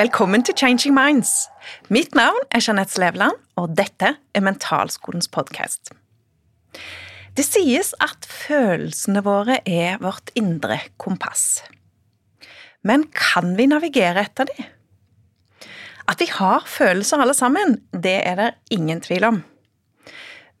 Velkommen 0.00 0.40
til 0.40 0.54
Changing 0.56 0.94
Minds. 0.96 1.50
Mitt 1.92 2.14
navn 2.16 2.38
er 2.56 2.62
Jeanette 2.64 2.94
Slevland, 2.94 3.36
og 3.60 3.74
dette 3.76 4.14
er 4.16 4.40
Mentalskolens 4.40 5.28
podkast. 5.28 5.90
Det 7.36 7.44
sies 7.44 7.90
at 8.00 8.24
følelsene 8.24 9.20
våre 9.26 9.58
er 9.68 9.98
vårt 10.00 10.32
indre 10.40 10.78
kompass. 10.96 11.66
Men 12.80 13.10
kan 13.12 13.52
vi 13.58 13.66
navigere 13.68 14.24
etter 14.24 14.48
dem? 14.48 14.70
At 16.08 16.24
vi 16.24 16.30
har 16.32 16.64
følelser 16.64 17.20
alle 17.20 17.36
sammen, 17.36 17.82
det 17.92 18.22
er 18.24 18.40
det 18.40 18.50
ingen 18.72 19.04
tvil 19.04 19.28
om. 19.28 19.42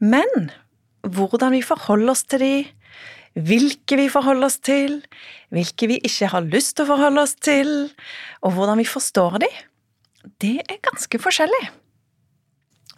Men 0.04 0.50
hvordan 1.00 1.56
vi 1.56 1.64
forholder 1.64 2.12
oss 2.12 2.26
til 2.28 2.44
dem, 2.44 2.68
hvilke 3.46 3.98
vi 3.98 4.08
forholder 4.12 4.48
oss 4.48 4.58
til, 4.64 5.00
hvilke 5.54 5.88
vi 5.90 5.98
ikke 6.06 6.30
har 6.32 6.46
lyst 6.46 6.76
til 6.76 6.86
å 6.86 6.92
forholde 6.92 7.24
oss 7.24 7.36
til, 7.40 7.90
og 8.44 8.56
hvordan 8.56 8.80
vi 8.80 8.88
forstår 8.88 9.40
dem, 9.44 9.60
det 10.42 10.58
er 10.66 10.82
ganske 10.84 11.20
forskjellig. 11.20 11.70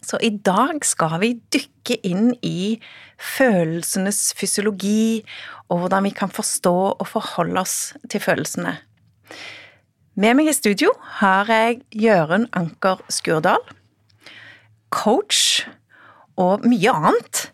Så 0.03 0.19
i 0.19 0.33
dag 0.43 0.83
skal 0.83 1.15
vi 1.21 1.31
dykke 1.53 1.95
inn 2.03 2.33
i 2.43 2.75
følelsenes 3.15 4.33
fysiologi, 4.35 5.23
og 5.71 5.85
hvordan 5.85 6.09
vi 6.09 6.11
kan 6.15 6.31
forstå 6.31 6.75
og 6.91 7.07
forholde 7.07 7.63
oss 7.63 7.93
til 8.11 8.23
følelsene. 8.23 8.75
Med 10.19 10.35
meg 10.37 10.51
i 10.51 10.53
studio 10.53 10.91
har 11.23 11.49
jeg 11.49 11.79
Jørund 11.97 12.51
Anker 12.53 12.99
Skurdal, 13.09 13.63
coach 14.93 15.63
og 16.37 16.67
mye 16.67 16.91
annet. 16.93 17.47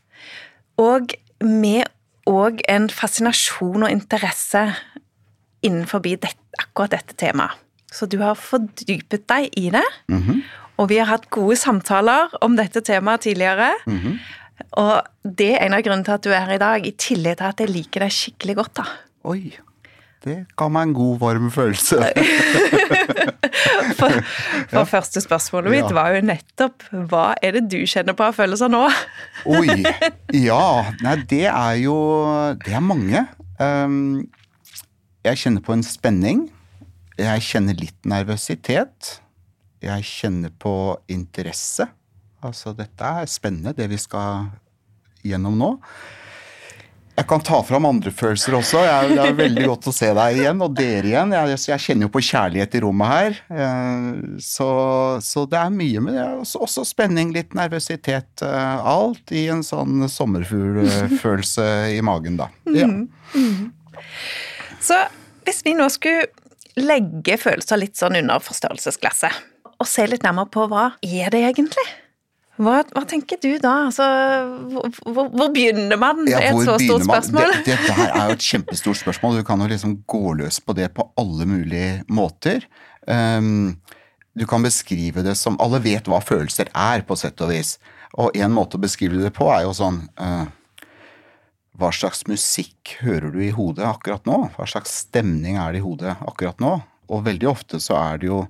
Og 0.80 1.14
med 1.40 1.88
òg 2.30 2.62
en 2.70 2.90
fascinasjon 2.94 3.86
og 3.86 3.92
interesse 3.92 4.68
innenfor 5.66 6.04
dette, 6.06 6.36
akkurat 6.62 6.94
dette 6.98 7.18
temaet. 7.20 7.58
Så 7.90 8.06
du 8.06 8.20
har 8.22 8.38
fordypet 8.38 9.26
deg 9.28 9.50
i 9.58 9.70
det, 9.74 9.86
mm 10.08 10.22
-hmm. 10.22 10.42
og 10.78 10.90
vi 10.90 10.98
har 10.98 11.06
hatt 11.06 11.30
gode 11.30 11.56
samtaler 11.56 12.30
om 12.42 12.56
dette 12.56 12.82
temaet 12.82 13.22
tidligere. 13.22 13.74
Mm 13.86 14.00
-hmm. 14.00 14.20
Og 14.72 15.04
det 15.24 15.54
er 15.56 15.66
en 15.66 15.74
av 15.74 15.82
grunnene 15.82 16.04
til 16.04 16.12
at 16.12 16.24
du 16.24 16.30
er 16.30 16.46
her 16.46 16.54
i 16.56 16.58
dag, 16.58 16.88
i 16.88 16.92
tillegg 16.92 17.38
til 17.38 17.46
at 17.46 17.60
jeg 17.60 17.70
liker 17.70 18.00
deg 18.00 18.12
skikkelig 18.12 18.56
godt. 18.56 18.76
da. 18.76 18.84
Oi, 19.24 19.54
det 20.26 20.38
ga 20.60 20.68
meg 20.72 20.90
en 20.90 20.96
god, 20.98 21.20
varm 21.22 21.48
følelse. 21.54 22.00
for, 24.00 24.20
for 24.70 24.82
ja. 24.82 24.86
første 24.90 25.22
spørsmålet 25.24 25.74
mitt 25.74 25.88
ja. 25.88 25.96
var 25.96 26.16
jo 26.16 26.24
nettopp 26.28 26.86
hva 27.12 27.26
er 27.44 27.58
det 27.58 27.66
du 27.72 27.80
kjenner 27.88 28.16
på 28.18 28.28
av 28.28 28.38
følelser 28.38 28.72
nå? 28.72 28.86
Oi. 29.50 29.82
Ja. 30.50 30.86
Nei, 31.02 31.16
det 31.30 31.48
er 31.50 31.76
jo 31.82 31.96
Det 32.62 32.74
er 32.76 32.84
mange. 32.86 33.24
Um, 33.60 34.28
jeg 35.26 35.42
kjenner 35.42 35.64
på 35.66 35.76
en 35.76 35.84
spenning. 35.84 36.46
Jeg 37.20 37.44
kjenner 37.44 37.76
litt 37.80 37.98
nervøsitet. 38.08 39.20
Jeg 39.84 40.06
kjenner 40.08 40.52
på 40.52 40.74
interesse. 41.12 41.90
Altså, 42.44 42.72
dette 42.76 43.04
er 43.04 43.28
spennende, 43.28 43.76
det 43.76 43.90
vi 43.92 44.00
skal 44.00 44.48
gjennom 45.28 45.58
nå. 45.60 45.74
Jeg 47.20 47.28
kan 47.28 47.42
ta 47.44 47.58
fram 47.68 47.84
andre 47.84 48.14
følelser 48.16 48.56
også. 48.56 48.80
Jeg, 48.86 49.10
det 49.18 49.24
er 49.26 49.34
veldig 49.36 49.66
godt 49.68 49.90
å 49.92 49.94
se 49.96 50.08
deg 50.16 50.38
igjen, 50.40 50.62
og 50.64 50.76
dere 50.78 51.10
igjen. 51.10 51.34
Jeg, 51.36 51.58
jeg 51.68 51.84
kjenner 51.84 52.08
jo 52.08 52.12
på 52.14 52.22
kjærlighet 52.24 52.78
i 52.80 52.82
rommet 52.86 53.12
her. 53.12 53.40
Eh, 53.52 54.06
så, 54.46 54.70
så 55.26 55.44
det 55.52 55.60
er 55.60 55.74
mye 55.76 56.04
med 56.06 56.16
det. 56.16 56.26
Også, 56.46 56.64
også, 56.64 56.86
spenning, 56.88 57.34
litt 57.36 57.52
nervøsitet. 57.60 58.46
Eh, 58.46 58.88
alt 58.94 59.36
i 59.36 59.50
en 59.52 59.66
sånn 59.68 60.08
sommerfuglfølelse 60.08 61.70
i 61.98 62.00
magen, 62.08 62.40
da. 62.40 62.48
Ja. 62.72 62.88
Mm, 62.88 63.10
mm. 63.36 64.00
Så 64.80 65.02
hvis 65.44 65.60
vi 65.68 65.76
nå 65.76 65.90
skulle 65.92 66.30
legge 66.80 67.36
følelser 67.42 67.84
litt 67.84 68.00
sånn 68.00 68.16
under 68.22 68.40
forstørrelsesglasset, 68.48 69.44
og 69.80 69.88
se 69.88 70.08
litt 70.08 70.24
nærmere 70.24 70.52
på 70.56 70.70
hva 70.72 70.94
er 71.04 71.36
det 71.36 71.44
egentlig? 71.52 71.84
Hva, 72.60 72.82
hva 72.92 73.06
tenker 73.08 73.40
du 73.40 73.54
da? 73.64 73.86
Altså, 73.88 74.06
hvor, 75.08 75.30
hvor, 75.32 75.52
begynner 75.56 76.00
man? 76.00 76.26
Ja, 76.28 76.42
et 76.44 76.58
så 76.68 76.76
stort 76.82 77.06
spørsmål. 77.08 77.54
Det, 77.64 77.78
det, 77.78 77.94
her 77.96 78.12
er 78.12 78.34
jo 78.34 78.36
et 78.36 78.48
kjempestort 78.50 79.00
spørsmål. 79.00 79.40
Du 79.40 79.48
kan 79.48 79.64
jo 79.64 79.70
liksom 79.72 79.96
gå 80.10 80.36
løs 80.42 80.60
på 80.60 80.76
det 80.76 80.90
på 80.98 81.08
alle 81.20 81.48
mulige 81.48 82.04
måter. 82.12 82.68
Um, 83.08 83.78
du 84.36 84.44
kan 84.48 84.64
beskrive 84.64 85.24
det 85.26 85.38
som 85.40 85.56
Alle 85.64 85.80
vet 85.82 86.08
hva 86.12 86.20
følelser 86.22 86.68
er, 86.76 87.08
på 87.08 87.16
sett 87.20 87.40
og 87.42 87.54
vis. 87.54 87.78
Og 88.20 88.36
en 88.36 88.52
måte 88.52 88.76
å 88.76 88.84
beskrive 88.84 89.24
det 89.24 89.32
på 89.38 89.48
er 89.54 89.64
jo 89.64 89.74
sånn 89.78 90.04
uh, 90.20 90.46
hva 91.80 91.94
slags 91.96 92.26
musikk 92.28 92.98
hører 93.00 93.32
du 93.32 93.40
i 93.46 93.54
hodet 93.56 93.88
akkurat 93.88 94.26
nå? 94.28 94.50
Hva 94.58 94.68
slags 94.68 94.98
stemning 95.06 95.56
er 95.56 95.72
det 95.72 95.80
i 95.80 95.86
hodet 95.86 96.18
akkurat 96.28 96.60
nå? 96.60 96.76
Og 97.08 97.24
veldig 97.24 97.48
ofte 97.48 97.80
så 97.80 97.96
er 98.02 98.20
det 98.20 98.28
jo 98.28 98.42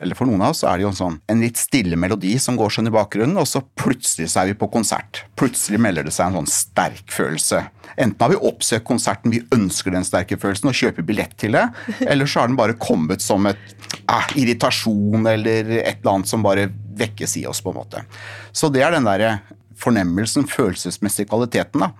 eller 0.00 0.16
for 0.16 0.28
noen 0.28 0.42
av 0.44 0.54
oss 0.54 0.62
er 0.64 0.78
det 0.78 0.86
jo 0.86 0.92
sånn 0.96 1.18
en 1.30 1.42
litt 1.44 1.58
stille 1.60 1.98
melodi 2.00 2.32
som 2.40 2.56
går 2.56 2.72
sånn 2.72 2.88
i 2.88 2.94
bakgrunnen, 2.94 3.36
og 3.40 3.48
så 3.48 3.62
plutselig 3.78 4.30
så 4.32 4.42
er 4.42 4.50
vi 4.50 4.58
på 4.60 4.70
konsert. 4.72 5.24
Plutselig 5.40 5.80
melder 5.82 6.06
det 6.06 6.14
seg 6.16 6.30
en 6.30 6.40
sånn 6.40 6.50
sterk 6.50 7.12
følelse. 7.12 7.62
Enten 7.96 8.24
har 8.24 8.32
vi 8.32 8.40
oppsøkt 8.50 8.86
konserten, 8.88 9.34
vi 9.34 9.42
ønsker 9.56 9.92
den 9.94 10.06
sterke 10.06 10.38
følelsen 10.40 10.72
og 10.72 10.78
kjøper 10.78 11.06
billett 11.06 11.36
til 11.40 11.58
det, 11.58 11.66
eller 12.10 12.30
så 12.30 12.42
har 12.42 12.50
den 12.52 12.58
bare 12.60 12.78
kommet 12.80 13.24
som 13.24 13.48
et 13.50 13.62
eh, 14.00 14.34
irritasjon 14.40 15.28
eller 15.34 15.74
et 15.82 16.00
eller 16.00 16.14
annet 16.14 16.32
som 16.32 16.44
bare 16.46 16.70
vekkes 17.00 17.38
i 17.42 17.46
oss, 17.50 17.62
på 17.64 17.74
en 17.74 17.80
måte. 17.82 18.04
Så 18.52 18.72
det 18.72 18.84
er 18.86 18.96
den 18.96 19.08
derre 19.08 19.38
fornemmelsen, 19.80 20.48
følelsesmessige 20.48 21.30
kvaliteten, 21.30 21.86
da. 21.86 21.92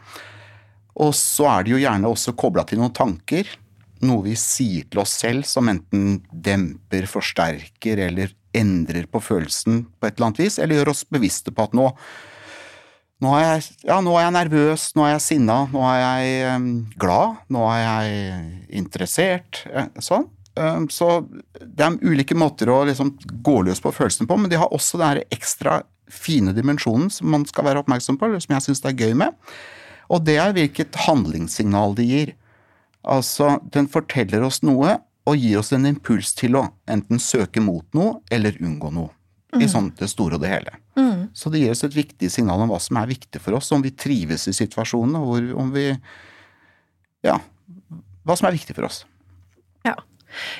Og 1.01 1.15
så 1.17 1.47
er 1.49 1.65
det 1.65 1.73
jo 1.73 1.81
gjerne 1.81 2.11
også 2.11 2.35
kobla 2.39 2.65
til 2.69 2.81
noen 2.81 2.93
tanker. 2.97 3.49
Noe 4.07 4.25
vi 4.25 4.35
sier 4.39 4.87
til 4.89 5.03
oss 5.03 5.13
selv 5.21 5.45
som 5.49 5.69
enten 5.69 6.21
demper, 6.33 7.09
forsterker 7.11 8.01
eller 8.09 8.33
endrer 8.57 9.07
på 9.11 9.21
følelsen 9.23 9.85
på 10.01 10.09
et 10.09 10.17
eller 10.17 10.31
annet 10.31 10.43
vis, 10.43 10.59
eller 10.59 10.81
gjør 10.81 10.93
oss 10.95 11.07
bevisste 11.09 11.53
på 11.55 11.69
at 11.69 11.77
nå 11.77 11.91
nå 13.21 13.35
er, 13.37 13.43
jeg, 13.45 13.75
ja, 13.85 13.99
nå 14.01 14.15
er 14.17 14.23
jeg 14.25 14.33
nervøs, 14.33 14.85
nå 14.97 15.05
er 15.05 15.11
jeg 15.13 15.25
sinna, 15.27 15.57
nå 15.69 15.83
er 15.85 15.99
jeg 16.01 16.55
um, 16.57 16.69
glad, 17.01 17.43
nå 17.53 17.67
er 17.69 17.81
jeg 17.83 18.23
interessert. 18.81 19.61
Eh, 19.69 19.91
sånn. 20.01 20.25
Um, 20.57 20.87
så 20.89 21.21
det 21.61 21.85
er 21.85 21.99
ulike 22.01 22.37
måter 22.37 22.73
å 22.73 22.81
liksom 22.89 23.13
gå 23.45 23.59
løs 23.67 23.83
på 23.85 23.93
følelsene 23.93 24.29
på, 24.29 24.39
men 24.41 24.49
de 24.53 24.57
har 24.61 24.73
også 24.73 25.03
den 25.03 25.21
ekstra 25.37 25.83
fine 26.11 26.55
dimensjonen 26.57 27.13
som 27.13 27.29
man 27.33 27.45
skal 27.49 27.69
være 27.69 27.85
oppmerksom 27.85 28.17
på, 28.19 28.31
eller 28.31 28.41
som 28.43 28.57
jeg 28.57 28.67
syns 28.71 28.81
det 28.87 28.95
er 28.95 29.05
gøy 29.05 29.15
med. 29.21 29.37
Og 30.11 30.25
det 30.27 30.39
er 30.41 30.57
hvilket 30.57 30.97
handlingssignal 31.05 31.95
de 32.01 32.09
gir. 32.09 32.35
Altså, 33.03 33.59
den 33.73 33.89
forteller 33.89 34.45
oss 34.45 34.61
noe 34.67 34.99
og 35.29 35.39
gir 35.39 35.61
oss 35.61 35.73
en 35.77 35.89
impuls 35.89 36.35
til 36.37 36.57
å 36.59 36.67
enten 36.91 37.21
søke 37.23 37.63
mot 37.63 37.87
noe 37.97 38.19
eller 38.33 38.59
unngå 38.61 38.91
noe. 38.95 39.13
Mm. 39.51 39.63
I 39.65 39.69
sånn 39.71 39.89
det 39.99 40.07
store 40.13 40.37
og 40.39 40.45
det 40.45 40.51
hele. 40.53 40.77
Mm. 40.99 41.31
Så 41.35 41.51
det 41.51 41.63
gir 41.63 41.73
oss 41.73 41.83
et 41.87 41.97
viktig 41.97 42.29
signal 42.31 42.63
om 42.63 42.71
hva 42.71 42.79
som 42.83 43.01
er 43.01 43.11
viktig 43.11 43.41
for 43.43 43.59
oss, 43.59 43.73
om 43.75 43.83
vi 43.83 43.91
trives 43.91 44.47
i 44.47 44.55
situasjonen, 44.55 45.17
og 45.19 45.55
om 45.59 45.73
vi 45.75 45.89
Ja, 47.27 47.41
hva 48.25 48.37
som 48.39 48.49
er 48.49 48.55
viktig 48.55 48.77
for 48.79 48.87
oss. 48.87 49.03
Ja. 49.85 49.97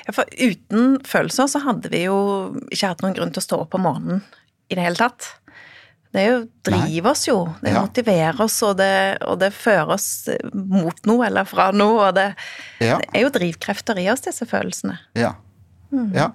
ja. 0.05 0.13
For 0.13 0.27
uten 0.35 0.99
følelser 1.07 1.47
så 1.49 1.63
hadde 1.63 1.89
vi 1.93 2.03
jo 2.03 2.17
ikke 2.67 2.91
hatt 2.91 3.05
noen 3.05 3.15
grunn 3.17 3.31
til 3.33 3.41
å 3.41 3.47
stå 3.47 3.61
opp 3.63 3.79
om 3.79 3.87
morgenen 3.87 4.21
i 4.71 4.75
det 4.75 4.83
hele 4.83 4.99
tatt. 4.99 5.31
Det 6.11 6.23
jo, 6.25 6.41
driver 6.67 7.13
oss 7.13 7.23
jo. 7.27 7.37
Det 7.61 7.71
ja. 7.71 7.81
motiverer 7.85 8.41
oss, 8.43 8.57
og 8.67 8.75
det, 8.81 8.91
og 9.23 9.39
det, 9.39 9.53
fører 9.55 9.93
oss 9.95 10.09
mot 10.51 10.97
noe 11.07 11.29
eller 11.29 11.47
fra 11.47 11.69
noe. 11.71 12.09
Og 12.09 12.17
det, 12.17 12.27
ja. 12.83 12.99
det, 12.99 13.07
er 13.15 13.25
jo 13.25 13.31
drivkrefter 13.37 13.99
i 14.01 14.09
oss, 14.11 14.25
disse 14.27 14.47
følelsene. 14.49 14.97
Ja. 15.17 15.35
Mm. 15.91 16.11
ja. 16.17 16.31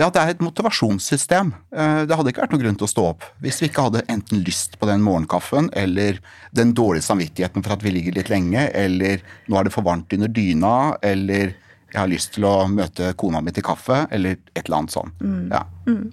Ja, 0.00 0.06
det 0.08 0.20
er 0.20 0.30
et 0.32 0.40
motivasjonssystem. 0.40 1.50
Eh, 1.76 2.02
det 2.08 2.16
hadde 2.16 2.32
ikke 2.32 2.40
vært 2.46 2.54
noen 2.54 2.62
grunn 2.62 2.78
til 2.80 2.86
å 2.86 2.88
stå 2.88 3.02
opp 3.10 3.24
hvis 3.44 3.58
vi 3.60 3.68
ikke 3.68 3.84
hadde 3.90 4.04
enten 4.08 4.40
lyst 4.46 4.78
på 4.80 4.88
den 4.88 5.02
morgenkaffen, 5.04 5.68
eller 5.76 6.22
den 6.56 6.72
dårlige 6.76 7.04
samvittigheten 7.04 7.66
for 7.66 7.76
at 7.76 7.84
vi 7.84 7.92
ligger 7.92 8.16
litt 8.16 8.30
lenge, 8.32 8.64
eller 8.72 9.20
nå 9.50 9.58
er 9.58 9.68
det 9.68 9.74
for 9.74 9.84
varmt 9.84 10.14
under 10.16 10.32
dyna, 10.32 10.94
eller 11.04 11.52
jeg 11.90 11.98
har 11.98 12.08
lyst 12.08 12.32
til 12.36 12.46
å 12.48 12.54
møte 12.70 13.12
kona 13.20 13.42
mi 13.44 13.52
til 13.52 13.66
kaffe, 13.66 14.04
eller 14.14 14.38
et 14.54 14.62
eller 14.62 14.78
annet 14.78 14.94
sånt. 14.94 15.20
Mm. 15.20 15.50
Ja. 15.50 15.64
Mm. 15.90 16.06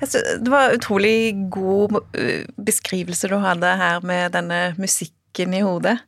Det 0.00 0.50
var 0.52 0.76
utrolig 0.76 1.48
god 1.52 1.98
eh, 2.18 2.44
beskrivelse 2.54 3.30
du 3.30 3.38
hadde 3.42 3.72
her 3.80 4.04
med 4.06 4.36
denne 4.36 4.60
musikken 4.78 5.54
i 5.54 5.64
hodet. 5.64 5.98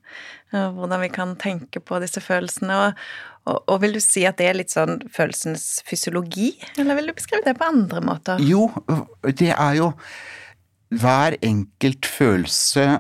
Hvordan 0.51 0.99
vi 1.05 1.09
kan 1.15 1.37
tenke 1.39 1.79
på 1.79 2.01
disse 2.03 2.19
følelsene. 2.19 2.75
Og, 2.75 3.03
og, 3.47 3.61
og, 3.71 3.77
vil 3.85 3.95
du 3.95 4.01
si 4.03 4.25
at 4.27 4.41
det 4.41 4.49
er 4.51 4.57
litt 4.59 4.73
sånn 4.75 4.97
følelsens 5.15 5.85
fysiologi, 5.87 6.53
eller 6.75 6.99
vil 6.99 7.13
du 7.13 7.15
beskrive 7.15 7.47
det 7.47 7.55
på 7.61 7.69
andre 7.71 8.03
måter? 8.03 8.43
Jo, 8.43 8.67
det 9.23 9.53
er 9.55 9.79
jo 9.79 9.93
Hver 10.91 11.37
enkelt 11.47 12.03
følelse 12.11 12.99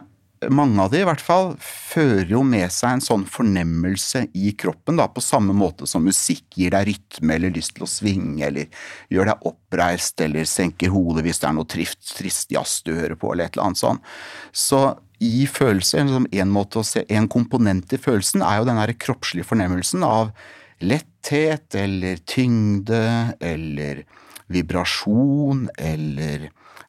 mange 0.48 0.80
av 0.80 0.92
de 0.92 1.02
i 1.02 1.04
hvert 1.04 1.20
fall, 1.20 1.50
fører 1.60 2.30
jo 2.32 2.40
med 2.46 2.72
seg 2.72 2.96
en 2.96 3.02
sånn 3.04 3.26
fornemmelse 3.28 4.22
i 4.38 4.54
kroppen, 4.56 4.96
da, 4.96 5.08
på 5.12 5.20
samme 5.24 5.52
måte 5.56 5.88
som 5.90 6.06
musikk 6.06 6.56
gir 6.56 6.72
deg 6.72 6.88
rytme 6.88 7.36
eller 7.36 7.52
lyst 7.52 7.74
til 7.76 7.84
å 7.84 7.90
svinge, 7.90 8.46
eller 8.48 8.86
gjør 9.12 9.32
deg 9.32 9.50
oppreist 9.50 10.24
eller 10.24 10.48
senker 10.48 10.94
hodet 10.94 11.26
hvis 11.26 11.42
det 11.42 11.50
er 11.50 11.56
noe 11.58 11.68
trist, 11.68 12.00
trist 12.16 12.54
jazz 12.54 12.78
du 12.86 12.94
hører 12.94 13.18
på, 13.20 13.34
eller 13.34 13.50
et 13.50 13.58
eller 13.58 13.68
annet 13.68 13.82
sånt. 13.82 14.14
Så 14.52 14.80
i 15.20 15.44
følelser, 15.50 16.06
liksom 16.06 16.30
en, 16.32 16.54
måte 16.54 16.80
å 16.80 16.86
se, 16.86 17.04
en 17.12 17.28
komponent 17.28 17.92
i 17.92 18.00
følelsen 18.00 18.40
er 18.46 18.62
jo 18.62 18.70
den 18.70 18.80
der 18.80 18.94
kroppslige 18.96 19.48
fornemmelsen 19.50 20.06
av 20.06 20.32
letthet 20.80 21.76
eller 21.76 22.22
tyngde 22.24 23.36
eller 23.44 24.06
vibrasjon 24.50 25.68
eller 25.76 26.48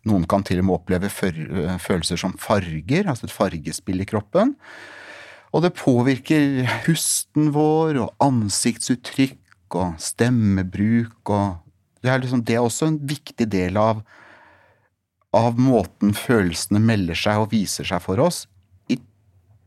noen 0.09 0.25
kan 0.29 0.43
til 0.45 0.61
og 0.61 0.67
med 0.67 0.77
oppleve 0.79 1.11
følelser 1.11 2.17
som 2.17 2.33
farger, 2.41 3.05
altså 3.05 3.27
et 3.27 3.35
fargespill 3.35 4.01
i 4.01 4.07
kroppen. 4.09 4.55
Og 5.51 5.65
det 5.65 5.75
påvirker 5.77 6.63
husten 6.87 7.51
vår 7.55 7.99
og 8.05 8.23
ansiktsuttrykk 8.23 9.77
og 9.77 9.99
stemmebruk 10.01 11.31
og 11.31 11.67
Det 12.01 12.09
er, 12.09 12.17
liksom, 12.17 12.41
det 12.41 12.55
er 12.55 12.63
også 12.65 12.87
en 12.89 12.95
viktig 12.97 13.45
del 13.45 13.75
av, 13.77 13.99
av 15.37 15.59
måten 15.61 16.15
følelsene 16.17 16.79
melder 16.81 17.13
seg 17.13 17.43
og 17.43 17.51
viser 17.51 17.85
seg 17.85 18.01
for 18.01 18.17
oss. 18.17 18.47
I 18.89 18.97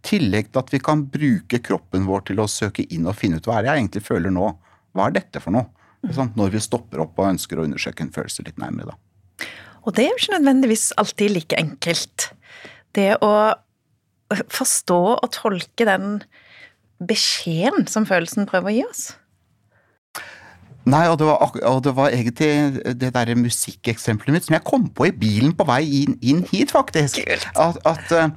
tillegg 0.02 0.50
til 0.50 0.58
at 0.64 0.72
vi 0.74 0.80
kan 0.82 1.04
bruke 1.06 1.60
kroppen 1.62 2.08
vår 2.10 2.26
til 2.32 2.42
å 2.42 2.48
søke 2.50 2.88
inn 2.90 3.06
og 3.06 3.14
finne 3.20 3.38
ut 3.38 3.46
hva 3.46 3.60
er 3.60 3.62
det 3.62 3.70
jeg 3.70 3.84
egentlig 3.84 4.02
føler 4.08 4.34
nå. 4.34 4.50
Hva 4.98 5.06
er 5.06 5.14
dette 5.20 5.44
for 5.44 5.54
noe? 5.54 5.70
Når 6.34 6.56
vi 6.56 6.66
stopper 6.66 7.06
opp 7.06 7.22
og 7.22 7.30
ønsker 7.36 7.62
å 7.62 7.68
undersøke 7.68 8.02
en 8.02 8.10
følelse 8.18 8.42
litt 8.48 8.58
nærmere, 8.58 8.90
da. 8.90 9.03
Og 9.84 9.96
det 9.96 10.04
er 10.04 10.12
jo 10.12 10.20
ikke 10.20 10.38
nødvendigvis 10.38 10.92
alltid 11.00 11.34
like 11.34 11.58
enkelt. 11.60 12.30
Det 12.96 13.14
å 13.24 13.34
forstå 14.32 15.02
og 15.18 15.28
tolke 15.34 15.86
den 15.86 16.22
beskjeden 17.04 17.86
som 17.90 18.06
følelsen 18.08 18.48
prøver 18.48 18.70
å 18.70 18.74
gi 18.74 18.82
oss? 18.86 19.04
Nei, 20.84 21.06
og 21.08 21.16
det 21.20 21.26
var, 21.26 21.54
og 21.64 21.78
det 21.86 21.94
var 21.96 22.12
egentlig 22.12 22.96
det 23.00 23.10
derre 23.14 23.36
musikkeksempelet 23.40 24.36
mitt 24.36 24.48
som 24.48 24.56
jeg 24.58 24.66
kom 24.68 24.90
på 24.92 25.08
i 25.08 25.14
bilen 25.16 25.54
på 25.56 25.64
vei 25.68 25.80
inn, 26.02 26.18
inn 26.20 26.42
hit, 26.50 26.74
faktisk. 26.74 27.22
At, 27.56 27.78
at, 27.88 28.12
eh, 28.12 28.28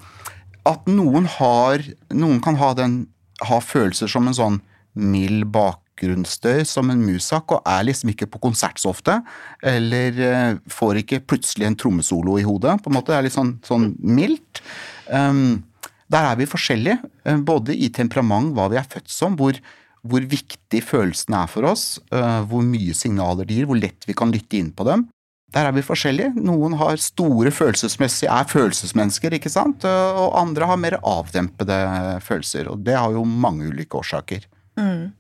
at, 0.68 0.88
noen 0.88 1.28
har 1.38 1.84
Noen 2.16 2.40
kan 2.44 2.56
ha, 2.60 2.72
den, 2.78 3.02
ha 3.44 3.60
følelser 3.64 4.12
som 4.12 4.30
en 4.30 4.38
sånn 4.38 4.62
mild 4.96 5.50
bakgrunnsstøy 5.98 6.66
som 6.66 6.90
en 6.90 7.02
musak, 7.02 7.52
og 7.52 7.62
er 7.66 7.86
liksom 7.88 8.12
ikke 8.12 8.30
på 8.30 8.40
konsert 8.40 8.80
så 8.80 8.92
ofte. 8.92 9.22
Eller 9.62 10.20
eh, 10.20 10.60
får 10.70 11.02
ikke 11.02 11.26
plutselig 11.26 11.68
en 11.68 11.76
trommesolo 11.76 12.38
i 12.40 12.46
hodet. 12.46 12.82
på 12.84 12.90
en 12.90 12.96
måte, 12.96 13.12
Det 13.12 13.18
er 13.18 13.24
litt 13.24 13.34
sånn, 13.34 13.60
sånn 13.64 13.96
mildt. 14.00 14.62
Um, 15.10 15.64
der 16.10 16.32
er 16.32 16.38
vi 16.38 16.46
forskjellige, 16.46 17.00
eh, 17.26 17.38
både 17.38 17.76
i 17.76 17.90
temperament, 17.90 18.54
hva 18.54 18.70
vi 18.70 18.78
er 18.78 18.88
født 18.88 19.10
som, 19.10 19.36
hvor, 19.36 19.58
hvor 20.04 20.22
viktig 20.22 20.84
følelsene 20.84 21.44
er 21.44 21.48
for 21.48 21.64
oss, 21.64 22.00
uh, 22.14 22.44
hvor 22.48 22.64
mye 22.64 22.94
signaler 22.94 23.46
de 23.46 23.56
gir, 23.60 23.68
hvor 23.68 23.80
lett 23.80 24.06
vi 24.08 24.14
kan 24.14 24.32
lytte 24.32 24.58
inn 24.58 24.72
på 24.72 24.86
dem. 24.88 25.08
Der 25.56 25.64
er 25.64 25.72
vi 25.72 25.82
forskjellige. 25.82 26.34
Noen 26.44 26.76
har 26.76 27.00
store 27.00 27.52
følelsesmessige, 27.56 28.28
er 28.28 28.50
følelsesmennesker, 28.52 29.32
ikke 29.32 29.50
sant, 29.50 29.86
og 29.88 30.36
andre 30.36 30.68
har 30.68 30.76
mer 30.76 30.98
avdempede 31.00 31.78
følelser. 32.20 32.68
Og 32.68 32.84
det 32.84 32.98
har 33.00 33.16
jo 33.16 33.24
mange 33.24 33.70
ulike 33.72 33.96
årsaker. 33.96 34.44
Mm. 34.76 35.16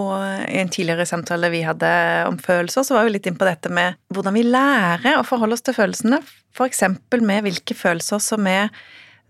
Og 0.00 0.14
i 0.48 0.56
en 0.56 0.70
tidligere 0.72 1.04
samtale 1.08 1.50
vi 1.52 1.60
hadde 1.66 1.90
om 2.28 2.38
følelser, 2.40 2.86
så 2.86 2.96
var 2.96 3.04
vi 3.04 3.16
litt 3.16 3.26
inn 3.28 3.36
på 3.36 3.48
dette 3.48 3.68
med 3.68 3.98
hvordan 4.14 4.38
vi 4.38 4.46
lærer 4.46 5.18
å 5.18 5.26
forholde 5.26 5.58
oss 5.58 5.64
til 5.66 5.76
følelsene. 5.76 6.22
Eksempel 6.62 7.24
med 7.26 7.44
hvilke 7.44 7.76
følelser 7.76 8.20
som 8.22 8.48
er 8.48 8.72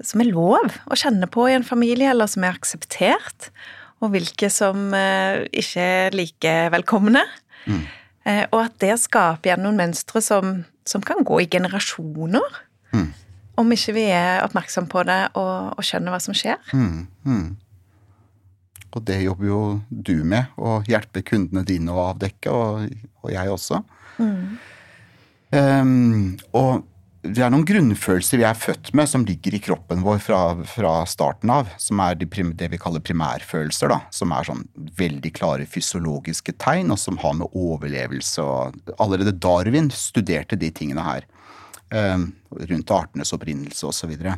som 0.02 0.22
er 0.22 0.30
lov 0.32 0.76
å 0.90 0.98
kjenne 0.98 1.28
på 1.30 1.46
i 1.48 1.56
en 1.56 1.66
familie, 1.66 2.10
eller 2.10 2.30
som 2.30 2.44
er 2.46 2.56
akseptert, 2.56 3.50
og 4.02 4.14
hvilke 4.14 4.48
som 4.50 4.90
eh, 4.96 5.44
ikke 5.62 5.82
er 5.82 6.16
like 6.16 6.54
velkomne. 6.74 7.22
Mm. 7.66 7.82
Eh, 8.26 8.44
og 8.50 8.64
at 8.64 8.78
det 8.82 8.96
skaper 9.02 9.50
igjen 9.50 9.62
noen 9.66 9.78
mønstre 9.78 10.22
som, 10.24 10.62
som, 10.88 11.04
kan 11.06 11.22
gå 11.26 11.42
i 11.44 11.50
generasjoner. 11.50 12.62
Mm. 12.94 13.10
Om 13.62 13.74
ikke 13.76 13.94
vi 13.94 14.08
er 14.10 14.42
oppmerksom 14.46 14.88
på 14.90 15.04
det 15.06 15.20
og, 15.38 15.76
og 15.76 15.86
skjønner 15.86 16.14
hva 16.14 16.22
som 16.24 16.36
skjer. 16.36 16.58
Mm. 16.74 17.06
Mm. 18.92 18.98
Og 18.98 19.06
det 19.08 19.22
jobber 19.24 19.48
jo 19.48 19.62
du 19.88 20.16
med, 20.24 20.52
å 20.56 20.80
hjelpe 20.88 21.24
kundene 21.26 21.64
dine 21.66 21.92
å 21.92 22.08
avdekke, 22.10 22.52
og, 22.52 22.88
og 23.22 23.32
jeg 23.32 23.52
også. 23.52 23.82
Um, 25.52 26.38
og 26.56 26.84
det 27.22 27.44
er 27.44 27.52
noen 27.54 27.66
grunnfølelser 27.66 28.40
vi 28.40 28.46
er 28.48 28.58
født 28.58 28.90
med 28.98 29.06
som 29.06 29.22
ligger 29.26 29.54
i 29.54 29.60
kroppen 29.62 30.00
vår 30.02 30.18
fra, 30.24 30.40
fra 30.66 30.94
starten 31.06 31.52
av. 31.54 31.70
Som 31.78 32.00
er 32.02 32.16
de, 32.18 32.26
det 32.26 32.70
vi 32.72 32.80
kaller 32.82 33.04
primærfølelser. 33.04 33.92
da, 33.92 34.00
Som 34.10 34.34
er 34.34 34.48
sånn 34.48 34.64
veldig 34.98 35.30
klare 35.36 35.68
fysiologiske 35.70 36.56
tegn, 36.62 36.90
og 36.90 36.98
som 36.98 37.20
har 37.22 37.36
med 37.38 37.54
overlevelse 37.54 38.42
og 38.42 38.92
Allerede 38.98 39.36
Darwin 39.38 39.92
studerte 39.94 40.58
de 40.58 40.72
tingene 40.74 41.06
her. 41.06 41.28
Um, 41.92 42.32
rundt 42.56 42.90
artenes 42.90 43.34
opprinnelse 43.36 43.86
osv. 43.86 44.16
Og, 44.16 44.18
så 44.18 44.36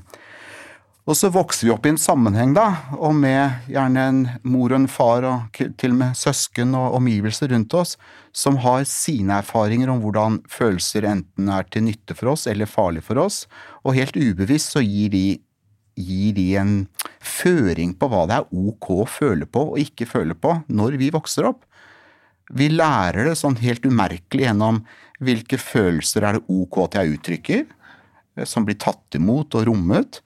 og 1.04 1.16
så 1.18 1.28
vokser 1.28 1.68
vi 1.68 1.72
opp 1.74 1.84
i 1.84 1.90
en 1.92 2.00
sammenheng, 2.00 2.54
da, 2.56 2.64
og 2.96 3.12
med 3.18 3.66
gjerne 3.68 4.04
en 4.08 4.20
mor 4.48 4.72
og 4.72 4.78
en 4.78 4.86
far 4.88 5.26
og 5.28 5.58
til 5.60 5.92
og 5.92 5.98
med 5.98 6.16
søsken 6.16 6.72
og 6.78 6.96
omgivelser 6.96 7.52
rundt 7.52 7.76
oss, 7.76 7.98
som 8.32 8.56
har 8.64 8.86
sine 8.88 9.36
erfaringer 9.42 9.92
om 9.92 10.00
hvordan 10.00 10.40
følelser 10.48 11.04
enten 11.10 11.52
er 11.52 11.68
til 11.68 11.84
nytte 11.90 12.16
for 12.16 12.32
oss 12.32 12.46
eller 12.48 12.70
farlig 12.70 13.04
for 13.04 13.20
oss, 13.20 13.42
og 13.84 13.98
helt 13.98 14.16
ubevisst 14.16 14.72
så 14.72 14.80
gir 14.80 15.12
de, 15.12 15.26
gir 16.00 16.32
de 16.40 16.48
en 16.62 16.74
føring 17.20 17.92
på 18.00 18.08
hva 18.08 18.24
det 18.30 18.40
er 18.40 18.66
ok 18.72 18.92
å 18.96 19.08
føle 19.20 19.44
på 19.44 19.68
og 19.74 19.80
ikke 19.84 20.08
føle 20.08 20.32
på 20.34 20.56
når 20.72 20.96
vi 21.04 21.12
vokser 21.12 21.52
opp. 21.52 21.66
Vi 22.48 22.72
lærer 22.72 23.28
det 23.28 23.38
sånn 23.40 23.60
helt 23.60 23.84
umerkelig 23.84 24.48
gjennom 24.48 24.86
hvilke 25.20 25.60
følelser 25.60 26.24
er 26.24 26.38
det 26.38 26.46
ok 26.48 26.86
at 26.88 27.02
jeg 27.02 27.18
uttrykker, 27.18 27.66
som 28.48 28.64
blir 28.64 28.80
tatt 28.80 29.20
imot 29.20 29.52
og 29.52 29.68
rommet 29.68 30.24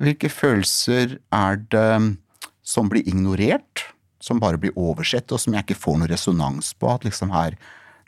hvilke 0.00 0.30
følelser 0.32 1.18
er 1.34 1.60
det 1.72 2.16
som 2.66 2.90
blir 2.90 3.06
ignorert, 3.08 3.86
som 4.20 4.40
bare 4.40 4.60
blir 4.60 4.76
oversett, 4.78 5.32
og 5.32 5.40
som 5.40 5.56
jeg 5.56 5.66
ikke 5.66 5.80
får 5.80 6.00
noe 6.00 6.10
resonans 6.10 6.74
på? 6.76 6.90
At 6.92 7.06
liksom 7.06 7.32
her, 7.34 7.56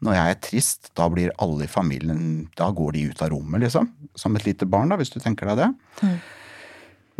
når 0.05 0.19
jeg 0.19 0.35
er 0.35 0.43
trist, 0.45 0.93
da 0.99 1.09
blir 1.13 1.33
alle 1.43 1.67
i 1.67 1.71
familien 1.71 2.49
Da 2.59 2.71
går 2.75 2.97
de 2.97 3.09
ut 3.11 3.25
av 3.25 3.33
rommet, 3.33 3.65
liksom. 3.65 3.91
Som 4.19 4.37
et 4.37 4.47
lite 4.49 4.69
barn, 4.69 4.93
da, 4.93 5.01
hvis 5.01 5.13
du 5.15 5.21
tenker 5.23 5.49
deg 5.53 5.63
det. 5.63 5.73
Mm. 6.03 6.17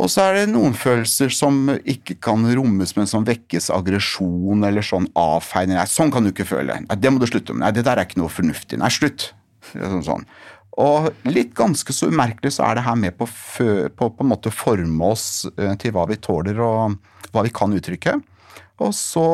Og 0.01 0.09
så 0.09 0.25
er 0.25 0.35
det 0.35 0.47
noen 0.51 0.73
følelser 0.75 1.29
som 1.31 1.69
ikke 1.77 2.17
kan 2.23 2.43
rommes, 2.57 2.95
men 2.97 3.09
som 3.09 3.25
vekkes 3.27 3.69
aggresjon 3.73 4.65
eller 4.65 4.85
sånn 4.85 5.05
avfeining. 5.19 5.77
Nei, 5.77 5.85
sånn 5.89 6.11
kan 6.13 6.25
du 6.25 6.31
ikke 6.33 6.49
føle. 6.49 6.79
Nei, 6.87 6.97
det 6.99 7.11
må 7.13 7.21
du 7.21 7.27
slutte 7.29 7.53
med. 7.53 7.63
Nei, 7.63 7.71
det 7.77 7.85
der 7.85 8.01
er 8.01 8.09
ikke 8.09 8.19
noe 8.23 8.33
fornuftig. 8.33 8.81
Nei, 8.81 8.89
slutt. 8.93 9.29
Sånn, 9.71 10.03
sånn. 10.03 10.25
Og 10.81 11.11
litt 11.29 11.53
ganske 11.57 11.93
så 11.93 12.09
umerkelig 12.09 12.55
så 12.55 12.65
er 12.65 12.79
det 12.79 12.85
her 12.87 12.97
med 12.97 13.17
på, 13.19 13.27
på, 13.27 14.09
på 14.09 14.25
en 14.25 14.31
måte 14.31 14.53
forme 14.53 15.11
oss 15.13 15.45
eh, 15.53 15.75
til 15.81 15.93
hva 15.93 16.07
vi 16.09 16.17
tåler 16.17 16.59
og 16.63 16.97
hva 17.33 17.43
vi 17.45 17.53
kan 17.53 17.75
uttrykke. 17.77 18.17
Og 18.81 18.93
så 18.97 19.27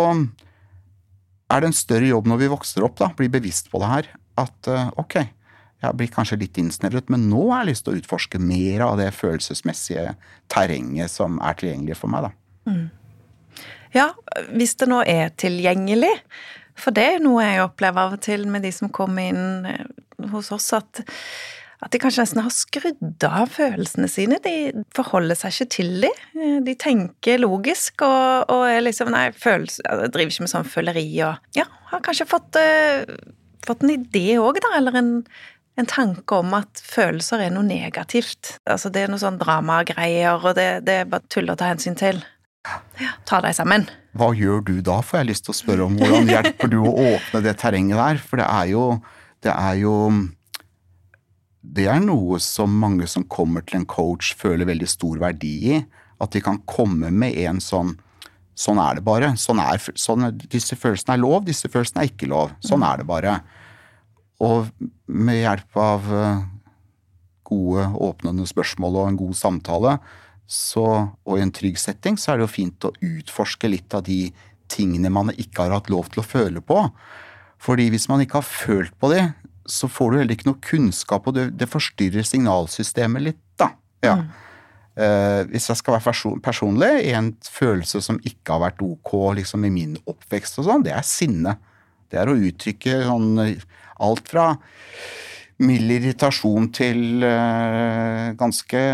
er 1.50 1.62
det 1.62 1.72
en 1.72 1.78
større 1.78 2.12
jobb 2.12 2.28
når 2.30 2.44
vi 2.44 2.52
vokser 2.52 2.86
opp, 2.86 2.98
da, 3.00 3.12
blir 3.16 3.32
bevisst 3.32 3.72
på 3.72 3.82
det 3.82 3.92
her. 3.94 4.12
At 4.40 4.70
eh, 4.72 4.92
ok, 5.00 5.22
jeg 5.80 5.96
blir 5.96 6.12
kanskje 6.12 6.42
litt 6.42 6.60
innsnevret, 6.60 7.08
men 7.14 7.30
nå 7.32 7.48
har 7.54 7.64
jeg 7.64 7.72
lyst 7.72 7.88
til 7.88 7.96
å 7.96 8.02
utforske 8.02 8.42
mer 8.44 8.84
av 8.90 9.00
det 9.00 9.10
følelsesmessige 9.16 10.14
terrenget 10.52 11.14
som 11.14 11.40
er 11.40 11.60
tilgjengelig 11.60 12.02
for 12.02 12.12
meg, 12.12 12.28
da. 12.28 12.36
Mm. 12.70 12.88
Ja, 13.96 14.12
hvis 14.54 14.76
det 14.78 14.90
nå 14.92 15.00
er 15.08 15.32
tilgjengelig. 15.40 16.12
For 16.80 16.96
det 16.96 17.06
er 17.16 17.24
noe 17.24 17.46
jeg 17.46 17.64
opplever 17.64 18.08
av 18.08 18.18
og 18.18 18.24
til 18.26 18.46
med 18.52 18.66
de 18.66 18.74
som 18.76 18.92
kommer 18.94 19.32
inn 19.32 19.68
eh, 19.70 19.88
hos 20.34 20.52
oss 20.56 20.72
at, 20.76 21.02
at 21.84 21.92
de 21.94 22.02
kanskje 22.02 22.26
nesten 22.26 22.42
har 22.44 22.54
skrudd 22.54 23.26
av 23.28 23.52
følelsene 23.54 24.10
sine. 24.12 24.40
De 24.44 24.86
forholder 24.96 25.40
seg 25.40 25.56
ikke 25.56 25.70
til 25.78 25.94
dem. 26.06 26.64
De 26.66 26.76
tenker 26.80 27.42
logisk 27.44 28.04
og, 28.08 28.50
og 28.52 28.66
er 28.70 28.84
liksom 28.84 29.12
Nei, 29.14 29.30
følelse, 29.36 29.84
driver 30.12 30.34
ikke 30.34 30.48
med 30.48 30.54
sånn 30.56 30.74
føleri 30.74 31.08
og 31.28 31.56
Ja, 31.58 31.68
har 31.94 32.04
kanskje 32.06 32.28
fått, 32.30 32.60
uh, 32.60 33.08
fått 33.66 33.86
en 33.86 33.96
idé 33.96 34.28
òg, 34.42 34.60
da, 34.64 34.76
eller 34.80 35.00
en, 35.00 35.14
en 35.80 35.90
tanke 35.90 36.42
om 36.44 36.54
at 36.58 36.84
følelser 36.84 37.46
er 37.46 37.56
noe 37.56 37.68
negativt. 37.68 38.58
Altså 38.70 38.92
det 38.94 39.06
er 39.06 39.14
noe 39.14 39.22
sånn 39.22 39.40
dramagreier, 39.42 40.44
og 40.44 40.60
det, 40.60 40.70
det 40.88 41.02
er 41.02 41.10
bare 41.10 41.32
tull 41.32 41.50
å 41.52 41.58
ta 41.60 41.72
hensyn 41.72 41.98
til. 42.00 42.22
Ta 43.30 43.40
deg 43.44 43.56
sammen. 43.58 43.88
Hva 44.18 44.32
gjør 44.36 44.64
du 44.66 44.76
da, 44.86 45.00
får 45.06 45.22
jeg 45.22 45.30
lyst 45.30 45.46
til 45.48 45.54
å 45.54 45.60
spørre 45.60 45.86
om. 45.86 45.96
Hvordan 46.00 46.30
hjelper 46.30 46.72
du 46.72 46.80
å 46.82 46.92
åpne 47.14 47.44
det 47.46 47.56
terrenget 47.62 48.00
der? 48.00 48.22
For 48.24 48.42
det 48.42 48.50
er 48.50 48.74
jo 48.74 48.84
det 49.40 49.54
er 49.54 49.80
jo 49.80 49.96
Det 51.62 51.86
er 51.92 52.00
noe 52.02 52.40
som 52.40 52.72
mange 52.82 53.08
som 53.08 53.28
kommer 53.28 53.62
til 53.62 53.82
en 53.82 53.90
coach, 53.90 54.34
føler 54.36 54.68
veldig 54.68 54.88
stor 54.90 55.20
verdi 55.22 55.56
i. 55.76 55.82
At 56.20 56.34
de 56.36 56.42
kan 56.44 56.62
komme 56.68 57.12
med 57.12 57.38
en 57.46 57.64
sånn 57.64 57.98
Sånn 58.60 58.80
er 58.84 58.98
det 58.98 59.06
bare. 59.08 59.30
Sånn 59.40 59.62
er, 59.64 59.80
sånn, 59.96 60.26
disse 60.52 60.76
følelsene 60.76 61.14
er 61.16 61.22
lov, 61.22 61.46
disse 61.48 61.70
følelsene 61.72 62.02
er 62.04 62.10
ikke 62.10 62.28
lov. 62.28 62.50
Sånn 62.60 62.84
er 62.84 63.00
det 63.00 63.06
bare. 63.08 63.38
Og 64.44 64.68
med 65.08 65.40
hjelp 65.40 65.80
av 65.80 66.10
eh, 66.12 66.42
gode, 67.48 67.86
åpnende 68.10 68.44
spørsmål 68.50 68.98
og 69.00 69.08
en 69.08 69.20
god 69.22 69.38
samtale, 69.40 69.94
så, 70.50 70.86
og 71.30 71.38
i 71.38 71.44
en 71.46 71.54
trygg 71.54 71.78
setting, 71.78 72.18
så 72.18 72.34
er 72.34 72.40
det 72.40 72.48
jo 72.48 72.54
fint 72.56 72.88
å 72.88 72.94
utforske 73.06 73.70
litt 73.70 73.94
av 73.94 74.02
de 74.08 74.32
tingene 74.70 75.12
man 75.14 75.30
ikke 75.36 75.68
har 75.68 75.76
hatt 75.78 75.92
lov 75.94 76.10
til 76.10 76.24
å 76.24 76.26
føle 76.26 76.64
på. 76.66 76.82
Fordi 77.62 77.90
hvis 77.94 78.08
man 78.10 78.24
ikke 78.24 78.40
har 78.40 78.48
følt 78.48 78.96
på 78.98 79.12
det, 79.14 79.28
så 79.70 79.90
får 79.92 80.12
du 80.12 80.18
heller 80.18 80.34
ikke 80.34 80.50
noe 80.50 80.64
kunnskap, 80.66 81.28
og 81.30 81.36
det, 81.38 81.46
det 81.60 81.70
forstyrrer 81.70 82.26
signalsystemet 82.26 83.28
litt, 83.28 83.42
da. 83.62 83.72
Ja. 84.06 84.16
Mm. 84.24 84.30
Uh, 85.00 85.42
hvis 85.54 85.70
jeg 85.70 85.80
skal 85.80 85.96
være 85.96 86.08
person, 86.10 86.42
personlig, 86.44 86.90
en 87.14 87.30
følelse 87.46 88.02
som 88.04 88.18
ikke 88.26 88.56
har 88.56 88.66
vært 88.66 88.82
ok 88.84 89.14
liksom, 89.38 89.64
i 89.70 89.72
min 89.72 89.94
oppvekst 90.10 90.60
og 90.60 90.68
sånn, 90.68 90.84
det 90.88 90.96
er 90.98 91.06
sinne. 91.08 91.56
Det 92.10 92.20
er 92.20 92.32
å 92.32 92.36
uttrykke 92.36 93.04
sånn 93.06 93.30
alt 94.02 94.32
fra 94.32 94.50
mild 95.64 95.92
irritasjon 95.98 96.70
til 96.76 97.26
uh, 97.26 98.32
ganske 98.40 98.86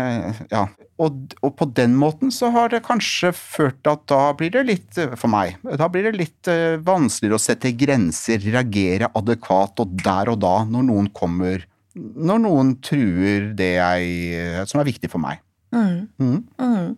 Ja. 0.50 0.66
Og, 0.96 1.34
og, 1.44 1.50
på 1.58 1.66
den 1.76 1.92
måten 2.00 2.30
så 2.32 2.48
har 2.54 2.70
det 2.72 2.86
kanskje 2.86 3.28
ført 3.36 3.82
til 3.84 3.92
at 3.92 4.06
da 4.08 4.20
blir 4.32 4.54
det 4.54 4.62
litt, 4.64 5.00
for 5.20 5.28
meg, 5.28 5.58
da 5.76 5.90
blir 5.92 6.08
det 6.08 6.14
litt 6.16 6.48
uh, 6.48 6.80
vanskeligere 6.80 7.36
å 7.36 7.42
sette 7.42 7.74
grenser, 7.76 8.40
reagere 8.40 9.10
adekvat 9.12 9.84
og 9.84 9.92
der 10.00 10.32
og 10.32 10.40
da 10.40 10.54
når 10.64 10.88
noen 10.88 11.10
kommer 11.12 11.66
Når 11.96 12.40
noen 12.44 12.74
truer 12.84 13.52
det 13.56 13.74
jeg, 13.76 14.64
som 14.68 14.80
er 14.80 14.88
viktig 14.88 15.08
for 15.12 15.20
meg. 15.22 15.40
Mm. 15.76 16.08
Mm. 16.20 16.42
Mm. 16.60 16.96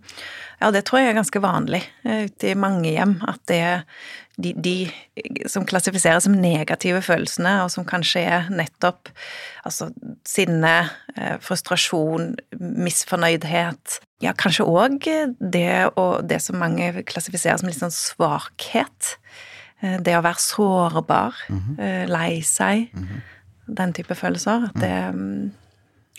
Ja, 0.59 0.71
det 0.75 0.85
tror 0.87 1.01
jeg 1.01 1.13
er 1.13 1.19
ganske 1.19 1.43
vanlig 1.43 1.83
eh, 2.05 2.27
ute 2.29 2.51
i 2.51 2.59
mange 2.59 2.91
hjem. 2.91 3.19
At 3.27 3.43
det 3.51 3.63
de, 4.39 4.53
de, 4.55 4.75
som 5.51 5.67
klassifiseres 5.67 6.27
som 6.27 6.37
negative 6.39 7.01
følelsene, 7.03 7.57
og 7.65 7.73
som 7.75 7.87
kanskje 7.89 8.23
er 8.23 8.51
nettopp 8.55 9.11
altså 9.67 9.91
sinne, 10.29 10.75
eh, 11.17 11.37
frustrasjon, 11.45 12.37
misfornøydhet 12.59 14.01
Ja, 14.23 14.33
kanskje 14.35 14.67
òg 14.67 15.05
det, 15.39 15.71
det 16.31 16.41
som 16.43 16.59
mange 16.59 17.05
klassifiserer 17.07 17.61
som 17.61 17.69
litt 17.71 17.79
sånn 17.79 17.95
svakhet. 17.95 19.13
Eh, 19.81 19.99
det 20.03 20.17
å 20.19 20.25
være 20.27 20.43
sårbar, 20.43 21.35
mm 21.49 21.59
-hmm. 21.59 22.07
lei 22.07 22.43
seg. 22.43 22.91
Mm 22.95 23.05
-hmm. 23.05 23.21
Den 23.67 23.93
type 23.93 24.15
følelser. 24.15 24.71
At 24.75 24.81
det, 24.81 25.15
mm, 25.15 25.53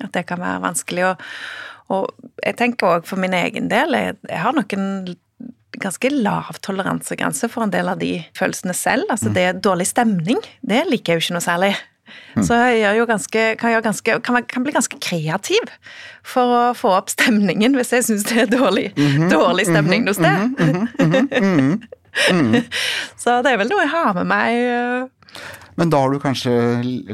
at 0.04 0.14
det 0.14 0.26
kan 0.26 0.40
være 0.40 0.62
vanskelig. 0.62 1.04
å 1.06 1.16
og 1.90 2.14
jeg 2.46 2.58
tenker 2.58 2.88
òg 2.88 3.08
for 3.10 3.18
min 3.18 3.34
egen 3.34 3.70
del, 3.70 3.98
jeg, 3.98 4.16
jeg 4.30 4.42
har 4.44 4.54
nok 4.54 4.74
en 4.74 5.16
ganske 5.78 6.10
lav 6.10 6.58
toleransegrense 6.66 7.50
for 7.52 7.66
en 7.66 7.74
del 7.74 7.92
av 7.92 8.00
de 8.02 8.16
følelsene 8.38 8.74
selv. 8.74 9.06
Altså 9.10 9.30
mm. 9.30 9.36
det 9.38 9.46
er 9.46 9.62
dårlig 9.62 9.88
stemning, 9.92 10.42
det 10.66 10.86
liker 10.90 11.14
jeg 11.14 11.22
jo 11.22 11.26
ikke 11.28 11.38
noe 11.38 11.46
særlig. 11.46 11.74
Mm. 12.34 12.44
Så 12.46 12.58
jeg 12.74 13.06
ganske, 13.06 13.44
kan, 13.62 13.76
ganske, 13.86 14.16
kan, 14.26 14.40
kan, 14.50 14.66
bli 14.66 14.74
ganske 14.74 14.98
kreativ 15.02 15.70
for 16.26 16.56
å 16.56 16.64
få 16.78 16.96
opp 16.98 17.12
stemningen 17.14 17.78
hvis 17.78 17.94
jeg 17.94 18.08
syns 18.08 18.26
det 18.32 18.46
er 18.46 18.50
dårlig, 18.50 18.90
mm 18.96 19.08
-hmm, 19.08 19.30
dårlig 19.30 19.68
stemning 19.70 20.06
noe 20.06 20.18
sted. 20.18 20.26
-hmm, 20.58 20.88
-hmm, 20.98 21.84
Så 23.22 23.42
det 23.42 23.52
er 23.52 23.58
vel 23.58 23.70
noe 23.70 23.82
jeg 23.86 23.94
har 23.94 24.14
med 24.14 24.26
meg. 24.26 24.54
Eh. 24.58 25.08
Men 25.76 25.90
da, 25.90 26.00
har 26.02 26.12
du 26.12 26.20
kanskje, 26.20 26.52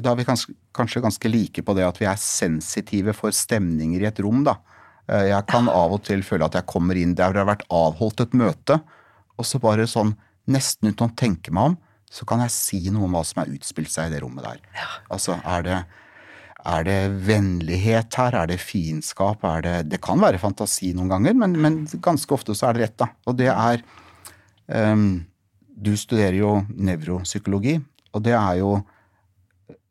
da 0.01 0.11
er 0.11 0.15
vi 0.15 0.25
kanskje, 0.25 0.53
kanskje 0.73 1.01
ganske 1.01 1.29
like 1.29 1.61
på 1.61 1.73
det 1.73 1.85
at 1.85 1.99
vi 2.01 2.05
er 2.05 2.15
sensitive 2.15 3.13
for 3.13 3.31
stemninger 3.31 4.01
i 4.01 4.05
et 4.05 4.19
rom, 4.19 4.43
da. 4.43 4.55
Eh, 5.11 5.27
jeg 5.29 5.45
kan 5.49 5.69
av 5.69 5.93
og 5.95 6.03
til 6.07 6.23
føle 6.25 6.47
at 6.47 6.57
jeg 6.57 6.69
kommer 6.69 6.97
inn 6.97 7.15
der 7.17 7.33
det 7.33 7.43
har 7.43 7.51
vært 7.51 7.67
avholdt 7.73 8.23
et 8.25 8.37
møte, 8.37 8.79
og 9.35 9.47
så 9.47 9.59
bare 9.61 9.87
sånn 9.89 10.15
nesten 10.51 10.91
uten 10.91 11.09
å 11.09 11.17
tenke 11.17 11.53
meg 11.53 11.73
om, 11.73 11.77
så 12.11 12.25
kan 12.29 12.43
jeg 12.45 12.53
si 12.53 12.79
noe 12.93 13.07
om 13.07 13.17
hva 13.17 13.23
som 13.27 13.41
har 13.41 13.51
utspilt 13.51 13.91
seg 13.91 14.09
i 14.09 14.15
det 14.15 14.21
rommet 14.23 14.45
der. 14.45 14.59
Ja. 14.77 14.89
Altså, 15.11 15.37
er 15.41 15.65
det, 15.65 15.79
er 16.71 16.87
det 16.87 16.99
vennlighet 17.27 18.17
her? 18.21 18.37
Er 18.43 18.49
det 18.49 18.61
fiendskap? 18.63 19.43
Er 19.43 19.65
det 19.65 19.75
Det 19.91 20.01
kan 20.05 20.21
være 20.21 20.39
fantasi 20.41 20.93
noen 20.95 21.11
ganger, 21.11 21.37
men, 21.41 21.57
men, 21.59 21.79
ganske 22.05 22.37
ofte 22.37 22.55
så 22.55 22.69
er 22.69 22.77
det 22.77 22.85
rett, 22.85 22.97
da. 23.01 23.09
Og 23.25 23.37
det 23.41 23.49
er 23.51 23.83
um, 24.93 25.25
Du 25.67 25.91
studerer 25.99 26.37
jo 26.39 26.61
nevropsykologi, 26.69 27.79
og 28.15 28.23
det 28.23 28.37
er 28.37 28.61
jo 28.61 28.77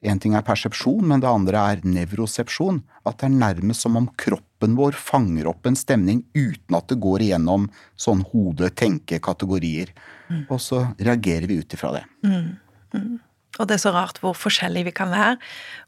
en 0.04 0.20
ting 0.20 0.34
er 0.36 0.44
persepsjon, 0.46 1.04
men 1.08 1.22
det 1.22 1.30
andre 1.30 1.62
er 1.72 1.84
nevrosepsjon. 1.86 2.82
At 3.08 3.20
det 3.20 3.28
er 3.28 3.36
nærmest 3.36 3.84
som 3.84 3.96
om 4.00 4.08
kroppen 4.20 4.76
vår 4.78 4.96
fanger 4.98 5.48
opp 5.50 5.66
en 5.68 5.78
stemning 5.78 6.22
uten 6.36 6.76
at 6.76 6.88
det 6.92 7.00
går 7.04 7.26
igjennom 7.26 7.68
sånn 8.00 8.24
hode-tenke-kategorier. 8.32 9.92
Mm. 10.30 10.44
Og 10.48 10.60
så 10.62 10.86
reagerer 10.98 11.48
vi 11.50 11.60
ut 11.60 11.76
ifra 11.76 11.94
det. 11.98 12.04
Mm. 12.26 12.50
Mm. 12.94 13.14
Og 13.60 13.68
det 13.68 13.76
er 13.76 13.84
så 13.84 13.92
rart 13.94 14.18
hvor 14.22 14.34
forskjellige 14.36 14.88
vi 14.88 14.94
kan 14.96 15.12
være. 15.14 15.36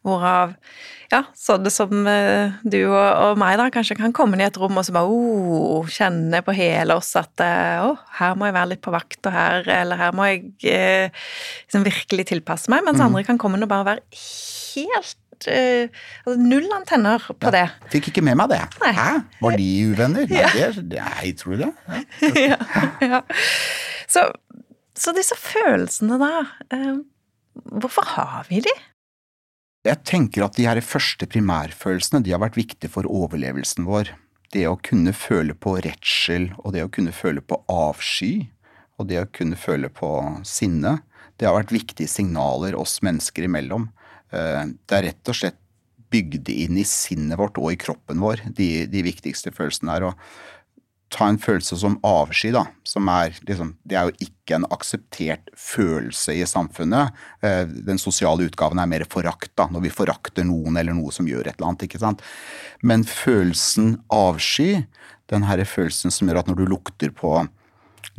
Hvorav 0.07 0.55
ja, 1.11 1.21
sånne 1.39 1.71
som 1.71 2.07
eh, 2.11 2.55
du 2.67 2.81
og 2.89 3.39
meg 3.39 3.57
da, 3.61 3.69
kanskje 3.75 3.99
kan 3.99 4.15
komme 4.15 4.35
inn 4.35 4.43
i 4.43 4.47
et 4.49 4.59
rom 4.59 4.79
og 4.79 4.87
så 4.87 4.95
bare 4.95 5.11
oh, 5.11 5.87
kjenne 5.91 6.41
på 6.47 6.55
hele 6.57 6.97
oss 6.99 7.13
at 7.19 7.43
eh, 7.43 7.83
å, 7.83 7.93
oh, 7.93 8.01
her 8.19 8.35
må 8.39 8.49
jeg 8.49 8.57
være 8.57 8.73
litt 8.73 8.83
på 8.83 8.95
vakt, 8.95 9.21
og 9.23 9.35
her, 9.35 9.69
eller 9.83 10.01
her 10.01 10.17
må 10.17 10.27
jeg 10.31 10.43
eh, 10.73 11.29
liksom 11.67 11.87
virkelig 11.87 12.27
tilpasse 12.33 12.73
meg. 12.73 12.83
Mens 12.87 12.99
mm. 12.99 13.07
andre 13.07 13.23
kan 13.29 13.39
komme 13.43 13.59
inn 13.59 13.67
og 13.69 13.73
bare 13.75 13.95
være 13.95 14.25
helt 14.75 15.23
Uh, 15.45 15.85
altså 16.25 16.41
Null 16.41 16.65
antenner 16.73 17.21
på 17.29 17.51
ja, 17.51 17.53
det. 17.53 17.91
Fikk 17.93 18.07
ikke 18.09 18.23
med 18.25 18.39
meg 18.41 18.55
det. 18.55 18.63
Nei. 18.81 18.93
Hæ? 18.97 19.11
Var 19.45 19.59
de 19.61 19.67
uvenner? 19.91 20.31
Nei, 20.31 20.39
ja. 20.41 20.71
det, 20.73 21.03
nei 21.03 21.33
tror 21.37 21.59
du 21.59 21.67
det? 21.67 21.73
Ja. 22.49 22.57
ja. 23.05 23.21
Så, 24.09 24.23
så, 24.97 25.13
disse 25.13 25.37
følelsene, 25.37 26.17
da. 26.23 26.31
Eh, 26.73 26.95
Hvorfor 27.65 28.07
har 28.17 28.47
vi 28.51 28.61
de? 28.65 28.75
Jeg 29.87 30.03
tenker 30.09 30.47
at 30.47 30.57
de 30.59 30.67
her 30.67 30.81
første 30.83 31.29
primærfølelsene 31.31 32.23
de 32.25 32.33
har 32.35 32.43
vært 32.43 32.59
viktige 32.59 32.91
for 32.91 33.07
overlevelsen 33.07 33.87
vår. 33.87 34.11
Det 34.55 34.65
å 34.69 34.79
kunne 34.83 35.13
føle 35.15 35.55
på 35.55 35.77
redsel, 35.85 36.51
og 36.63 36.75
det 36.75 36.85
å 36.87 36.91
kunne 36.93 37.15
føle 37.15 37.43
på 37.43 37.61
avsky, 37.71 38.49
og 38.99 39.11
det 39.11 39.21
å 39.21 39.29
kunne 39.31 39.59
føle 39.61 39.91
på 39.93 40.11
sinne, 40.47 40.99
det 41.37 41.47
har 41.49 41.57
vært 41.59 41.75
viktige 41.75 42.11
signaler 42.11 42.77
oss 42.79 42.99
mennesker 43.05 43.47
imellom. 43.47 43.91
Eh, 44.33 44.63
det 44.89 44.99
er 44.99 45.09
rett 45.11 45.31
og 45.31 45.39
slett 45.39 45.61
bygd 46.13 46.49
inn 46.53 46.79
i 46.81 46.87
sinnet 46.87 47.39
vårt 47.39 47.59
og 47.61 47.73
i 47.75 47.81
kroppen 47.81 48.23
vår, 48.23 48.45
de, 48.57 48.87
de 48.91 49.03
viktigste 49.05 49.53
følelsene 49.55 49.93
her. 49.93 50.09
Og 50.11 50.56
ta 51.17 51.29
en 51.31 51.39
følelse 51.41 51.79
som 51.81 51.97
avsky, 52.07 52.51
da, 52.55 52.67
som 52.85 53.09
er 53.09 53.37
liksom 53.49 53.75
Det 53.89 53.97
er 53.97 54.09
jo 54.11 54.29
ikke 54.29 54.59
en 54.59 54.67
akseptert 54.75 55.49
følelse 55.57 56.35
i 56.37 56.45
samfunnet. 56.47 57.17
Eh, 57.43 57.65
den 57.67 57.99
sosiale 57.99 58.47
utgaven 58.47 58.81
er 58.83 58.91
mer 58.91 59.07
forakt, 59.09 59.51
da, 59.57 59.69
når 59.73 59.87
vi 59.87 59.95
forakter 59.95 60.47
noen 60.47 60.77
eller 60.77 60.97
noe 60.97 61.15
som 61.15 61.29
gjør 61.29 61.49
et 61.49 61.57
eller 61.57 61.73
annet, 61.73 61.87
ikke 61.89 62.03
sant. 62.03 62.25
Men 62.83 63.07
følelsen 63.09 63.97
avsky, 64.13 64.85
den 65.33 65.47
herre 65.49 65.67
følelsen 65.67 66.15
som 66.15 66.29
gjør 66.29 66.45
at 66.45 66.51
når 66.51 66.61
du 66.61 66.67
lukter 66.71 67.15
på 67.15 67.39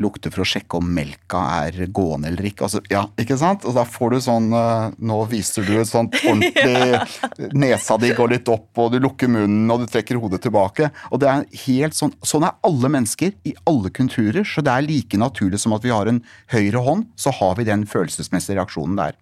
lukter 0.01 0.33
for 0.33 0.43
å 0.43 0.47
sjekke 0.47 0.79
om 0.79 0.89
melka 0.93 1.41
er 1.65 1.87
gående 1.93 2.31
eller 2.31 2.49
ikke. 2.49 2.67
Altså, 2.67 2.81
ja, 2.91 3.03
ikke 3.19 3.37
sant? 3.39 3.65
Og 3.67 3.75
da 3.77 3.83
får 3.87 4.13
du 4.13 4.17
sånn 4.23 4.49
uh, 4.53 4.93
Nå 4.97 5.19
viser 5.31 5.65
du 5.67 5.73
et 5.77 5.89
sånt 5.89 6.15
ordentlig 6.29 7.51
Nesa 7.57 7.97
di 8.01 8.13
går 8.17 8.33
litt 8.35 8.51
opp, 8.53 8.69
og 8.81 8.93
du 8.93 8.99
lukker 9.03 9.31
munnen, 9.31 9.67
og 9.73 9.83
du 9.83 9.87
trekker 9.91 10.19
hodet 10.21 10.41
tilbake. 10.45 10.91
Og 11.11 11.21
det 11.23 11.31
er 11.31 11.45
helt 11.65 11.97
sånn 11.97 12.15
Sånn 12.27 12.45
er 12.47 12.57
alle 12.65 12.91
mennesker 12.91 13.33
i 13.47 13.53
alle 13.69 13.91
kulturer. 13.93 14.45
Så 14.47 14.63
det 14.65 14.73
er 14.73 14.87
like 14.87 15.19
naturlig 15.19 15.59
som 15.61 15.75
at 15.75 15.85
vi 15.85 15.93
har 15.93 16.09
en 16.09 16.21
høyre 16.53 16.81
hånd, 16.83 17.07
så 17.19 17.33
har 17.35 17.57
vi 17.59 17.67
den 17.67 17.85
følelsesmessige 17.89 18.57
reaksjonen 18.59 18.99
der. 18.99 19.17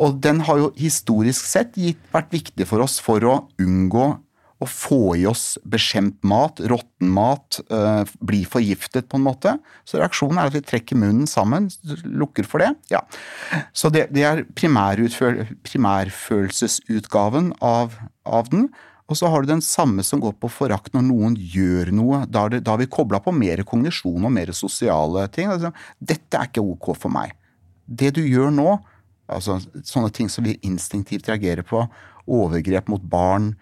Og 0.00 0.18
den 0.22 0.42
har 0.48 0.58
jo 0.58 0.72
historisk 0.78 1.46
sett 1.46 1.76
gitt, 1.78 2.00
vært 2.14 2.32
viktig 2.34 2.66
for 2.66 2.82
oss 2.84 2.98
for 3.02 3.22
å 3.28 3.36
unngå 3.62 4.08
å 4.62 4.66
få 4.70 5.16
i 5.18 5.24
oss 5.26 5.58
beskjemt 5.66 6.22
mat, 6.26 6.60
råtten 6.70 7.08
mat, 7.12 7.60
uh, 7.72 8.04
bli 8.24 8.44
forgiftet 8.48 9.08
på 9.10 9.16
en 9.18 9.26
måte. 9.26 9.58
Så 9.88 9.98
reaksjonen 9.98 10.38
er 10.38 10.46
at 10.48 10.56
vi 10.56 10.62
trekker 10.64 10.96
munnen 11.00 11.26
sammen, 11.30 11.62
lukker 12.04 12.44
for 12.48 12.58
det. 12.62 12.70
Ja. 12.92 13.00
Så 13.76 13.86
det, 13.94 14.04
det 14.14 14.24
er 14.28 14.44
primærfølelsesutgaven 14.54 17.46
av, 17.64 17.88
av, 18.22 18.48
den. 18.52 18.64
Og 19.10 19.14
så 19.20 19.26
har 19.28 19.38
du 19.42 19.46
den 19.50 19.64
samme 19.64 20.02
som 20.06 20.20
går 20.22 20.34
på 20.40 20.48
forakt 20.52 20.94
når 20.94 21.02
noen 21.10 21.34
gjør 21.36 21.86
noe. 21.92 22.16
Da 22.30 22.40
har 22.48 22.78
vi 22.80 22.94
kobla 22.94 23.18
på 23.24 23.32
mer 23.36 23.58
kognisjon 23.68 24.24
og 24.24 24.32
mer 24.32 24.52
sosiale 24.56 25.28
ting. 25.34 25.46
Altså, 25.52 25.70
dette 25.98 26.36
er 26.38 26.44
ikke 26.48 26.64
ok 26.64 26.86
for 26.96 27.10
meg. 27.12 27.28
Det 27.84 28.10
du 28.16 28.22
gjør 28.24 28.50
nå, 28.54 28.78
altså 29.28 29.58
sånne 29.84 30.10
ting 30.14 30.28
som 30.32 30.44
vi 30.46 30.60
instinktivt 30.64 31.28
reagerer 31.28 31.64
på, 31.66 31.88
overgrep 32.24 32.88
mot 32.88 33.02
barn, 33.04 33.52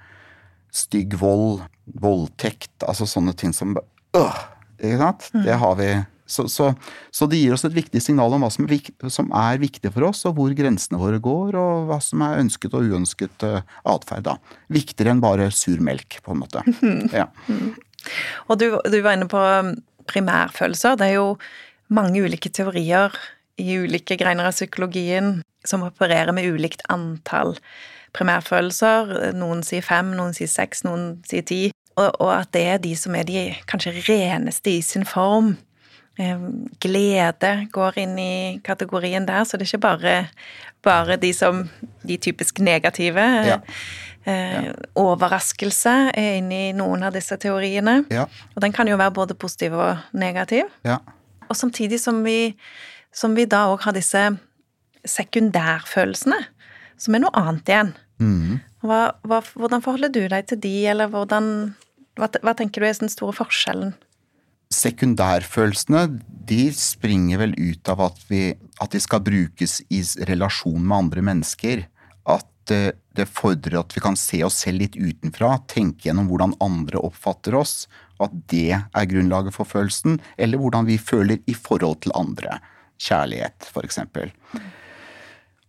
stygg 0.73 1.15
vold, 1.21 1.61
voldtekt, 2.01 2.75
altså 2.87 3.07
sånne 3.09 3.35
ting 3.37 3.53
som 3.57 3.77
øh, 3.77 4.41
ikke 4.81 4.99
sant? 5.01 5.29
Mm. 5.35 5.45
Det 5.47 5.59
har 5.63 5.77
vi. 5.79 5.91
Så, 6.33 6.47
så, 6.49 6.71
så, 7.13 7.27
det 7.29 7.43
gir 7.43 7.53
oss 7.53 7.67
et 7.69 7.75
viktig 7.77 8.01
signal 8.01 8.33
om 8.33 8.45
hva 8.45 8.49
som 8.53 8.65
er, 8.65 8.89
som 9.13 9.29
er, 9.37 9.61
viktig 9.61 9.91
for 9.93 10.09
oss, 10.09 10.23
og 10.29 10.39
hvor 10.39 10.55
grensene 10.57 11.01
våre 11.01 11.21
går, 11.21 11.59
og 11.61 11.91
hva 11.91 11.99
som 12.01 12.25
er 12.25 12.41
ønsket 12.41 12.77
og 12.79 12.89
uønsket 12.89 13.45
uh, 13.45 13.61
atferd. 13.93 14.31
Viktigere 14.73 15.13
enn 15.13 15.21
bare 15.23 15.51
sur 15.53 15.83
melk, 15.85 16.23
på 16.25 16.35
en 16.35 16.45
måte. 16.45 16.65
Ja. 17.13 17.29
Og 18.51 18.57
du, 18.59 18.65
du, 18.91 18.97
var 19.05 19.15
inne 19.15 19.29
på 19.31 19.41
primærfølelser. 20.11 20.97
Det 20.99 21.11
er 21.11 21.21
jo 21.21 21.37
mange 21.93 22.25
ulike 22.25 22.51
teorier 22.51 23.15
i 23.61 23.79
ulike 23.79 24.17
greiner 24.21 24.49
av 24.49 24.57
psykologien 24.57 25.41
som 25.65 25.85
opererer 25.87 26.33
med 26.35 26.49
ulikt 26.49 26.83
antall 26.93 27.57
primærfølelser. 28.17 29.33
Noen 29.37 29.63
sier 29.67 29.85
fem, 29.85 30.13
noen 30.17 30.35
sier 30.37 30.51
seks, 30.51 30.85
noen 30.87 31.23
sier 31.29 31.45
ti. 31.49 31.63
Og, 31.97 32.09
og, 32.09 32.31
at 32.35 32.53
det 32.57 32.63
er 32.69 32.81
de 32.81 32.95
som 32.97 33.15
er 33.17 33.29
de 33.29 33.51
kanskje 33.69 33.95
reneste 34.09 34.73
i 34.73 34.81
sin 34.85 35.05
form. 35.09 35.55
Glede 36.83 37.53
går 37.73 37.99
inn 38.03 38.19
i 38.21 38.35
kategorien 38.65 39.27
der, 39.29 39.45
så 39.49 39.57
det 39.57 39.67
er 39.67 39.73
ikke 39.73 39.87
bare, 39.87 40.15
bare 40.85 41.19
de 41.21 41.33
som 41.37 41.65
de 42.05 42.19
typisk 42.21 42.61
negative. 42.65 43.25
Ja. 43.49 43.61
Eh, 44.23 44.69
overraskelse 44.95 45.95
er 46.15 46.37
inne 46.39 46.59
i 46.69 46.75
noen 46.77 47.03
av 47.03 47.17
disse 47.17 47.37
teoriene. 47.43 48.03
Ja. 48.13 48.29
Og 48.55 48.63
den 48.65 48.75
kan 48.77 48.89
jo 48.89 49.01
være 49.01 49.17
både 49.17 49.35
positiv 49.35 49.75
og 49.75 50.05
negativ. 50.13 50.69
Ja. 50.87 51.01
Og 51.49 51.59
samtidig 51.59 52.01
som 52.01 52.23
vi, 52.25 52.55
som 53.15 53.37
vi 53.37 53.47
da 53.49 53.67
òg 53.73 53.85
har 53.87 53.97
disse 53.97 54.25
sekundærfølelsene, 55.09 56.39
som 57.01 57.17
er 57.17 57.25
noe 57.25 57.35
annet 57.39 57.73
igjen. 57.73 57.93
Mm. 58.23 58.61
Hva, 58.87 59.03
hva, 59.27 59.41
hvordan 59.59 59.83
forholder 59.85 60.13
du 60.15 60.23
deg 60.31 60.49
til 60.51 60.61
de, 60.63 60.77
eller 60.93 61.11
hvordan 61.11 61.47
Hva, 62.19 62.29
hva 62.45 62.53
tenker 62.53 62.83
du 62.83 62.87
er 62.87 62.99
den 63.01 63.09
store 63.09 63.33
forskjellen? 63.33 63.95
Sekundærfølelsene 64.73 66.03
de 66.49 66.67
springer 66.77 67.41
vel 67.41 67.55
ut 67.57 67.89
av 67.93 68.03
at, 68.09 68.19
vi, 68.29 68.51
at 68.81 68.93
de 68.93 69.01
skal 69.01 69.23
brukes 69.25 69.81
i 69.89 70.03
relasjon 70.29 70.81
med 70.81 70.97
andre 70.97 71.25
mennesker. 71.25 71.85
At 72.29 72.73
eh, 72.73 72.93
det 73.17 73.29
fordrer 73.33 73.79
at 73.81 73.97
vi 73.97 74.03
kan 74.05 74.17
se 74.19 74.43
oss 74.45 74.63
selv 74.65 74.85
litt 74.85 74.97
utenfra, 74.97 75.55
tenke 75.73 76.09
gjennom 76.09 76.29
hvordan 76.31 76.57
andre 76.65 77.01
oppfatter 77.01 77.57
oss, 77.59 77.87
og 78.19 78.29
at 78.29 78.37
det 78.53 78.69
er 78.77 79.09
grunnlaget 79.11 79.57
for 79.57 79.69
følelsen, 79.69 80.21
eller 80.37 80.61
hvordan 80.61 80.89
vi 80.89 80.99
føler 81.01 81.41
i 81.49 81.57
forhold 81.57 82.03
til 82.05 82.15
andre. 82.19 82.61
Kjærlighet, 83.03 83.67
eksempel. 83.83 84.31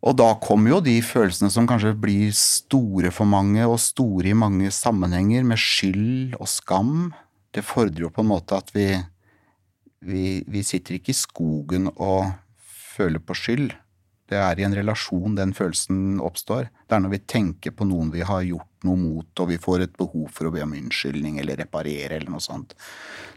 Og 0.04 0.18
da 0.20 0.34
kommer 0.44 0.74
jo 0.74 0.82
de 0.84 0.98
følelsene 1.06 1.50
som 1.54 1.68
kanskje 1.70 1.94
blir 1.96 2.34
store 2.36 3.12
for 3.16 3.30
mange, 3.30 3.63
og 3.66 3.80
store 3.82 4.34
i 4.34 4.38
mange 4.38 4.70
sammenhenger, 4.75 5.46
med 5.48 5.62
skyld 5.62 6.36
og 6.40 6.50
skam. 6.52 7.13
Det 7.56 7.63
fordrer 7.66 8.08
jo 8.08 8.12
på 8.13 8.24
en 8.24 8.32
måte 8.34 8.58
at 8.60 8.74
vi, 8.75 8.90
vi, 10.04 10.25
vi 10.48 10.66
sitter 10.68 10.98
ikke 11.00 11.13
i 11.13 11.18
skogen 11.18 11.88
og 11.96 12.34
føler 12.94 13.24
på 13.24 13.38
skyld. 13.38 13.72
Det 14.34 14.40
er 14.42 14.60
i 14.60 14.66
en 14.66 14.74
relasjon 14.74 15.36
den 15.38 15.54
følelsen 15.54 16.22
oppstår. 16.24 16.70
Det 16.90 16.96
er 16.98 17.02
når 17.04 17.13
vi 17.13 17.25
tenker 17.30 17.74
på 17.78 17.86
noen 17.86 18.10
vi 18.13 18.24
har 18.25 18.42
gjort 18.48 18.70
noe 18.84 19.00
mot, 19.00 19.30
og 19.40 19.48
vi 19.48 19.60
får 19.62 19.86
et 19.86 19.94
behov 20.00 20.25
for 20.34 20.50
å 20.50 20.52
be 20.54 20.63
om 20.66 20.74
unnskyldning 20.75 21.38
eller 21.40 21.62
reparere 21.62 22.18
eller 22.18 22.34
noe 22.34 22.44
sånt. 22.44 22.74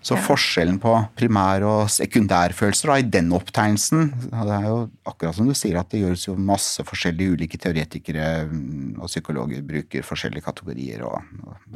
Så 0.02 0.16
Ja. 0.16 0.22
forskjellen 0.22 0.78
på 0.82 0.92
primær- 1.18 1.66
og 1.66 1.88
sekundærfølelser 1.90 2.86
da, 2.90 2.96
i 2.98 3.02
den 3.02 3.30
opptegnelsen 3.30 4.10
Det 4.30 4.56
er 4.56 4.66
jo 4.66 4.90
akkurat 5.06 5.34
som 5.34 5.46
du 5.46 5.54
sier 5.54 5.78
at 5.78 5.90
det 5.90 6.00
gjøres 6.02 6.26
jo 6.26 6.36
masse 6.36 6.82
forskjellige 6.82 7.36
ulike 7.36 7.58
teoretikere 7.58 8.48
mm, 8.50 8.98
og 8.98 9.08
psykologer 9.10 9.62
bruker 9.62 10.02
forskjellige 10.02 10.46
kategorier, 10.46 11.02
og, 11.04 11.22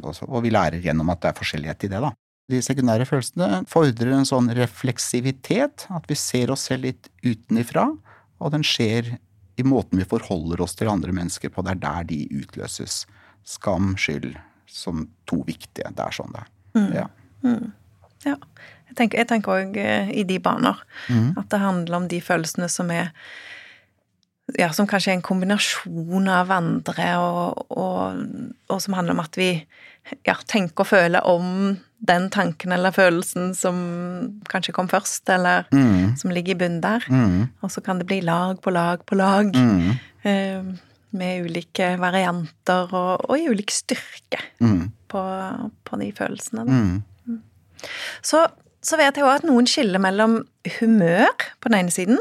og, 0.03 0.15
og 0.27 0.43
vi 0.43 0.51
lærer 0.51 0.81
gjennom 0.81 1.09
at 1.11 1.21
det 1.21 1.31
er 1.31 1.39
forskjellighet 1.39 1.87
i 1.87 1.91
det, 1.93 2.01
da. 2.01 2.11
De 2.51 2.59
sekundære 2.59 3.07
følelsene 3.07 3.65
fordrer 3.69 4.11
en 4.17 4.27
sånn 4.27 4.49
refleksivitet, 4.57 5.85
at 5.89 6.07
vi 6.09 6.17
ser 6.19 6.51
oss 6.51 6.67
selv 6.67 6.89
litt 6.89 7.07
utenifra, 7.23 7.87
og 8.41 8.53
den 8.55 8.65
skjer 8.65 9.15
i 9.59 9.65
måten 9.67 10.01
vi 10.01 10.07
forholder 10.09 10.63
oss 10.65 10.75
til 10.79 10.89
andre 10.89 11.13
mennesker 11.15 11.51
på. 11.53 11.63
Det 11.65 11.75
er 11.75 11.83
der 11.83 12.07
de 12.09 12.21
utløses. 12.41 13.03
Skam, 13.47 13.93
skyld, 13.99 14.33
som 14.69 15.05
to 15.29 15.41
viktige. 15.47 15.91
Det 15.93 16.05
er 16.05 16.15
sånn 16.15 16.33
det 16.33 16.43
er. 16.43 16.51
Ja. 17.01 17.07
Ja. 18.25 18.35
Jeg 18.91 18.97
tenker, 18.97 19.21
jeg 19.21 19.29
tenker 19.29 19.55
òg 19.55 19.77
i 19.79 20.25
de 20.27 20.37
baner. 20.43 20.81
At 21.39 21.49
det 21.53 21.61
handler 21.61 22.01
om 22.01 22.07
de 22.11 22.21
følelsene 22.23 22.69
som 22.71 22.91
er 22.93 23.13
ja, 24.59 24.67
som 24.75 24.87
kanskje 24.89 25.13
er 25.13 25.19
en 25.19 25.23
kombinasjon 25.23 26.25
av 26.27 26.49
andre, 26.51 27.05
og, 27.23 27.61
og, 27.71 28.17
og 28.67 28.81
som 28.83 28.97
handler 28.97 29.15
om 29.15 29.23
at 29.23 29.37
vi 29.39 29.51
ja, 30.27 30.35
tenker 30.43 30.83
og 30.83 30.89
føler 30.89 31.27
om 31.27 31.77
den 32.01 32.29
tanken 32.33 32.71
eller 32.73 32.93
følelsen 32.95 33.51
som 33.53 33.75
kanskje 34.49 34.73
kom 34.73 34.87
først, 34.89 35.29
eller 35.29 35.67
som 36.17 36.31
ligger 36.33 36.55
i 36.55 36.57
bunnen 36.57 36.81
der. 36.81 37.05
Og 37.61 37.69
så 37.71 37.81
kan 37.85 37.99
det 38.01 38.07
bli 38.09 38.21
lag 38.25 38.57
på 38.61 38.73
lag 38.73 39.03
på 39.05 39.15
lag, 39.19 39.51
eh, 40.23 40.63
med 41.11 41.45
ulike 41.45 41.91
varianter 41.99 42.89
og, 42.95 43.25
og 43.29 43.37
i 43.37 43.49
ulik 43.51 43.69
styrke 43.75 44.39
på, 45.11 45.21
på 45.83 45.99
de 46.01 46.11
følelsene. 46.15 46.65
Da. 46.65 46.73
Så, 48.23 48.47
så 48.81 48.97
vet 48.97 49.17
jeg 49.17 49.25
òg 49.25 49.41
at 49.41 49.47
noen 49.47 49.67
skiller 49.67 50.01
mellom 50.01 50.41
humør 50.79 51.29
på 51.59 51.69
den 51.69 51.79
ene 51.83 51.91
siden 51.93 52.17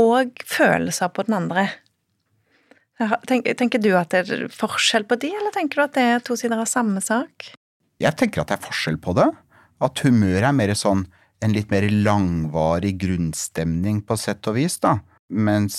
og 0.00 0.42
følelser 0.44 1.08
på 1.14 1.22
den 1.28 1.34
andre. 1.38 1.68
Tenker, 3.28 3.54
tenker 3.58 3.78
du 3.82 3.92
at 3.98 4.10
det 4.14 4.24
er 4.30 4.48
forskjell 4.54 5.04
på 5.06 5.18
de, 5.22 5.30
eller 5.34 5.54
tenker 5.54 5.78
du 5.78 5.84
at 5.84 5.94
det 5.94 6.02
er 6.02 6.24
to 6.24 6.36
sider 6.38 6.58
av 6.58 6.66
samme 6.70 7.02
sak? 7.02 7.52
Jeg 8.04 8.18
tenker 8.20 8.42
at 8.42 8.52
det 8.52 8.58
er 8.58 8.66
forskjell 8.66 9.00
på 9.00 9.14
det. 9.16 9.30
At 9.84 10.00
humør 10.04 10.44
er 10.44 10.56
mer 10.56 10.74
sånn 10.78 11.06
en 11.44 11.52
litt 11.52 11.72
mer 11.72 11.84
langvarig 11.90 12.94
grunnstemning 13.00 14.00
på 14.06 14.16
sett 14.20 14.46
og 14.48 14.56
vis, 14.58 14.78
da. 14.80 14.98
Mens 15.28 15.76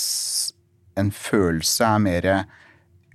en 1.00 1.12
følelse 1.14 1.88
er 1.88 2.04
mer 2.04 2.30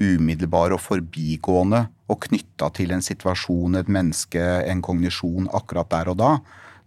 umiddelbar 0.00 0.72
og 0.74 0.80
forbigående 0.82 1.84
og 2.10 2.24
knytta 2.26 2.70
til 2.74 2.94
en 2.94 3.04
situasjon, 3.04 3.78
et 3.78 3.90
menneske, 3.92 4.40
en 4.40 4.82
kognisjon 4.82 5.50
akkurat 5.54 5.90
der 5.92 6.10
og 6.12 6.18
da. 6.22 6.32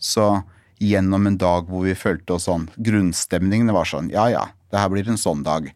Så 0.01 0.27
gjennom 0.83 1.29
en 1.29 1.39
dag 1.39 1.69
hvor 1.69 1.85
vi 1.87 1.95
følte 1.95 2.35
oss 2.35 2.49
sånn, 2.49 2.67
grunnstemningen 2.75 3.71
var 3.75 3.87
sånn, 3.87 4.11
ja 4.11 4.27
ja, 4.33 4.47
det 4.73 4.81
her 4.81 4.91
blir 4.91 5.07
en 5.07 5.21
sånn 5.21 5.45
dag. 5.45 5.69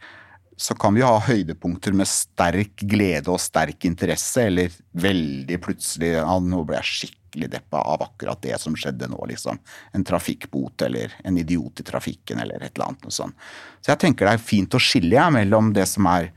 Så 0.58 0.74
kan 0.74 0.96
vi 0.98 1.04
ha 1.06 1.13
høydepunkter 1.22 1.93
med 1.93 2.10
sterk 2.10 2.82
glede 2.89 3.30
og 3.30 3.38
sterk 3.41 3.86
interesse, 3.86 4.48
eller 4.50 4.74
veldig 4.98 5.60
plutselig 5.62 6.15
ja, 6.15 6.26
nå 6.41 6.63
ble 6.65 6.80
jeg 6.80 6.89
skikkelig 6.91 7.52
deppa 7.54 7.84
av 7.86 8.02
akkurat 8.08 8.41
det 8.41 8.58
som 8.58 8.74
skjedde 8.74 9.06
nå, 9.12 9.20
liksom. 9.30 9.60
En 9.93 10.06
trafikkbot 10.08 10.82
eller 10.88 11.13
en 11.22 11.38
idiot 11.38 11.84
i 11.84 11.86
trafikken 11.86 12.41
eller 12.41 12.63
et 12.65 12.72
eller 12.74 12.88
annet 12.89 13.06
noe 13.06 13.13
sånt. 13.13 13.38
Så 13.86 13.93
jeg 13.93 14.02
tenker 14.02 14.26
det 14.26 14.34
er 14.39 14.48
fint 14.50 14.74
å 14.74 14.82
skille 14.82 15.13
ja, 15.20 15.30
mellom 15.34 15.70
det 15.78 15.86
som 15.91 16.10
er 16.10 16.32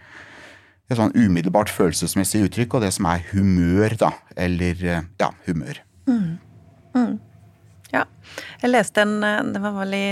et 0.91 0.99
sånn 0.99 1.15
umiddelbart 1.15 1.71
følelsesmessig 1.73 2.45
uttrykk, 2.49 2.77
og 2.77 2.85
det 2.85 2.93
som 2.97 3.07
er 3.09 3.25
humør, 3.31 3.95
da. 4.05 4.13
Eller 4.37 4.85
ja, 4.85 5.33
humør. 5.47 5.81
Ja. 7.95 8.05
Jeg 8.61 8.71
leste 8.71 9.03
en 9.03 9.17
Det 9.55 9.61
var 9.63 9.73
vel 9.81 9.95
i 9.97 10.09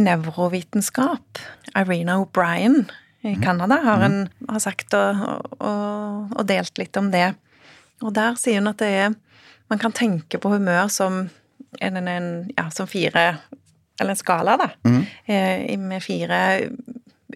nevrovitenskap. 0.00 1.40
Irena 1.76 2.18
O'Brien 2.20 2.84
i 3.22 3.36
Canada 3.42 3.80
har, 3.84 4.02
en, 4.06 4.28
har 4.48 4.62
sagt 4.62 4.94
og, 4.96 5.18
og, 5.60 6.30
og, 6.32 6.44
delt 6.48 6.80
litt 6.80 6.96
om 6.96 7.10
det. 7.12 7.34
Og 8.00 8.14
der 8.16 8.38
sier 8.40 8.62
hun 8.62 8.72
at 8.72 8.80
det 8.80 8.94
er 9.06 9.18
Man 9.70 9.78
kan 9.78 9.92
tenke 9.94 10.40
på 10.42 10.50
humør 10.50 10.88
som 10.90 11.28
en, 11.78 11.96
en 11.96 12.30
ja, 12.56 12.64
som 12.74 12.88
fire 12.90 13.36
Eller 14.00 14.16
en 14.16 14.18
skala, 14.18 14.56
da. 14.58 14.70
Mm. 14.82 15.02
Eh, 15.30 15.76
med 15.78 16.02
fire 16.02 16.38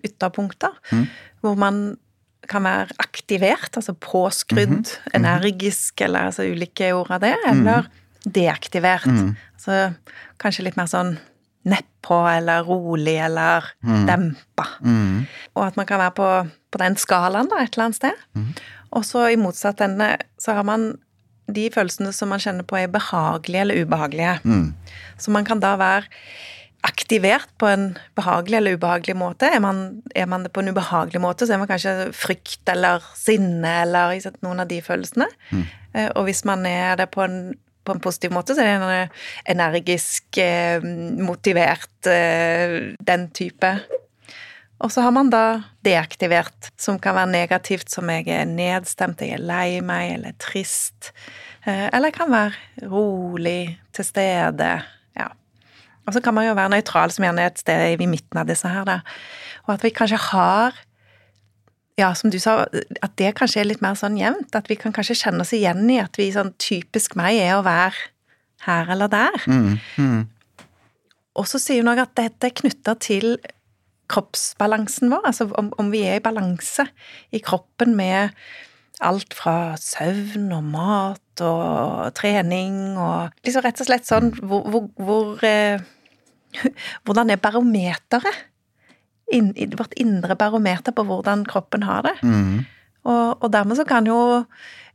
ytterpunkter. 0.02 0.72
Mm. 0.90 1.04
Hvor 1.44 1.54
man 1.60 1.78
kan 2.48 2.64
være 2.64 2.96
aktivert, 2.98 3.76
altså 3.76 3.94
påskrudd, 3.94 4.90
energisk, 5.14 6.00
eller 6.00 6.30
altså 6.30 6.44
ulike 6.48 6.90
ord 6.96 7.12
av 7.14 7.22
det. 7.22 7.36
Eller 7.46 7.86
deaktivert. 8.24 9.06
Altså 9.54 9.92
kanskje 10.40 10.66
litt 10.66 10.80
mer 10.80 10.88
sånn 10.90 11.14
nedpå 11.64 12.18
eller 12.28 12.66
rolig 12.66 13.16
eller 13.24 13.70
dempa. 14.08 14.66
Og 15.54 15.66
at 15.66 15.76
man 15.80 15.88
kan 15.88 16.02
være 16.02 16.14
på, 16.18 16.28
på 16.70 16.80
den 16.82 16.96
skalaen 17.00 17.48
da, 17.48 17.62
et 17.62 17.74
eller 17.74 17.88
annet 17.88 18.00
sted. 18.00 18.24
Og 18.94 19.04
så 19.08 19.28
i 19.32 19.40
motsatt 19.40 19.80
ende 19.84 20.14
så 20.38 20.58
har 20.58 20.66
man 20.68 20.92
de 21.54 21.68
følelsene 21.72 22.12
som 22.16 22.30
man 22.32 22.40
kjenner 22.40 22.64
på 22.64 22.78
er 22.80 22.92
behagelige 22.92 23.60
eller 23.60 23.84
ubehagelige. 23.84 24.36
Så 25.20 25.32
man 25.34 25.44
kan 25.44 25.60
da 25.60 25.74
være 25.80 26.08
aktivert 26.84 27.48
på 27.60 27.66
en 27.66 27.96
behagelig 28.16 28.58
eller 28.58 28.76
ubehagelig 28.76 29.16
måte. 29.16 29.48
Er 29.48 29.60
man, 29.64 30.02
er 30.14 30.26
man 30.28 30.44
det 30.44 30.52
på 30.52 30.60
en 30.60 30.68
ubehagelig 30.68 31.20
måte, 31.24 31.46
så 31.46 31.56
er 31.56 31.62
man 31.62 31.68
kanskje 31.70 32.12
frykt 32.12 32.68
eller 32.68 33.04
sinne 33.16 33.70
eller 33.86 34.12
noen 34.44 34.60
av 34.60 34.68
de 34.68 34.82
følelsene. 34.84 35.28
Mm. 35.50 35.64
Og 36.16 36.26
hvis 36.28 36.44
man 36.44 36.66
er 36.68 36.98
det 37.00 37.08
på 37.14 37.24
en 37.24 37.54
på 37.84 37.94
en 37.94 38.02
positiv 38.02 38.32
måte, 38.34 38.56
så 38.56 38.64
er 38.64 38.80
det 38.80 38.88
en 38.88 39.56
energisk, 39.56 40.38
eh, 40.40 40.82
motivert, 41.20 42.06
eh, 42.06 42.94
den 43.00 43.28
type. 43.30 43.74
Og 44.84 44.90
så 44.92 45.04
har 45.04 45.14
man 45.14 45.30
da 45.30 45.62
deaktivert, 45.86 46.72
som 46.76 46.98
kan 46.98 47.14
være 47.14 47.30
negativt, 47.30 47.90
som 47.90 48.10
jeg 48.10 48.28
er 48.28 48.44
nedstemt, 48.48 49.22
jeg 49.22 49.38
er 49.38 49.44
lei 49.44 49.80
meg, 49.80 50.16
eller 50.18 50.34
trist. 50.42 51.12
Eh, 51.64 51.88
eller 51.92 52.10
jeg 52.10 52.18
kan 52.18 52.32
være 52.32 52.88
rolig, 52.90 53.78
til 53.94 54.04
stede. 54.04 54.72
Ja. 55.16 55.28
Og 56.06 56.12
så 56.16 56.20
kan 56.20 56.34
man 56.34 56.48
jo 56.48 56.56
være 56.58 56.74
nøytral, 56.74 57.12
som 57.14 57.24
gjerne 57.24 57.46
er 57.46 57.52
et 57.52 57.62
sted 57.62 58.00
i 58.02 58.10
midten 58.10 58.40
av 58.40 58.50
disse 58.50 58.68
her, 58.68 58.84
da. 58.84 59.00
Og 59.64 59.76
at 59.76 59.86
vi 59.86 59.94
kanskje 59.94 60.20
har 60.32 60.74
ja, 62.00 62.10
som 62.18 62.30
du 62.30 62.40
sa, 62.42 62.64
at 62.66 63.12
det 63.20 63.34
kanskje 63.38 63.62
er 63.62 63.68
litt 63.68 63.82
mer 63.84 63.94
sånn 63.98 64.18
jevnt. 64.18 64.54
At 64.58 64.70
vi 64.70 64.76
kan 64.78 64.94
kanskje 64.94 65.18
kjenne 65.20 65.44
oss 65.44 65.54
igjen 65.54 65.84
i 65.92 66.00
at 66.02 66.18
vi 66.18 66.32
sånn 66.34 66.54
typisk 66.58 67.14
meg 67.18 67.38
er 67.38 67.56
å 67.58 67.64
være 67.66 68.10
her 68.66 68.90
eller 68.94 69.12
der. 69.12 69.44
Mm, 69.46 69.76
mm. 70.00 70.22
Og 71.38 71.46
så 71.50 71.60
sier 71.62 71.82
hun 71.82 71.92
òg 71.92 72.02
at 72.02 72.14
dette 72.18 72.48
er 72.48 72.56
knytta 72.62 72.96
til 73.02 73.36
kroppsbalansen 74.10 75.08
vår, 75.12 75.24
altså 75.30 75.48
om, 75.58 75.70
om, 75.80 75.90
vi 75.90 76.02
er 76.06 76.18
i 76.18 76.24
balanse 76.24 76.84
i 77.34 77.40
kroppen 77.42 77.94
med 77.96 78.34
alt 79.04 79.34
fra 79.34 79.74
søvn 79.80 80.52
og 80.54 80.66
mat 80.74 81.42
og 81.42 82.12
trening 82.14 82.94
og 83.00 83.32
liksom 83.46 83.64
rett 83.64 83.80
og 83.82 83.88
slett 83.88 84.06
sånn 84.06 84.30
hvor, 84.38 84.68
hvor, 84.70 84.90
hvor 85.00 85.46
eh, 85.48 85.82
Hvordan 87.04 87.32
er 87.34 87.40
barometeret? 87.42 88.44
In, 89.32 89.52
vårt 89.78 89.94
indre 89.96 90.36
barometer 90.36 90.92
på 90.92 91.04
hvordan 91.08 91.46
kroppen 91.48 91.86
har 91.88 92.04
det. 92.04 92.14
Mm. 92.22 92.64
Og, 93.04 93.42
og 93.42 93.52
dermed 93.52 93.78
så 93.78 93.86
kan 93.88 94.06
jo 94.08 94.44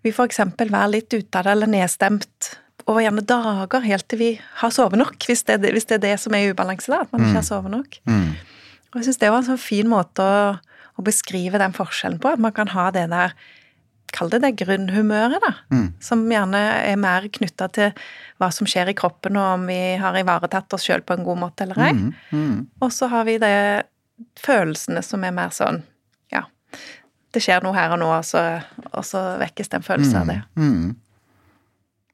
vi 0.05 0.13
f.eks. 0.13 0.41
være 0.59 0.91
litt 0.93 1.13
ute 1.13 1.39
av 1.39 1.47
det 1.47 1.55
eller 1.55 1.71
nedstemt 1.71 2.53
over 2.89 3.03
gjerne 3.03 3.25
dager 3.27 3.83
helt 3.85 4.07
til 4.09 4.21
vi 4.21 4.29
har 4.61 4.73
sovet 4.73 4.99
nok, 4.99 5.17
hvis 5.29 5.43
det, 5.45 5.59
hvis 5.75 5.85
det 5.89 5.99
er 5.99 6.05
det 6.07 6.15
som 6.23 6.33
er 6.33 6.47
i 6.47 6.53
ubalanse, 6.53 6.89
da, 6.89 7.03
at 7.03 7.11
man 7.13 7.25
ikke 7.25 7.41
har 7.41 7.45
sovet 7.45 7.73
nok. 7.73 7.99
Mm. 8.09 8.31
Og 8.89 8.99
jeg 8.99 9.09
syns 9.09 9.21
det 9.21 9.29
var 9.29 9.43
en 9.43 9.49
sånn 9.51 9.61
fin 9.61 9.89
måte 9.89 10.25
å, 10.25 10.55
å 10.97 11.05
beskrive 11.05 11.61
den 11.61 11.75
forskjellen 11.75 12.21
på, 12.21 12.33
at 12.33 12.41
man 12.41 12.55
kan 12.55 12.71
ha 12.75 12.89
det 12.95 13.09
der 13.13 13.37
Kall 14.09 14.31
det 14.33 14.39
det 14.41 14.55
grunnhumøret, 14.57 15.37
da. 15.43 15.51
Mm. 15.69 15.83
Som 16.01 16.23
gjerne 16.33 16.57
er 16.79 16.95
mer 16.97 17.27
knytta 17.29 17.67
til 17.75 17.91
hva 18.41 18.47
som 18.49 18.65
skjer 18.65 18.89
i 18.89 18.95
kroppen, 18.97 19.37
og 19.37 19.59
om 19.59 19.67
vi 19.69 19.77
har 20.01 20.17
ivaretatt 20.17 20.73
oss 20.73 20.87
sjøl 20.87 21.03
på 21.05 21.13
en 21.13 21.27
god 21.27 21.37
måte 21.43 21.67
eller 21.67 21.77
ei. 21.85 21.91
Mm. 21.93 22.07
Mm. 22.33 22.55
Og 22.81 22.89
så 22.95 23.05
har 23.11 23.27
vi 23.29 23.35
det 23.37 23.51
følelsene 24.39 25.03
som 25.05 25.23
er 25.23 25.35
mer 25.35 25.53
sånn 25.55 25.83
Ja, 26.33 26.45
det 27.33 27.43
skjer 27.45 27.63
noe 27.65 27.77
her 27.77 27.93
og 27.95 28.01
nå, 28.01 28.09
og 28.13 28.25
så, 28.25 28.41
og 28.91 29.05
så 29.07 29.21
vekkes 29.41 29.71
det 29.71 29.79
en 29.79 29.85
følelse 29.85 30.21
av 30.21 30.31
det. 30.31 30.41
Mm. 30.59 30.95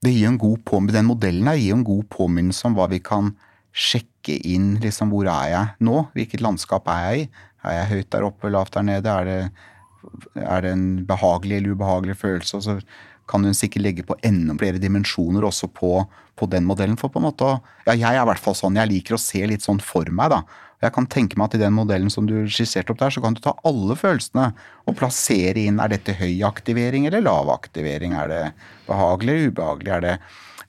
Det 0.05 0.13
gir 0.13 0.29
en 0.29 0.39
god 0.41 0.61
på, 0.67 0.81
Den 0.91 1.09
modellen 1.09 1.47
her 1.49 1.59
gir 1.59 1.73
en 1.77 1.87
god 1.87 2.07
påminnelse 2.13 2.67
om 2.67 2.75
hva 2.77 2.89
vi 2.91 2.99
kan 3.03 3.33
sjekke 3.75 4.37
inn. 4.47 4.75
liksom 4.83 5.11
Hvor 5.11 5.27
er 5.31 5.49
jeg 5.51 5.87
nå? 5.87 6.05
Hvilket 6.15 6.43
landskap 6.43 6.87
er 6.91 7.01
jeg 7.07 7.25
i? 7.25 7.29
Er 7.65 7.79
jeg 7.79 7.91
høyt 7.93 8.11
der 8.13 8.27
oppe, 8.27 8.51
lavt 8.53 8.77
der 8.77 8.85
nede? 8.85 9.09
Er 9.09 9.25
det, 9.25 9.39
er 10.35 10.61
det 10.61 10.71
en 10.75 10.87
behagelig 11.07 11.57
eller 11.57 11.75
ubehagelig 11.75 12.17
følelse? 12.21 12.59
Og 12.59 12.63
så 12.63 12.77
kan 13.27 13.43
hun 13.43 13.57
sikkert 13.57 13.81
legge 13.81 14.05
på 14.05 14.17
enda 14.23 14.53
flere 14.59 14.81
dimensjoner 14.81 15.47
også 15.47 15.71
på, 15.73 15.97
på 16.37 16.49
den 16.51 16.67
modellen. 16.69 16.97
For 17.01 17.09
på 17.09 17.19
en 17.19 17.27
måte, 17.27 17.55
ja, 17.87 17.93
Jeg 17.93 18.13
er 18.13 18.21
i 18.21 18.29
hvert 18.29 18.43
fall 18.43 18.57
sånn. 18.57 18.77
Jeg 18.77 18.91
liker 18.91 19.17
å 19.17 19.21
se 19.21 19.41
litt 19.49 19.65
sånn 19.65 19.81
for 19.81 20.05
meg, 20.13 20.35
da. 20.35 20.43
Jeg 20.83 20.93
kan 20.95 21.07
tenke 21.11 21.39
meg 21.39 21.49
at 21.49 21.57
i 21.57 21.63
den 21.63 21.75
modellen 21.75 22.11
som 22.13 22.27
du 22.29 22.35
skisserte 22.51 22.93
opp 22.93 22.99
der, 23.01 23.13
så 23.13 23.23
kan 23.23 23.37
du 23.37 23.41
ta 23.43 23.55
alle 23.67 23.95
følelsene 23.99 24.49
og 24.85 24.97
plassere 24.99 25.67
inn 25.67 25.79
er 25.81 25.93
dette 25.93 26.17
høy 26.19 26.43
aktivering 26.47 27.07
eller 27.09 27.23
lav 27.25 27.51
aktivering. 27.53 28.17
Er 28.17 28.31
det 28.31 28.43
behagelig 28.89 29.35
eller 29.37 29.53
ubehagelig? 29.53 29.95
Er 29.95 30.05
det 30.05 30.17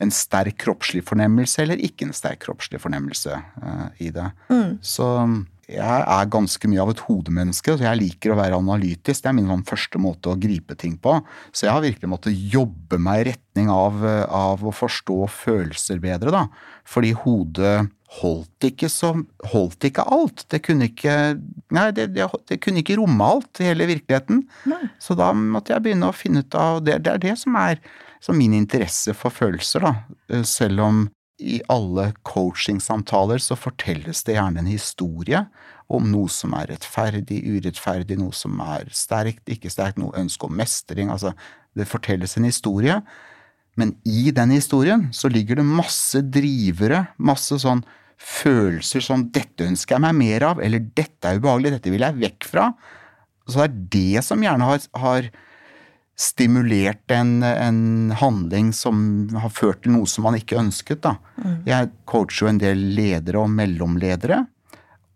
en 0.04 0.12
sterk 0.12 0.58
kroppslig 0.60 1.02
fornemmelse 1.08 1.62
eller 1.64 1.80
ikke 1.82 2.08
en 2.08 2.16
sterk 2.16 2.42
kroppslig 2.44 2.80
fornemmelse 2.82 3.36
uh, 3.62 3.86
i 4.02 4.12
det? 4.14 4.30
Så 4.84 5.08
jeg 5.66 5.82
er 5.82 6.28
ganske 6.30 6.68
mye 6.70 6.82
av 6.84 6.92
et 6.92 7.00
hodemenneske, 7.08 7.74
så 7.74 7.88
jeg 7.88 7.98
liker 7.98 8.32
å 8.32 8.38
være 8.38 8.58
analytisk. 8.60 9.24
Det 9.24 9.30
er 9.32 9.34
min 9.34 9.50
sånn 9.50 9.64
første 9.66 9.98
måte 9.98 10.30
å 10.30 10.38
gripe 10.38 10.76
ting 10.78 10.94
på. 11.02 11.16
Så 11.50 11.66
jeg 11.66 11.74
har 11.74 11.82
virkelig 11.82 12.10
måttet 12.12 12.38
jobbe 12.52 13.00
meg 13.02 13.24
i 13.24 13.28
retning 13.32 13.72
av, 13.72 13.98
eh, 14.06 14.22
av 14.30 14.62
å 14.62 14.70
forstå 14.70 15.18
følelser 15.26 15.98
bedre, 15.98 16.30
da. 16.30 16.44
Fordi 16.86 17.10
hodet 17.18 17.90
holdt 18.20 18.66
ikke 18.68 18.88
som, 18.92 19.24
Holdt 19.50 19.84
ikke 19.88 20.04
alt. 20.14 20.44
Det 20.52 20.62
kunne 20.66 20.90
ikke 20.90 21.16
Nei, 21.74 21.90
det, 21.96 22.12
det, 22.14 22.28
det 22.46 22.60
kunne 22.62 22.82
ikke 22.82 22.98
romme 23.00 23.26
alt 23.26 23.60
i 23.60 23.68
hele 23.70 23.88
virkeligheten. 23.90 24.44
Nei. 24.70 24.82
Så 25.02 25.16
da 25.18 25.32
måtte 25.36 25.74
jeg 25.74 25.82
begynne 25.84 26.10
å 26.10 26.16
finne 26.16 26.44
ut 26.44 26.58
av 26.58 26.82
Det, 26.86 27.00
det 27.04 27.16
er 27.16 27.24
det 27.24 27.36
som 27.42 27.58
er 27.58 27.80
som 28.22 28.38
min 28.38 28.54
interesse 28.56 29.12
for 29.14 29.34
følelser, 29.34 29.84
da. 29.84 29.92
Eh, 30.32 30.42
Selv 30.46 30.82
om 30.82 31.04
i 31.36 31.58
alle 31.68 32.12
coachingsamtaler 32.24 33.42
så 33.44 33.58
fortelles 33.60 34.22
det 34.24 34.38
gjerne 34.38 34.62
en 34.62 34.70
historie 34.70 35.42
om 35.92 36.08
noe 36.10 36.30
som 36.32 36.54
er 36.56 36.70
rettferdig, 36.72 37.42
urettferdig, 37.44 38.16
noe 38.18 38.34
som 38.34 38.56
er 38.64 38.88
sterkt, 38.90 39.44
ikke 39.52 39.70
sterkt, 39.70 40.00
noe 40.00 40.16
ønske 40.18 40.48
om 40.48 40.56
mestring. 40.56 41.12
Altså, 41.12 41.34
det 41.76 41.86
fortelles 41.90 42.38
en 42.38 42.48
historie. 42.48 42.96
Men 43.76 43.94
i 44.08 44.30
den 44.34 44.54
historien 44.56 45.08
så 45.12 45.28
ligger 45.32 45.60
det 45.60 45.68
masse 45.68 46.22
drivere, 46.24 47.06
masse 47.18 47.58
sånn 47.60 47.84
følelser 48.16 49.04
som 49.04 49.26
'dette 49.28 49.66
ønsker 49.68 49.96
jeg 49.96 50.04
meg 50.06 50.14
mer 50.16 50.46
av', 50.48 50.62
eller 50.64 50.80
'dette 50.80 51.28
er 51.28 51.36
ubehagelig, 51.36 51.74
dette 51.76 51.92
vil 51.92 52.06
jeg 52.06 52.20
vekk 52.22 52.48
fra'. 52.48 52.70
Så 53.46 53.60
det 53.60 53.66
er 53.66 53.82
det 53.92 54.24
som 54.24 54.42
gjerne 54.42 54.64
har, 54.64 54.80
har 54.96 55.28
stimulert 56.16 57.12
en, 57.12 57.42
en 57.44 58.10
handling 58.16 58.72
som 58.72 59.28
har 59.36 59.52
ført 59.52 59.84
til 59.84 59.92
noe 59.92 60.08
som 60.08 60.24
man 60.26 60.38
ikke 60.38 60.58
ønsket. 60.58 61.04
Da. 61.04 61.16
Jeg 61.68 61.92
coacher 62.08 62.46
jo 62.46 62.52
en 62.54 62.62
del 62.62 62.82
ledere 62.96 63.44
og 63.44 63.52
mellomledere. 63.52 64.46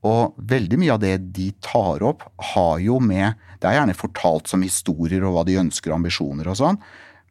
Og 0.07 0.37
veldig 0.49 0.79
mye 0.81 0.95
av 0.95 1.01
det 1.03 1.17
de 1.35 1.51
tar 1.65 2.05
opp, 2.07 2.23
har 2.55 2.79
jo 2.81 3.01
med 3.05 3.35
Det 3.61 3.69
er 3.69 3.75
gjerne 3.77 3.93
fortalt 3.93 4.49
som 4.49 4.63
historier 4.65 5.25
og 5.29 5.35
hva 5.35 5.43
de 5.45 5.59
ønsker 5.61 5.93
og 5.93 5.99
ambisjoner 5.99 6.49
og 6.49 6.57
sånn, 6.57 6.79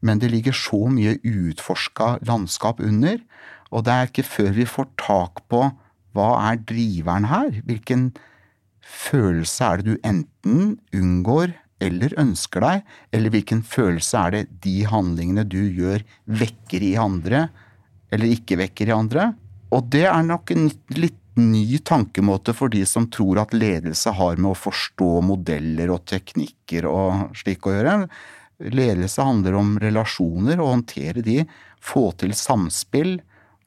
men 0.06 0.22
det 0.22 0.32
ligger 0.32 0.56
så 0.56 0.86
mye 0.92 1.18
uutforska 1.26 2.18
landskap 2.28 2.80
under. 2.84 3.20
Og 3.70 3.86
det 3.86 3.94
er 3.94 4.10
ikke 4.10 4.28
før 4.28 4.52
vi 4.56 4.68
får 4.70 4.90
tak 5.02 5.44
på 5.52 5.68
hva 6.18 6.30
er 6.50 6.62
driveren 6.66 7.28
her, 7.30 7.60
hvilken 7.68 8.10
følelse 8.82 9.66
er 9.66 9.82
det 9.82 9.92
du 9.92 10.08
enten 10.08 10.78
unngår 10.96 11.54
eller 11.84 12.16
ønsker 12.20 12.64
deg, 12.66 12.88
eller 13.16 13.34
hvilken 13.34 13.62
følelse 13.64 14.24
er 14.26 14.36
det 14.36 14.44
de 14.66 14.76
handlingene 14.90 15.46
du 15.48 15.62
gjør, 15.62 16.04
vekker 16.28 16.84
i 16.84 16.96
andre, 17.00 17.48
eller 18.12 18.34
ikke 18.34 18.58
vekker 18.60 18.90
i 18.90 18.96
andre? 18.98 19.32
Og 19.76 19.86
det 19.94 20.08
er 20.10 20.26
nok 20.26 20.52
en 20.56 20.68
litt 20.98 21.16
ny 21.40 21.78
tankemåte 21.86 22.52
for 22.58 22.74
de 22.74 22.82
som 22.90 23.06
tror 23.12 23.40
at 23.46 23.54
ledelse 23.56 24.12
har 24.18 24.40
med 24.42 24.52
å 24.52 24.60
forstå 24.60 25.10
modeller 25.24 25.94
og 25.94 26.04
teknikker 26.10 26.88
og 26.90 27.38
slik 27.38 27.68
å 27.70 27.76
gjøre. 27.78 27.96
Ledelse 28.60 29.24
handler 29.24 29.56
om 29.60 29.76
relasjoner, 29.80 30.60
og 30.60 30.74
håndtere 30.74 31.24
de, 31.24 31.44
få 31.80 32.10
til 32.20 32.36
samspill 32.36 33.18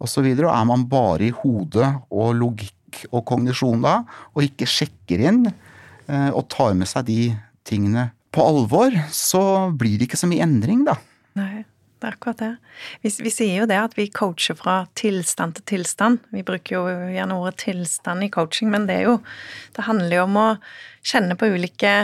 osv. 0.02 0.26
Og, 0.26 0.44
og 0.44 0.52
er 0.52 0.68
man 0.68 0.86
bare 0.90 1.28
i 1.28 1.34
hodet 1.34 1.88
og 2.12 2.34
logikk 2.36 3.06
og 3.10 3.24
kognisjon 3.28 3.84
da, 3.84 4.02
og 4.34 4.44
ikke 4.44 4.68
sjekker 4.68 5.22
inn 5.30 5.46
eh, 5.48 6.30
og 6.30 6.44
tar 6.52 6.74
med 6.76 6.90
seg 6.90 7.08
de 7.08 7.20
tingene 7.64 8.10
på 8.32 8.44
alvor, 8.44 8.94
så 9.12 9.70
blir 9.76 9.98
det 9.98 10.08
ikke 10.08 10.20
så 10.20 10.28
mye 10.28 10.44
endring, 10.44 10.84
da. 10.88 10.96
Nei, 11.38 11.64
det 12.00 12.08
er 12.08 12.16
akkurat 12.16 12.40
det. 12.40 12.52
Vi, 13.04 13.12
vi 13.24 13.32
sier 13.32 13.62
jo 13.62 13.68
det 13.68 13.78
at 13.80 13.96
vi 13.96 14.08
coacher 14.12 14.56
fra 14.58 14.82
tilstand 14.98 15.58
til 15.58 15.68
tilstand. 15.74 16.24
Vi 16.34 16.44
bruker 16.46 16.78
jo 16.78 16.84
gjerne 17.12 17.36
ordet 17.38 17.60
tilstand 17.64 18.26
i 18.26 18.30
coaching, 18.32 18.72
men 18.72 18.88
det 18.88 19.00
er 19.00 19.10
jo 19.10 19.20
Det 19.76 19.86
handler 19.88 20.16
jo 20.16 20.24
om 20.26 20.40
å 20.40 20.48
kjenne 21.06 21.36
på 21.38 21.52
ulike 21.52 21.94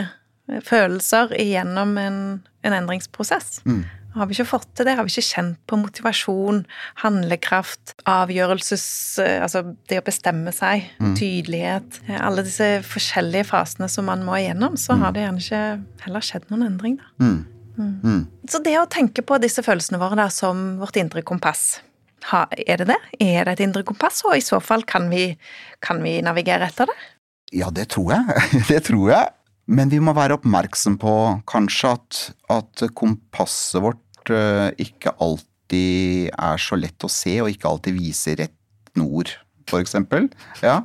følelser 0.65 1.33
gjennom 1.37 1.97
en, 2.01 2.21
en 2.65 2.75
endringsprosess. 2.75 3.59
Har 4.15 4.25
vi 4.25 4.33
ikke 4.33 4.47
fått 4.49 4.67
til 4.73 4.87
det, 4.87 4.95
har 4.97 5.05
vi 5.05 5.11
ikke 5.13 5.27
kjent 5.27 5.59
på 5.69 5.77
motivasjon, 5.77 6.63
handlekraft, 7.03 7.93
avgjørelses... 8.09 8.85
eh, 9.21 9.37
Altså 9.45 9.61
det 9.91 9.99
å 10.01 10.05
bestemme 10.07 10.49
seg, 10.55 10.87
tydelighet 11.17 11.99
eh, 12.07 12.17
Alle 12.17 12.41
disse 12.47 12.81
forskjellige 12.89 13.45
fasene 13.51 13.85
som 13.91 14.09
man 14.09 14.25
må 14.25 14.39
igjennom, 14.39 14.79
så 14.81 14.97
har 14.97 15.13
det 15.13 15.27
gjerne 15.27 15.43
ikke 15.45 15.61
heller 16.07 16.25
skjedd 16.25 16.49
noen 16.49 16.65
endring, 16.71 16.97
da. 16.97 17.13
Mm. 17.21 17.39
Mm. 17.79 18.23
Så 18.49 18.59
det 18.65 18.73
å 18.75 18.89
tenke 18.91 19.23
på 19.23 19.37
disse 19.39 19.63
følelsene 19.63 20.01
våre 20.01 20.17
da, 20.19 20.25
som 20.33 20.79
vårt 20.81 20.97
indre 20.99 21.21
kompass, 21.23 21.77
ha, 22.33 22.43
er 22.51 22.81
det 22.81 22.89
det? 22.89 22.97
Er 23.23 23.45
det 23.45 23.53
et 23.55 23.65
indre 23.69 23.85
kompass, 23.87 24.23
og 24.27 24.35
i 24.35 24.43
så 24.43 24.59
fall 24.59 24.83
kan 24.89 25.07
vi, 25.13 25.29
kan 25.85 26.01
vi 26.03 26.17
navigere 26.25 26.67
etter 26.67 26.89
det? 26.89 26.97
Ja, 27.55 27.69
det 27.73 27.87
tror 27.93 28.11
jeg. 28.13 28.41
Det 28.69 28.83
tror 28.85 29.09
jeg. 29.13 29.29
Men 29.69 29.91
vi 29.91 29.99
må 30.01 30.15
være 30.17 30.39
oppmerksom 30.39 30.97
på 31.01 31.13
kanskje 31.49 31.93
at, 31.93 32.21
at 32.49 32.83
kompasset 32.97 33.83
vårt 33.83 34.33
eh, 34.33 34.69
ikke 34.81 35.13
alltid 35.21 36.31
er 36.33 36.61
så 36.61 36.79
lett 36.79 37.05
å 37.05 37.11
se, 37.11 37.35
og 37.43 37.51
ikke 37.51 37.69
alltid 37.69 37.97
viser 37.99 38.39
rett 38.41 38.55
nord, 38.97 39.29
eksempel. 39.77 40.25
Ja. 40.65 40.81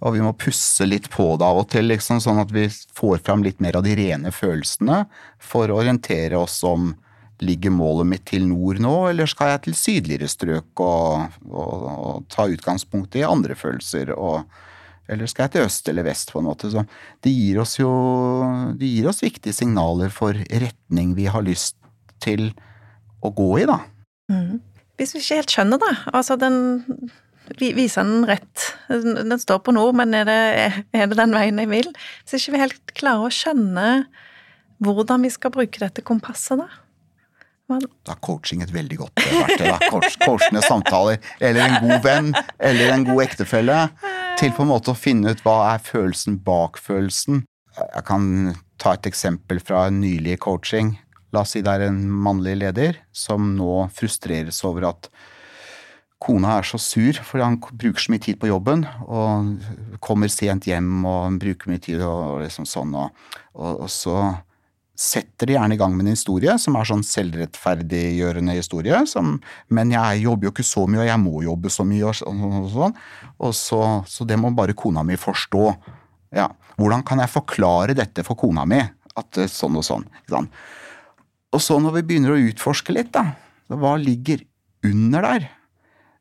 Og 0.00 0.14
vi 0.14 0.22
må 0.22 0.30
pusse 0.38 0.86
litt 0.86 1.10
på 1.12 1.26
det 1.40 1.44
av 1.44 1.58
og 1.64 1.68
til, 1.72 1.90
liksom, 1.90 2.22
sånn 2.22 2.38
at 2.40 2.54
vi 2.54 2.68
får 2.96 3.20
fram 3.26 3.42
litt 3.44 3.58
mer 3.60 3.80
av 3.80 3.84
de 3.84 3.96
rene 3.98 4.30
følelsene 4.32 5.02
for 5.42 5.68
å 5.68 5.80
orientere 5.82 6.38
oss 6.40 6.62
om 6.66 6.92
Ligger 7.40 7.72
målet 7.72 8.04
mitt 8.04 8.24
til 8.28 8.42
nord 8.44 8.82
nå, 8.84 8.90
eller 9.08 9.28
skal 9.30 9.54
jeg 9.54 9.60
til 9.64 9.76
sydligere 9.78 10.26
strøk 10.28 10.82
og, 10.84 11.38
og, 11.48 11.84
og 11.88 12.26
ta 12.28 12.44
utgangspunkt 12.52 13.16
i 13.16 13.22
andre 13.24 13.56
følelser? 13.56 14.12
Og, 14.12 14.44
eller 15.10 15.30
skal 15.30 15.46
jeg 15.46 15.56
til 15.56 15.66
øst 15.66 15.88
eller 15.90 16.06
vest, 16.06 16.32
på 16.32 16.40
en 16.40 16.48
måte? 16.48 16.70
Så 16.72 16.84
det 17.24 17.32
gir 17.34 17.60
oss 17.62 17.76
jo 17.80 17.90
det 18.78 18.90
gir 18.90 19.08
oss 19.10 19.22
viktige 19.24 19.56
signaler 19.56 20.12
for 20.14 20.36
retning 20.50 21.16
vi 21.18 21.26
har 21.30 21.44
lyst 21.46 21.76
til 22.22 22.50
å 23.24 23.32
gå 23.34 23.50
i, 23.62 23.66
da. 23.68 23.80
Hvis 25.00 25.16
vi 25.16 25.22
ikke 25.24 25.40
helt 25.40 25.56
skjønner 25.56 25.82
det, 25.82 25.96
altså 26.12 26.38
den 26.40 26.60
Viser 27.58 28.06
den 28.06 28.26
rett? 28.28 28.66
Den 28.86 29.40
står 29.42 29.58
på 29.66 29.72
nord, 29.74 29.96
men 29.98 30.14
er 30.14 30.28
det, 30.28 30.36
er 30.94 31.08
det 31.10 31.16
den 31.18 31.32
veien 31.34 31.58
jeg 31.58 31.66
vil? 31.72 31.88
Hvis 32.22 32.36
ikke 32.38 32.54
vi 32.54 32.60
helt 32.62 32.92
klarer 32.94 33.26
å 33.26 33.32
skjønne 33.34 33.86
hvordan 34.78 35.26
vi 35.26 35.32
skal 35.34 35.50
bruke 35.56 35.82
dette 35.82 36.04
kompasset, 36.06 36.62
da? 36.62 36.68
Da 37.70 38.14
er 38.14 38.22
coaching 38.24 38.64
et 38.64 38.72
veldig 38.74 38.96
godt 38.98 39.20
verktøy. 39.22 39.66
Coach, 39.92 40.16
coachende 40.22 40.62
samtaler, 40.64 41.20
eller 41.38 41.66
en 41.66 41.76
god 41.84 42.06
venn, 42.06 42.30
eller 42.58 42.94
en 42.94 43.04
god 43.06 43.22
ektefelle. 43.26 43.76
Til 44.40 44.54
på 44.56 44.64
en 44.64 44.70
måte 44.70 44.94
å 44.94 44.96
finne 44.96 45.34
ut 45.34 45.40
hva 45.44 45.74
er 45.74 45.82
følelsen 45.84 46.38
bak 46.40 46.78
følelsen. 46.80 47.42
Jeg 47.76 48.04
kan 48.08 48.22
ta 48.80 48.94
et 48.96 49.08
eksempel 49.10 49.58
fra 49.60 49.82
en 49.90 49.98
nylig 50.00 50.38
coaching. 50.40 50.94
La 51.36 51.42
oss 51.44 51.52
si 51.52 51.60
det 51.60 51.74
er 51.74 51.90
en 51.90 51.98
mannlig 52.08 52.54
leder 52.62 53.02
som 53.12 53.50
nå 53.58 53.82
frustreres 53.92 54.62
over 54.64 54.86
at 54.94 55.10
kona 56.24 56.54
er 56.56 56.64
så 56.70 56.80
sur 56.80 57.20
fordi 57.20 57.44
han 57.44 57.58
bruker 57.60 58.00
så 58.00 58.14
mye 58.14 58.24
tid 58.24 58.40
på 58.40 58.48
jobben 58.48 58.86
og 59.04 60.00
kommer 60.00 60.32
sent 60.32 60.70
hjem 60.72 61.04
og 61.04 61.36
bruker 61.44 61.74
mye 61.74 61.84
tid 61.84 62.00
og 62.00 62.40
liksom 62.40 62.64
sånn. 62.64 62.96
Og, 62.96 63.12
og, 63.60 63.84
og 63.84 63.92
så 63.92 64.16
setter 65.00 65.48
de 65.48 65.54
gjerne 65.56 65.76
i 65.76 65.80
gang 65.80 65.94
med 65.96 66.04
en 66.04 66.12
historie 66.12 66.52
som 66.60 66.76
er 66.76 66.88
sånn 66.88 67.04
selvrettferdiggjørende 67.06 68.56
historie. 68.58 68.98
Som, 69.08 69.38
men 69.72 69.94
jeg 69.94 70.24
jobber 70.26 70.48
jo 70.48 70.52
ikke 70.52 70.66
så 70.66 70.84
mye, 70.84 71.00
og 71.06 71.08
jeg 71.08 71.22
må 71.22 71.44
jobbe 71.46 71.72
så 71.72 71.86
mye, 71.88 72.10
og 72.10 72.18
sånn. 72.18 72.42
Og 72.60 72.68
sånn. 72.74 72.98
Og 73.40 73.54
så, 73.56 73.80
så 74.10 74.26
det 74.28 74.36
må 74.40 74.52
bare 74.56 74.76
kona 74.76 75.04
mi 75.06 75.16
forstå. 75.20 75.70
Ja, 76.36 76.50
Hvordan 76.80 77.02
kan 77.04 77.20
jeg 77.20 77.28
forklare 77.28 77.96
dette 77.96 78.24
for 78.24 78.38
kona 78.40 78.66
mi? 78.68 78.80
At 79.18 79.36
er 79.40 79.48
sånn 79.52 79.76
og 79.76 79.84
sånn. 79.84 80.06
Og 81.50 81.60
så 81.60 81.76
når 81.82 81.98
vi 81.98 82.06
begynner 82.08 82.36
å 82.36 82.44
utforske 82.48 82.94
litt, 82.94 83.10
da, 83.12 83.34
hva 83.68 83.96
ligger 84.00 84.44
under 84.86 85.26
der? 85.26 85.48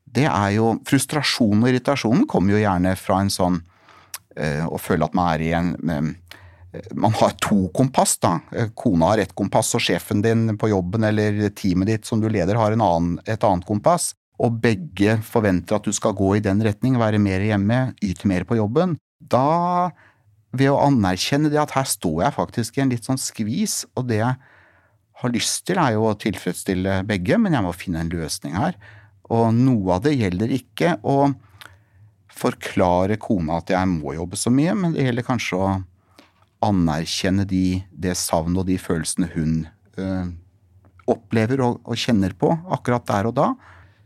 Det 0.10 0.26
er 0.26 0.56
jo 0.56 0.74
Frustrasjon 0.89 1.62
og 1.62 1.70
irritasjonen 1.70 2.26
kommer 2.28 2.56
jo 2.56 2.63
gjerne 2.63 2.96
fra 2.98 3.20
en 3.22 3.30
sånn 3.32 3.60
øh, 3.62 4.65
å 4.65 4.80
føle 4.82 5.06
at 5.06 5.15
man 5.15 5.36
er 5.36 5.44
i 5.46 5.52
en 5.54 5.70
øh, 5.78 6.10
man 6.94 7.14
har 7.18 7.34
to 7.42 7.68
kompass, 7.74 8.18
da. 8.22 8.40
Kona 8.78 9.14
har 9.14 9.24
ett 9.24 9.36
kompass, 9.36 9.74
og 9.76 9.82
sjefen 9.82 10.22
din 10.22 10.58
på 10.58 10.70
jobben 10.70 11.08
eller 11.08 11.50
teamet 11.58 11.90
ditt 11.90 12.10
som 12.10 12.22
du 12.22 12.30
leder 12.30 12.60
har 12.60 12.76
annen, 12.78 13.18
et 13.26 13.44
annet 13.44 13.66
kompass. 13.66 14.14
Og 14.40 14.60
begge 14.62 15.18
forventer 15.26 15.80
at 15.80 15.88
du 15.88 15.96
skal 15.96 16.16
gå 16.16 16.36
i 16.38 16.44
den 16.44 16.62
retning, 16.64 17.00
være 17.02 17.20
mer 17.22 17.44
hjemme, 17.44 17.82
yte 18.06 18.30
mer 18.30 18.46
på 18.48 18.60
jobben. 18.60 18.96
Da, 19.20 19.90
ved 20.56 20.72
å 20.72 20.80
anerkjenne 20.86 21.52
det 21.52 21.60
at 21.62 21.74
her 21.76 21.90
står 21.90 22.24
jeg 22.24 22.38
faktisk 22.38 22.78
i 22.78 22.86
en 22.86 22.94
litt 22.94 23.10
sånn 23.10 23.20
skvis, 23.20 23.84
og 23.98 24.08
det 24.12 24.22
jeg 24.22 24.38
har 25.20 25.34
lyst 25.34 25.66
til 25.68 25.82
er 25.82 25.98
jo 25.98 26.08
å 26.08 26.16
tilfredsstille 26.16 27.02
begge, 27.10 27.38
men 27.42 27.58
jeg 27.58 27.66
må 27.66 27.76
finne 27.76 28.06
en 28.06 28.14
løsning 28.14 28.56
her. 28.56 28.78
Og 29.30 29.52
noe 29.58 29.98
av 29.98 30.06
det 30.06 30.16
gjelder 30.16 30.54
ikke 30.56 30.96
å 31.04 31.34
forklare 32.40 33.18
kona 33.20 33.60
at 33.60 33.74
jeg 33.74 33.90
må 33.92 34.14
jobbe 34.16 34.40
så 34.40 34.54
mye, 34.54 34.78
men 34.78 34.96
det 34.96 35.10
gjelder 35.10 35.28
kanskje 35.28 35.60
å 35.60 35.70
anerkjenne 36.65 37.45
de, 37.48 37.82
det 37.91 38.15
savnet 38.19 38.63
og 38.63 38.67
de 38.67 38.78
følelsene 38.82 39.30
hun 39.34 39.54
øh, 40.00 40.32
opplever 41.10 41.63
og, 41.65 41.80
og, 41.86 41.95
kjenner 42.00 42.36
på 42.38 42.52
akkurat 42.72 43.08
der 43.10 43.30
og 43.30 43.38
da. 43.38 43.48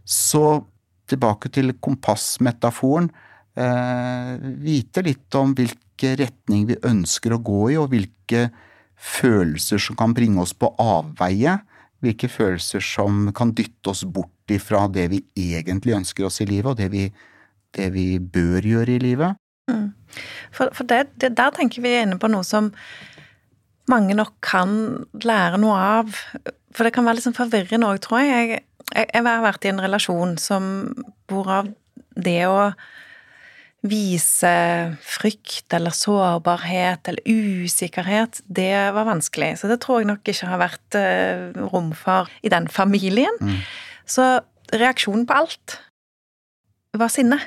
Så 0.05 0.63
tilbake 1.09 1.51
til 1.53 1.73
kompassmetaforen. 1.83 3.09
Øh, 3.57 4.45
vite 4.63 5.03
litt 5.05 5.35
om 5.37 5.53
hvilken 5.57 6.17
retning 6.19 6.67
vi 6.69 6.79
ønsker 6.85 7.35
å 7.35 7.41
gå 7.43 7.61
i, 7.73 7.79
og 7.81 7.91
hvilke 7.93 8.47
følelser 9.03 9.81
som 9.81 9.97
kan 9.99 10.15
bringe 10.15 10.41
oss 10.43 10.55
på 10.55 10.71
avveie. 10.81 11.59
Hvilke 12.03 12.27
følelser 12.27 12.83
som 12.83 13.29
kan 13.35 13.53
dytte 13.55 13.93
oss 13.93 14.03
bort 14.03 14.51
ifra 14.51 14.87
det 14.91 15.07
vi 15.13 15.21
egentlig 15.39 15.95
ønsker 16.01 16.27
oss 16.27 16.41
i 16.43 16.49
livet, 16.49 16.73
og 16.73 16.79
det 16.81 16.89
vi, 16.91 17.07
det 17.73 17.89
vi 17.95 18.07
bør 18.19 18.65
gjøre 18.73 18.97
i 18.97 19.03
livet. 19.03 19.39
Mm. 19.71 19.93
For, 20.53 20.73
for 20.75 20.87
det, 20.89 21.07
det, 21.21 21.33
der 21.37 21.53
tenker 21.55 21.83
vi 21.83 21.93
er 21.95 22.07
inne 22.07 22.19
på 22.21 22.29
noe 22.31 22.45
som 22.47 22.71
mange 23.91 24.15
nok 24.15 24.35
kan 24.45 24.75
lære 25.23 25.59
noe 25.61 25.77
av. 25.77 26.17
For 26.73 26.87
det 26.87 26.93
kan 26.95 27.07
være 27.07 27.19
litt 27.19 27.27
sånn 27.27 27.37
forvirrende 27.37 27.89
òg, 27.89 28.01
tror 28.03 28.23
jeg. 28.23 28.57
jeg. 28.57 28.65
Jeg 28.93 29.25
har 29.25 29.43
vært 29.43 29.65
i 29.65 29.71
en 29.71 29.81
relasjon 29.81 30.35
som 30.41 30.67
hvorav 31.31 31.71
det 32.13 32.43
å 32.47 32.73
vise 33.83 34.51
frykt 35.03 35.73
eller 35.75 35.91
sårbarhet 35.95 37.09
eller 37.11 37.25
usikkerhet, 37.27 38.39
det 38.47 38.71
var 38.95 39.09
vanskelig. 39.09 39.57
Så 39.59 39.67
det 39.67 39.81
tror 39.83 40.01
jeg 40.01 40.09
nok 40.13 40.31
ikke 40.31 40.47
har 40.47 40.61
vært 40.61 40.97
eh, 40.99 41.49
rom 41.73 41.91
for 41.97 42.31
i 42.43 42.51
den 42.53 42.69
familien. 42.71 43.35
Mm. 43.43 43.59
Så 44.07 44.27
reaksjonen 44.71 45.27
på 45.27 45.35
alt 45.41 45.77
var 46.95 47.11
sinne. 47.11 47.41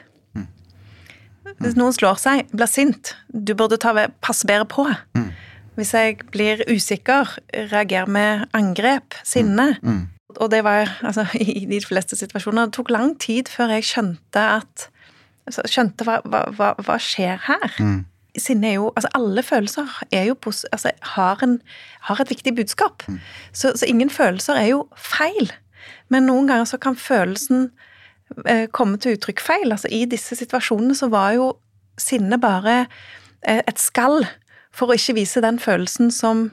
Hvis 1.63 1.77
noen 1.79 1.95
slår 1.95 2.19
seg, 2.21 2.49
blir 2.53 2.71
sint, 2.71 3.15
du 3.29 3.55
burde 3.57 3.79
ta, 3.81 3.93
passe 4.25 4.49
bedre 4.49 4.67
på. 4.71 4.87
Mm. 5.17 5.31
Hvis 5.77 5.93
jeg 5.95 6.19
blir 6.33 6.63
usikker, 6.73 7.37
reagerer 7.73 8.09
med 8.09 8.47
angrep, 8.57 9.17
sinne. 9.25 9.75
Mm. 9.83 9.93
Mm. 9.93 10.05
Og 10.37 10.51
det 10.51 10.65
var 10.65 10.99
altså, 11.03 11.27
i 11.41 11.67
de 11.69 11.81
fleste 11.85 12.17
situasjoner. 12.17 12.67
Det 12.69 12.79
tok 12.79 12.91
lang 12.91 13.17
tid 13.21 13.51
før 13.53 13.77
jeg 13.77 13.89
skjønte 13.89 14.45
at 14.59 14.89
altså, 15.47 15.65
Skjønte 15.71 16.07
hva, 16.09 16.21
hva, 16.27 16.75
hva 16.83 16.99
skjer 17.03 17.41
her. 17.49 17.77
Mm. 17.79 18.05
Sinne 18.37 18.69
er 18.69 18.79
jo 18.81 18.91
Altså, 18.97 19.11
alle 19.17 19.43
følelser 19.43 20.01
er 20.13 20.27
jo 20.31 20.37
altså, 20.47 20.91
har, 21.17 21.43
en, 21.45 21.61
har 22.09 22.21
et 22.21 22.31
viktig 22.31 22.57
budskap. 22.57 23.05
Mm. 23.09 23.21
Så, 23.53 23.73
så 23.77 23.87
ingen 23.87 24.11
følelser 24.11 24.61
er 24.61 24.73
jo 24.75 24.87
feil. 24.97 25.53
Men 26.09 26.29
noen 26.29 26.49
ganger 26.49 26.69
så 26.69 26.81
kan 26.81 26.97
følelsen 26.97 27.71
komme 28.75 28.99
til 28.99 29.17
uttrykk 29.17 29.41
feil. 29.41 29.71
Altså, 29.73 29.89
I 29.91 30.05
disse 30.11 30.37
situasjonene 30.39 30.97
så 30.99 31.09
var 31.12 31.37
jo 31.37 31.53
sinne 32.01 32.39
bare 32.41 32.87
eh, 33.47 33.62
et 33.62 33.81
skall 33.81 34.25
for 34.77 34.91
å 34.91 34.97
ikke 34.99 35.17
vise 35.17 35.43
den 35.45 35.61
følelsen 35.62 36.11
som, 36.12 36.51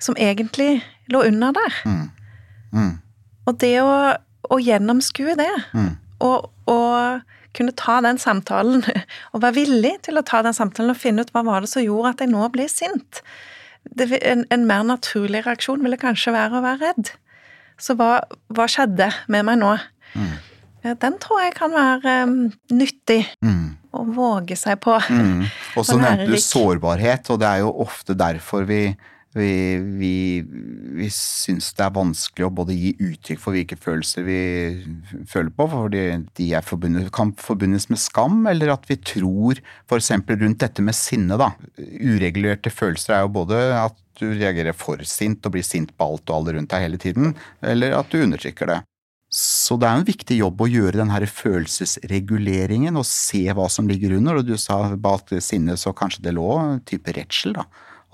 som 0.00 0.16
egentlig 0.20 0.80
lå 1.12 1.24
under 1.28 1.56
der. 1.56 1.80
Mm. 1.84 2.06
Mm. 2.72 2.94
Og 3.48 3.58
det 3.60 3.74
å, 3.82 3.96
å 4.48 4.60
gjennomskue 4.60 5.36
det, 5.38 5.50
mm. 5.74 5.90
og, 6.24 6.48
og, 6.70 7.26
kunne 7.56 7.72
ta 7.74 7.96
den 8.04 8.20
samtalen, 8.20 8.84
og 9.32 9.40
være 9.42 9.56
villig 9.56 9.94
til 10.06 10.20
å 10.20 10.22
ta 10.22 10.42
den 10.44 10.54
samtalen 10.54 10.92
og 10.92 11.00
finne 11.00 11.24
ut 11.24 11.30
hva 11.34 11.42
var 11.46 11.64
det 11.64 11.70
som 11.72 11.82
gjorde 11.82 12.12
at 12.12 12.20
jeg 12.22 12.30
nå 12.30 12.44
ble 12.54 12.68
sint. 12.70 13.22
Det, 13.88 14.06
en, 14.20 14.44
en, 14.52 14.66
mer 14.68 14.84
naturlig 14.86 15.40
reaksjon 15.46 15.80
ville 15.82 15.98
kanskje 15.98 16.36
være 16.36 16.60
å 16.60 16.62
være 16.62 16.90
redd. 16.92 17.10
Så 17.80 17.96
hva, 17.98 18.20
hva 18.54 18.68
skjedde 18.70 19.08
med 19.32 19.48
meg 19.48 19.58
nå? 19.62 19.72
Mm. 20.12 20.36
Den 20.82 21.18
tror 21.22 21.42
jeg 21.42 21.54
kan 21.58 21.74
være 21.74 22.16
um, 22.28 22.40
nyttig. 22.72 23.22
Mm. 23.44 23.76
Å 23.92 24.04
våge 24.14 24.56
seg 24.58 24.80
på. 24.84 24.94
Mm. 25.10 25.46
Og 25.76 25.86
så 25.86 25.98
nevnte 26.02 26.28
du 26.30 26.42
sårbarhet, 26.42 27.30
og 27.32 27.40
det 27.42 27.52
er 27.52 27.64
jo 27.64 27.72
ofte 27.86 28.16
derfor 28.18 28.68
vi 28.68 28.82
vi, 29.36 29.76
vi, 30.00 30.12
vi 30.98 31.08
syns 31.12 31.70
det 31.76 31.84
er 31.84 31.94
vanskelig 31.94 32.46
å 32.46 32.52
både 32.60 32.76
gi 32.76 32.94
uttrykk 32.96 33.42
for 33.42 33.56
hvilke 33.56 33.76
følelser 33.80 34.24
vi 34.26 34.40
føler 35.28 35.52
på, 35.54 35.66
fordi 35.72 36.04
de 36.40 36.48
forbundet, 36.64 37.10
kan 37.14 37.34
forbundes 37.38 37.88
med 37.92 38.00
skam, 38.00 38.40
eller 38.48 38.72
at 38.74 38.88
vi 38.88 38.96
tror 38.96 39.60
f.eks. 39.60 40.12
rundt 40.32 40.62
dette 40.64 40.84
med 40.84 40.96
sinne, 40.96 41.38
da. 41.40 41.52
Uregulerte 41.76 42.72
følelser 42.72 43.18
er 43.18 43.26
jo 43.26 43.34
både 43.36 43.60
at 43.76 43.98
du 44.18 44.30
reagerer 44.32 44.74
for 44.74 45.04
sint 45.06 45.44
og 45.46 45.54
blir 45.54 45.66
sint 45.66 45.92
på 45.94 46.08
alt 46.08 46.30
og 46.30 46.40
alle 46.40 46.56
rundt 46.56 46.72
deg 46.72 46.88
hele 46.88 47.02
tiden, 47.02 47.36
eller 47.62 47.94
at 48.00 48.08
du 48.10 48.22
undertrykker 48.24 48.72
det. 48.72 48.80
Så 49.28 49.76
det 49.76 49.88
er 49.88 49.98
en 49.98 50.08
viktig 50.08 50.38
jobb 50.38 50.62
å 50.64 50.70
gjøre 50.70 50.96
den 51.02 51.10
her 51.12 51.26
følelsesreguleringen 51.28 52.96
og 52.96 53.04
se 53.04 53.42
hva 53.52 53.66
som 53.68 53.88
ligger 53.90 54.14
under. 54.16 54.40
Og 54.40 54.48
du 54.48 54.56
sa 54.60 54.80
bak 54.96 55.34
sinne 55.44 55.76
så 55.76 55.92
kanskje 55.96 56.24
det 56.24 56.34
lå 56.38 56.48
type 56.88 57.12
redsel, 57.16 57.58
da. 57.58 57.66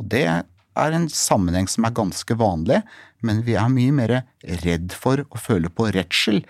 Og 0.03 0.09
det 0.11 0.25
er 0.27 0.97
en 0.97 1.07
sammenheng 1.13 1.69
som 1.71 1.87
er 1.87 1.95
ganske 1.95 2.35
vanlig, 2.39 2.81
men 3.23 3.45
vi 3.47 3.55
er 3.59 3.71
mye 3.71 3.95
mer 3.95 4.17
redd 4.65 4.95
for 4.99 5.23
å 5.31 5.39
føle 5.39 5.71
på 5.71 5.87
redsel 5.95 6.43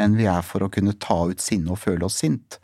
enn 0.00 0.18
vi 0.20 0.28
er 0.30 0.44
for 0.46 0.64
å 0.64 0.70
kunne 0.72 0.96
ta 1.00 1.22
ut 1.30 1.40
sinne 1.42 1.72
og 1.72 1.80
føle 1.80 2.04
oss 2.06 2.20
sint. 2.20 2.60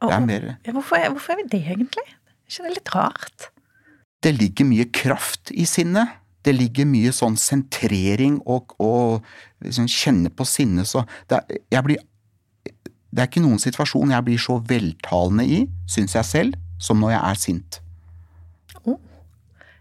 Det 0.00 0.14
er 0.14 0.22
mer 0.24 0.46
hvorfor, 0.70 0.96
er, 0.96 1.10
hvorfor 1.12 1.34
er 1.34 1.42
vi 1.42 1.50
det, 1.52 1.64
egentlig? 1.74 2.06
Er 2.06 2.54
ikke 2.54 2.66
det 2.68 2.76
litt 2.78 2.94
rart? 2.94 3.50
Det 4.24 4.32
ligger 4.36 4.68
mye 4.68 4.86
kraft 4.94 5.50
i 5.52 5.66
sinnet 5.68 6.19
det 6.46 6.54
ligger 6.56 6.88
mye 6.88 7.12
sånn 7.14 7.36
sentrering 7.40 8.38
og, 8.48 8.74
og 8.80 9.20
liksom 9.64 9.88
kjenne 9.90 10.32
på 10.32 10.46
sinne, 10.48 10.86
så 10.88 11.04
det 11.28 11.82
blir, 11.84 12.00
det 13.10 13.22
er 13.22 13.28
ikke 13.28 13.44
noen 13.44 13.60
situasjon 13.60 14.14
jeg 14.14 14.26
blir 14.26 14.40
så 14.40 14.58
veltalende 14.70 15.44
i, 15.44 15.60
syns 15.90 16.16
jeg 16.16 16.28
selv, 16.28 16.58
som 16.80 17.00
når 17.02 17.16
jeg 17.16 17.22
er 17.22 17.40
sint. 17.44 17.80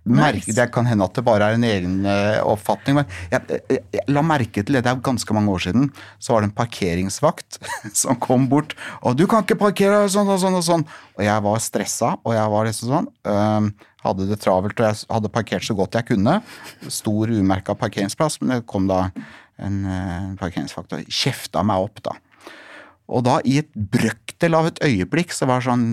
Nice. 0.09 0.55
Det 0.55 0.67
kan 0.73 0.87
hende 0.89 1.05
at 1.05 1.17
det 1.17 1.23
bare 1.27 1.49
er 1.49 1.57
en 1.57 1.65
egen 1.67 1.97
uh, 2.07 2.39
oppfatning, 2.49 2.99
men 2.99 3.11
jeg, 3.31 3.59
jeg, 3.69 3.83
jeg, 3.93 4.05
la 4.09 4.23
merke 4.25 4.63
til 4.63 4.77
det. 4.77 4.83
Det 4.85 4.93
er 4.93 5.03
ganske 5.05 5.35
mange 5.37 5.53
år 5.53 5.65
siden. 5.67 5.89
Så 6.17 6.33
var 6.33 6.41
det 6.41 6.49
en 6.49 6.55
parkeringsvakt 6.57 7.59
som 8.01 8.17
kom 8.21 8.47
bort. 8.51 8.73
og 9.01 9.17
'Du 9.17 9.27
kan 9.29 9.45
ikke 9.45 9.59
parkere 9.59 10.07
sånn 10.09 10.29
og 10.29 10.41
sånn 10.41 10.57
og 10.57 10.65
sånn.' 10.65 10.87
Og 11.19 11.25
jeg 11.25 11.45
var 11.45 11.61
stressa, 11.61 12.15
og 12.23 12.33
jeg 12.33 12.55
var 12.55 12.65
liksom 12.65 12.93
sånn. 12.95 13.11
Um, 13.27 13.73
hadde 13.99 14.29
det 14.29 14.39
travelt, 14.39 14.79
og 14.79 14.87
jeg 14.87 15.05
hadde 15.11 15.35
parkert 15.35 15.67
så 15.67 15.75
godt 15.75 15.97
jeg 15.99 16.07
kunne. 16.13 16.39
Stor, 16.87 17.27
umerka 17.27 17.75
parkeringsplass, 17.75 18.39
men 18.41 18.55
det 18.55 18.67
kom 18.69 18.87
da 18.87 19.09
en 19.09 19.29
en 19.59 20.35
parkeringsvakt 20.39 20.95
og 20.95 21.07
kjefta 21.11 21.63
meg 21.67 21.87
opp, 21.89 22.01
da. 22.05 22.15
Og 23.09 23.25
da, 23.25 23.39
i 23.43 23.57
et 23.63 23.71
brøkdel 23.73 24.55
av 24.57 24.69
et 24.69 24.81
øyeblikk, 24.85 25.33
så 25.33 25.49
var 25.49 25.61
det 25.61 25.69
sånn 25.69 25.87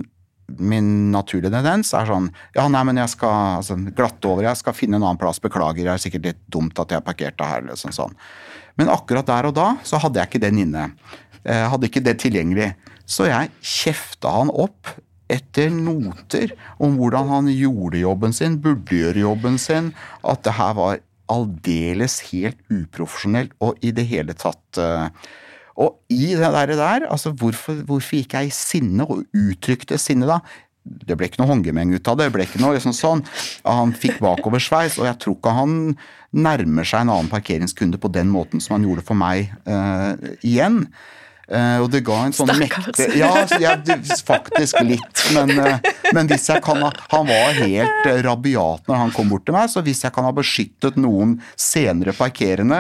Min 0.47 1.11
naturlige 1.11 1.51
tendens 1.51 1.91
er 1.97 2.07
sånn 2.07 2.29
Ja, 2.55 2.69
nei, 2.71 2.85
men 2.87 3.01
jeg 3.01 3.11
skal 3.11 3.57
altså, 3.59 3.75
glatte 3.97 4.31
over, 4.31 4.47
jeg 4.47 4.61
skal 4.61 4.77
finne 4.79 5.01
en 5.01 5.07
annen 5.07 5.19
plass, 5.21 5.41
beklager, 5.43 5.83
det 5.83 5.95
er 5.95 6.03
sikkert 6.03 6.29
litt 6.29 6.43
dumt 6.53 6.79
at 6.79 6.95
jeg 6.95 7.07
parkerte 7.07 7.49
her, 7.49 7.65
liksom 7.67 7.95
sånn. 7.97 8.15
Men 8.79 8.93
akkurat 8.93 9.27
der 9.27 9.49
og 9.51 9.57
da 9.57 9.73
så 9.87 9.99
hadde 10.03 10.21
jeg 10.21 10.31
ikke 10.31 10.45
den 10.45 10.61
inne. 10.67 10.91
Jeg 11.47 11.73
hadde 11.73 11.89
ikke 11.89 12.05
det 12.05 12.19
tilgjengelig. 12.23 12.71
Så 13.09 13.29
jeg 13.29 13.51
kjefta 13.63 14.33
han 14.35 14.51
opp 14.53 14.91
etter 15.33 15.73
noter 15.75 16.53
om 16.83 16.99
hvordan 16.99 17.31
han 17.31 17.51
gjorde 17.51 18.03
jobben 18.03 18.35
sin, 18.37 18.61
burde 18.63 18.95
gjøre 19.01 19.25
jobben 19.25 19.59
sin, 19.59 19.91
at 20.23 20.45
det 20.47 20.55
her 20.59 20.77
var 20.79 21.03
aldeles 21.33 22.21
helt 22.31 22.59
uprofesjonelt 22.71 23.55
og 23.65 23.81
i 23.83 23.91
det 23.95 24.07
hele 24.07 24.37
tatt 24.39 24.79
uh, 24.79 25.09
Og 25.77 25.99
i 26.09 26.33
det 26.39 26.53
der, 26.57 27.05
altså 27.11 27.35
hvorfor, 27.37 27.83
hvorfor 27.85 28.17
gikk 28.17 28.37
jeg 28.39 28.49
i 28.49 28.55
sinne 28.55 29.05
og 29.05 29.27
uttrykte 29.37 29.99
sinne 30.01 30.29
da? 30.29 30.41
det 30.87 31.17
ble 31.19 31.29
ikke 31.29 31.41
noe 31.41 31.51
håndgemeng 31.51 31.95
ut 31.97 32.09
av 32.09 32.19
det. 32.19 32.29
det 32.29 32.35
ble 32.37 32.47
ikke 32.47 32.61
noe 32.63 32.77
liksom 32.77 32.95
sånn. 32.97 33.25
Han 33.67 33.95
fikk 33.97 34.21
bakoversveis, 34.23 35.01
og 35.01 35.09
jeg 35.09 35.19
tror 35.23 35.37
ikke 35.39 35.55
han 35.57 35.77
nærmer 36.37 36.87
seg 36.87 37.05
en 37.05 37.13
annen 37.15 37.31
parkeringskunde 37.33 38.01
på 38.03 38.11
den 38.15 38.31
måten 38.33 38.63
som 38.63 38.77
han 38.77 38.87
gjorde 38.87 39.05
for 39.07 39.19
meg 39.19 39.53
uh, 39.69 40.15
igjen. 40.47 40.85
Uh, 41.47 41.79
og 41.79 41.93
det 41.93 42.01
ga 42.03 42.17
en 42.27 42.33
sånn 42.35 42.51
mektig 42.59 43.05
Ja, 43.21 43.45
ja 43.63 43.77
faktisk 44.27 44.81
litt. 44.83 45.21
Men, 45.31 45.53
uh, 45.55 45.77
men, 46.11 46.27
hvis 46.27 46.49
jeg 46.51 46.59
kan 46.67 46.81
ha 46.83 46.89
Han 47.13 47.29
var 47.29 47.53
helt 47.61 48.09
uh, 48.09 48.17
rabiat 48.27 48.89
når 48.91 48.99
han 48.99 49.13
kom 49.15 49.31
bort 49.31 49.45
til 49.47 49.55
meg, 49.55 49.71
så 49.71 49.79
hvis 49.87 50.03
jeg 50.03 50.11
kan 50.17 50.27
ha 50.27 50.33
beskyttet 50.35 50.97
noen 50.99 51.37
senere 51.55 52.17
parkerende, 52.17 52.79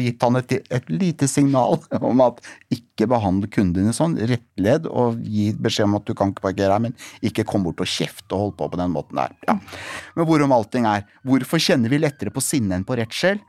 gitt 0.00 0.24
han 0.24 0.38
et, 0.40 0.54
et, 0.72 0.88
lite 0.88 1.28
signal 1.28 1.76
om 2.10 2.22
at 2.24 2.40
ikke 2.72 3.08
behandle 3.10 3.50
kundene 3.52 3.92
sånn, 3.96 4.14
rettledd 4.16 4.88
og 4.88 5.18
gi 5.20 5.50
beskjed 5.52 5.90
om 5.90 5.98
at 5.98 6.06
du 6.08 6.14
kan 6.16 6.32
ikke 6.32 6.46
parkere 6.46 6.72
her, 6.72 6.84
men 6.86 6.96
ikke 7.20 7.44
kom 7.48 7.66
bort 7.66 7.82
og 7.84 7.90
kjefte 7.90 8.32
og 8.32 8.46
holde 8.46 8.56
på 8.62 8.70
på 8.72 8.80
den 8.80 8.94
måten 8.94 9.20
der. 9.20 9.34
Ja. 9.44 9.58
Men 10.16 10.28
hvorom 10.30 10.56
allting 10.56 10.88
er, 10.88 11.04
hvorfor 11.26 11.60
kjenner 11.60 11.92
vi 11.92 12.00
lettere 12.00 12.32
på 12.32 12.44
sinne 12.44 12.78
enn 12.78 12.88
på 12.88 12.96
redsel? 12.96 13.44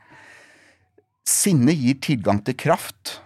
Sinne 1.27 1.75
gir 1.75 2.01
tilgang 2.03 2.43
til 2.43 2.59
kraft 2.59 3.21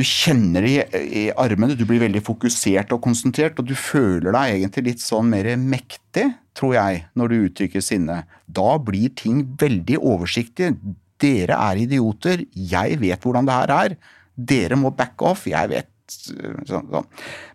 du 0.00 0.06
kjenner 0.06 0.64
det 0.64 0.70
i, 0.72 1.00
i, 1.22 1.24
armene, 1.38 1.76
du 1.78 1.84
blir 1.88 2.02
veldig 2.02 2.22
fokusert 2.26 2.92
og 2.94 3.02
konsentrert, 3.04 3.58
og 3.60 3.68
du 3.68 3.74
føler 3.78 4.32
deg 4.34 4.54
egentlig 4.56 4.84
litt 4.92 5.02
sånn 5.04 5.28
mer 5.32 5.48
mektig, 5.60 6.26
tror 6.58 6.74
jeg, 6.76 7.04
når 7.18 7.30
du 7.30 7.36
uttrykker 7.48 7.84
sinne. 7.84 8.22
Da 8.46 8.70
blir 8.82 9.12
ting 9.18 9.44
veldig 9.60 10.00
oversiktlig. 10.00 10.72
Dere 11.18 11.58
er 11.58 11.82
idioter, 11.82 12.44
jeg 12.54 12.98
vet 13.02 13.24
hvordan 13.24 13.48
det 13.48 13.58
her 13.58 13.74
er. 13.74 13.96
Dere 14.38 14.78
må 14.78 14.94
back 14.94 15.22
off, 15.26 15.46
jeg 15.50 15.72
vet 15.72 15.90
sånn, 16.08 16.90
sånn. 16.90 17.08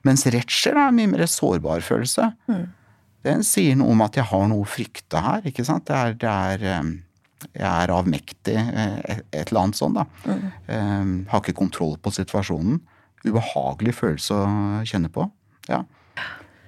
Mens 0.07 0.27
redsel 0.27 0.77
er 0.77 0.89
en 0.89 0.97
mye 0.99 1.11
mer 1.13 1.25
sårbar 1.31 1.83
følelse. 1.85 2.33
Mm. 2.51 2.65
Den 3.23 3.47
sier 3.47 3.77
noe 3.79 3.93
om 3.95 4.03
at 4.03 4.19
jeg 4.19 4.27
har 4.33 4.47
noe 4.51 4.65
å 4.65 4.67
frykte 4.67 5.21
her, 5.23 5.45
ikke 5.47 5.63
sant. 5.67 5.87
Det 5.87 5.95
er, 5.95 6.17
det 6.19 6.33
er 6.33 6.65
jeg 6.67 6.83
er 7.53 7.93
avmektig, 7.93 8.55
eh, 8.55 9.19
et 9.31 9.49
eller 9.49 9.61
annet 9.65 9.79
sånt. 9.79 9.99
da. 9.99 10.05
Mm. 10.25 10.45
Um, 10.67 11.15
har 11.29 11.43
ikke 11.43 11.59
kontroll 11.59 11.97
på 11.97 12.13
situasjonen. 12.13 12.81
Ubehagelig 13.23 13.95
følelse 14.01 14.39
å 14.39 14.47
kjenne 14.87 15.11
på. 15.13 15.29
ja. 15.69 15.83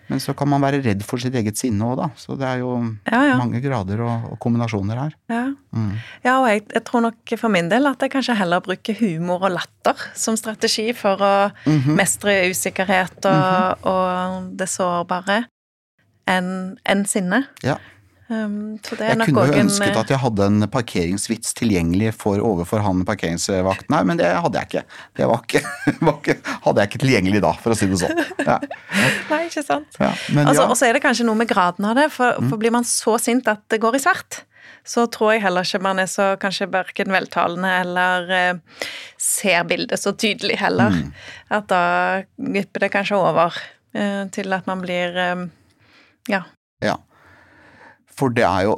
Men 0.07 0.21
så 0.21 0.35
kan 0.37 0.49
man 0.49 0.61
være 0.61 0.83
redd 0.85 1.01
for 1.05 1.21
sitt 1.21 1.33
eget 1.37 1.57
sinne 1.57 1.81
òg, 1.87 1.95
da. 1.97 2.09
Så 2.19 2.35
det 2.37 2.45
er 2.45 2.59
jo 2.61 2.75
ja, 3.09 3.21
ja. 3.31 3.37
mange 3.39 3.61
grader 3.63 4.03
og, 4.05 4.27
og, 4.29 4.35
kombinasjoner 4.43 4.99
her. 5.01 5.15
Ja, 5.31 5.45
mm. 5.73 5.95
ja 6.27 6.35
og 6.43 6.45
jeg, 6.51 6.61
jeg, 6.75 6.83
tror 6.85 7.05
nok 7.07 7.33
for 7.41 7.53
min 7.53 7.71
del 7.71 7.89
at 7.89 8.05
jeg 8.05 8.13
kanskje 8.13 8.37
heller 8.37 8.61
bruker 8.65 8.97
humor 8.99 9.47
og 9.47 9.55
latter 9.55 10.05
som 10.17 10.37
strategi 10.37 10.91
for 10.93 11.17
å 11.17 11.33
mm 11.65 11.79
-hmm. 11.79 11.97
mestre 11.97 12.37
usikkerhet 12.51 13.17
og, 13.25 13.33
mm 13.33 13.41
-hmm. 13.41 13.89
og 13.89 14.57
det 14.57 14.69
sårbare 14.69 15.45
enn 16.27 16.77
en 16.85 17.05
sinne. 17.05 17.45
Ja. 17.63 17.77
Um, 18.25 18.79
jeg 18.81 19.19
kunne 19.21 19.43
jo 19.45 19.57
ønsket 19.61 19.91
en, 19.91 19.97
at 20.01 20.09
jeg 20.09 20.17
hadde 20.17 20.45
en 20.49 20.65
parkeringsvits 20.73 21.51
tilgjengelig 21.59 22.15
for 22.17 22.41
overfor 22.41 22.81
han 22.81 23.03
parkeringsvakten 23.05 23.93
her, 23.93 24.07
men 24.09 24.17
det 24.17 24.31
hadde 24.33 24.63
jeg 24.63 24.69
ikke. 24.71 24.83
Det 25.19 25.27
var 25.29 25.43
ikke, 25.45 25.61
var 26.07 26.17
ikke, 26.17 26.35
hadde 26.65 26.81
jeg 26.81 26.89
ikke 26.89 27.01
tilgjengelig 27.03 27.43
da, 27.45 27.53
for 27.61 27.75
å 27.75 27.77
si 27.77 27.89
det 27.91 28.01
sånn. 28.01 28.23
Ja. 28.41 28.57
Nei, 29.31 29.43
ikke 29.45 29.61
sant. 29.67 30.01
Ja, 30.01 30.09
altså, 30.09 30.57
ja. 30.57 30.65
Og 30.65 30.75
så 30.79 30.89
er 30.89 30.97
det 30.97 31.03
kanskje 31.05 31.29
noe 31.29 31.37
med 31.37 31.51
graden 31.53 31.85
av 31.85 32.01
det, 32.01 32.09
for, 32.17 32.41
mm. 32.41 32.49
for, 32.49 32.63
blir 32.65 32.73
man 32.73 32.89
så 32.89 33.19
sint 33.21 33.45
at 33.51 33.61
det 33.69 33.83
går 33.85 33.99
i 33.99 34.03
svart, 34.07 34.41
så 34.85 35.05
tror 35.09 35.35
jeg 35.35 35.45
heller 35.45 35.65
ikke 35.65 35.85
man 35.85 36.01
er 36.01 36.09
så 36.09 36.31
kanskje 36.41 36.71
verken 36.73 37.13
veltalende 37.13 37.77
eller 37.83 38.33
eh, 38.33 38.83
ser 39.21 39.69
bildet 39.69 40.01
så 40.01 40.17
tydelig 40.17 40.57
heller. 40.61 40.97
Mm. 40.97 41.09
At 41.53 41.69
da 41.69 41.85
vipper 42.41 42.87
det 42.87 42.93
kanskje 42.97 43.21
over 43.21 43.57
eh, 43.93 44.23
til 44.33 44.53
at 44.57 44.65
man 44.69 44.81
blir 44.81 45.17
eh, 45.17 45.49
ja. 46.33 46.47
ja. 46.85 46.97
For 48.15 48.31
det 48.35 48.45
er 48.47 48.67
jo 48.67 48.77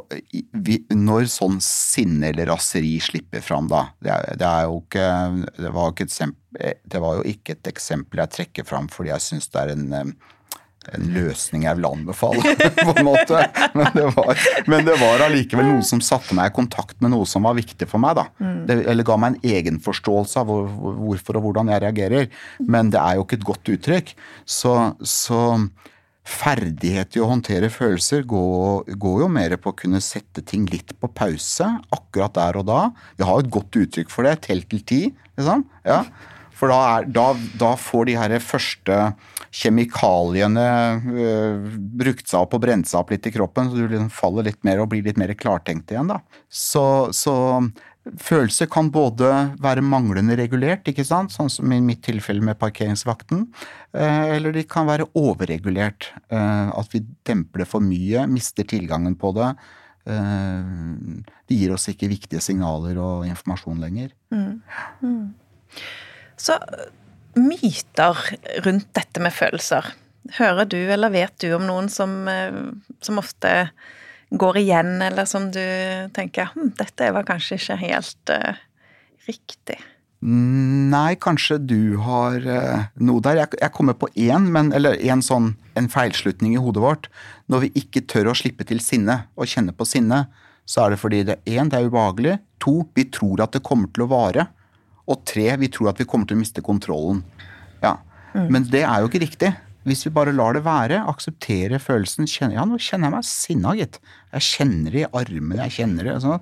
Når 0.97 1.27
sånn 1.31 1.59
sinne 1.63 2.31
eller 2.31 2.49
raseri 2.51 2.95
slipper 3.03 3.43
fram, 3.45 3.69
da 3.71 3.87
Det, 4.01 4.13
er, 4.13 4.39
det 4.39 4.47
er 4.47 4.65
jo 4.69 4.79
ikke 4.81 5.09
det 5.57 5.73
var, 5.75 5.93
ikke 5.93 6.07
et, 6.07 6.81
det 6.83 7.03
var, 7.03 7.19
jo 7.19 7.29
ikke 7.35 7.57
et 7.57 7.69
eksempel 7.69 8.23
jeg 8.23 8.35
trekker 8.37 8.67
fram 8.67 8.89
fordi 8.91 9.13
jeg 9.13 9.25
syns 9.27 9.49
det 9.53 9.61
er 9.61 9.73
en, 9.75 10.13
en 10.95 11.07
løsning 11.13 11.65
jeg 11.67 11.77
vil 11.79 11.87
anbefale, 11.89 12.53
på 12.77 12.93
en 12.93 13.07
måte. 13.07 13.41
Men 13.77 13.89
det, 13.95 14.05
var, 14.15 14.45
men 14.71 14.85
det 14.87 14.95
var 15.01 15.25
allikevel 15.25 15.67
noe 15.67 15.85
som 15.85 16.01
satte 16.03 16.37
meg 16.37 16.51
i 16.51 16.55
kontakt 16.55 16.95
med 17.03 17.11
noe 17.13 17.27
som 17.29 17.47
var 17.47 17.57
viktig 17.57 17.89
for 17.89 18.01
meg. 18.03 18.17
da. 18.19 18.27
Mm. 18.39 18.61
Det, 18.69 18.77
eller 18.93 19.07
ga 19.07 19.17
meg 19.19 19.35
en 19.35 19.57
egenforståelse 19.57 20.41
av 20.41 20.49
hvor, 20.51 20.95
hvorfor 21.01 21.39
og 21.39 21.49
hvordan 21.49 21.73
jeg 21.73 21.83
reagerer. 21.83 22.31
Men 22.63 22.93
det 22.93 23.03
er 23.03 23.17
jo 23.17 23.27
ikke 23.27 23.41
et 23.41 23.49
godt 23.51 23.73
uttrykk. 23.75 24.15
Så, 24.47 24.77
så 25.03 25.41
ferdighet 26.27 27.15
i 27.15 27.21
å 27.23 27.29
håndtere 27.29 27.69
følelser 27.71 28.25
går, 28.27 28.89
går, 28.99 29.19
jo 29.23 29.27
mer 29.31 29.55
på 29.61 29.71
å 29.71 29.77
kunne 29.79 30.01
sette 30.03 30.43
ting 30.45 30.65
litt 30.71 30.91
på 30.99 31.09
pause 31.15 31.69
akkurat 31.95 32.35
der 32.35 32.59
og 32.59 32.67
da. 32.67 32.81
Vi 33.19 33.27
har 33.27 33.43
et 33.43 33.53
godt 33.53 33.79
uttrykk 33.79 34.11
for 34.11 34.27
det. 34.27 34.37
Tell 34.47 34.65
til 34.67 34.83
ti, 34.87 35.01
liksom. 35.39 35.63
Ja. 35.87 36.03
For 36.57 36.73
da, 36.73 36.77
er, 36.97 37.09
da, 37.13 37.27
da, 37.61 37.75
får 37.77 38.07
de 38.09 38.15
her 38.17 38.33
første 38.41 38.95
kjemikaliene 39.57 40.65
øh, 40.97 41.67
brukt 42.01 42.25
seg 42.27 42.41
opp 42.41 42.55
og 42.57 42.63
brent 42.65 42.89
seg 42.89 42.99
opp 42.99 43.13
litt 43.13 43.29
i 43.29 43.33
kroppen, 43.33 43.69
så 43.69 43.77
du 43.77 43.85
liksom 43.85 44.09
faller 44.13 44.49
litt 44.49 44.59
mer 44.67 44.81
og 44.81 44.89
blir 44.91 45.05
litt 45.05 45.21
mer 45.21 45.35
klartenkt 45.37 45.93
igjen, 45.93 46.09
da. 46.09 46.19
Så, 46.49 46.83
så 47.15 47.35
Følelser 48.21 48.69
kan 48.71 48.89
både 48.93 49.29
være 49.61 49.83
manglende 49.85 50.37
regulert, 50.39 50.87
ikke 50.89 51.05
sant? 51.07 51.33
sånn 51.33 51.49
som 51.51 51.71
i 51.73 51.79
mitt 51.83 52.03
tilfelle 52.05 52.43
med 52.45 52.59
parkeringsvakten, 52.61 53.45
eh, 53.97 54.35
eller 54.37 54.55
de 54.55 54.63
kan 54.69 54.87
være 54.89 55.09
overregulert. 55.17 56.11
Eh, 56.29 56.69
at 56.69 56.93
vi 56.93 57.03
demper 57.27 57.63
det 57.63 57.69
for 57.69 57.83
mye, 57.83 58.27
mister 58.31 58.67
tilgangen 58.67 59.17
på 59.19 59.33
det. 59.37 59.51
Eh, 60.07 60.71
det 61.47 61.59
gir 61.59 61.75
oss 61.75 61.89
ikke 61.91 62.11
viktige 62.11 62.43
signaler 62.43 62.99
og 63.01 63.27
informasjon 63.27 63.83
lenger. 63.83 64.13
Mm. 64.31 64.61
Mm. 65.03 65.33
Så 66.37 66.57
myter 67.37 68.17
rundt 68.65 68.91
dette 68.97 69.23
med 69.23 69.35
følelser. 69.35 69.93
Hører 70.37 70.67
du 70.67 70.79
eller 70.79 71.13
vet 71.13 71.37
du 71.39 71.51
om 71.55 71.63
noen 71.67 71.87
som, 71.91 72.25
som 73.01 73.19
ofte 73.21 73.69
går 74.29 74.57
igjen, 74.63 74.97
eller 75.01 75.25
som 75.25 75.51
du 75.51 75.63
tenker 76.15 76.51
hm, 76.53 76.73
dette 76.79 77.11
var 77.15 77.27
kanskje 77.27 77.59
ikke 77.59 77.77
helt 77.83 78.33
uh, 78.33 78.57
riktig? 79.27 79.77
Nei, 80.19 81.13
kanskje 81.21 81.59
du 81.61 81.97
har 82.01 82.41
uh, 82.41 82.87
noe 82.97 83.21
der. 83.23 83.43
Jeg, 83.43 83.59
jeg 83.61 83.73
kommer 83.75 83.95
på 83.99 84.09
én, 84.17 84.49
men, 84.53 84.73
eller 84.75 84.97
en 85.11 85.21
sånn 85.23 85.53
en 85.77 85.89
feilslutning 85.93 86.55
i 86.55 86.61
hodet 86.61 86.83
vårt. 86.83 87.09
Når 87.51 87.67
vi 87.67 87.71
ikke 87.83 88.03
tør 88.09 88.31
å 88.31 88.37
slippe 88.37 88.65
til 88.67 88.81
sinne 88.83 89.27
og 89.37 89.49
kjenne 89.51 89.75
på 89.77 89.85
sinne, 89.87 90.25
så 90.67 90.83
er 90.83 90.93
det 90.93 90.99
fordi 90.99 91.21
det 91.29 91.37
er 91.37 91.61
én, 91.61 91.69
det 91.71 91.79
er 91.79 91.87
ubehagelig. 91.87 92.39
To, 92.65 92.81
vi 92.97 93.05
tror 93.13 93.45
at 93.45 93.53
det 93.55 93.63
kommer 93.63 93.91
til 93.93 94.07
å 94.07 94.11
vare. 94.11 94.49
Og 95.07 95.21
tre, 95.29 95.53
vi 95.61 95.69
tror 95.71 95.93
at 95.93 96.01
vi 96.01 96.07
kommer 96.09 96.27
til 96.27 96.35
å 96.35 96.41
miste 96.41 96.63
kontrollen. 96.65 97.21
Ja. 97.79 97.95
Mm. 98.33 98.49
Men 98.51 98.67
det 98.73 98.83
er 98.83 98.99
jo 98.99 99.07
ikke 99.07 99.23
riktig. 99.23 99.53
Hvis 99.87 100.03
vi 100.07 100.13
bare 100.15 100.33
lar 100.35 100.57
det 100.57 100.65
være, 100.65 100.99
aksepterer 101.07 101.79
følelsen 101.79 102.27
kjenner, 102.27 102.57
Ja, 102.59 102.65
nå 102.67 102.79
kjenner 102.81 103.07
jeg 103.07 103.15
meg 103.15 103.27
sinna, 103.27 103.75
gitt. 103.77 103.99
Jeg 104.35 104.47
kjenner 104.47 104.95
det 104.95 105.05
i 105.05 105.11
armene, 105.21 105.61
jeg 105.63 105.77
kjenner 105.79 106.09
det. 106.09 106.15
Sånn. 106.25 106.41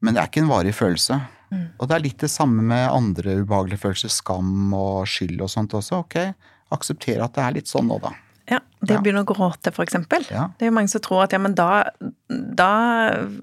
Men 0.00 0.14
det 0.14 0.22
er 0.22 0.30
ikke 0.30 0.44
en 0.44 0.52
varig 0.52 0.72
følelse. 0.76 1.18
Mm. 1.52 1.66
Og 1.78 1.88
det 1.88 1.96
er 1.96 2.04
litt 2.04 2.22
det 2.22 2.30
samme 2.32 2.64
med 2.70 2.86
andre 2.92 3.40
ubehagelige 3.42 3.82
følelser. 3.82 4.12
Skam 4.12 4.72
og 4.76 5.08
skyld 5.10 5.42
og 5.44 5.52
sånt 5.52 5.76
også. 5.76 6.00
Ok, 6.04 6.16
akseptere 6.74 7.24
at 7.24 7.36
det 7.36 7.44
er 7.44 7.56
litt 7.58 7.70
sånn 7.70 7.88
nå, 7.90 8.00
da. 8.02 8.14
Ja, 8.48 8.62
Det 8.80 8.96
å 8.96 9.02
begynne 9.04 9.26
å 9.26 9.28
gråte, 9.28 9.72
eksempel. 9.84 10.24
Ja. 10.32 10.46
Det 10.56 10.64
er 10.64 10.70
jo 10.70 10.76
mange 10.78 10.88
som 10.88 11.02
tror 11.04 11.26
at 11.26 11.34
ja, 11.36 11.40
men 11.42 11.52
da, 11.58 11.90
da 12.28 12.70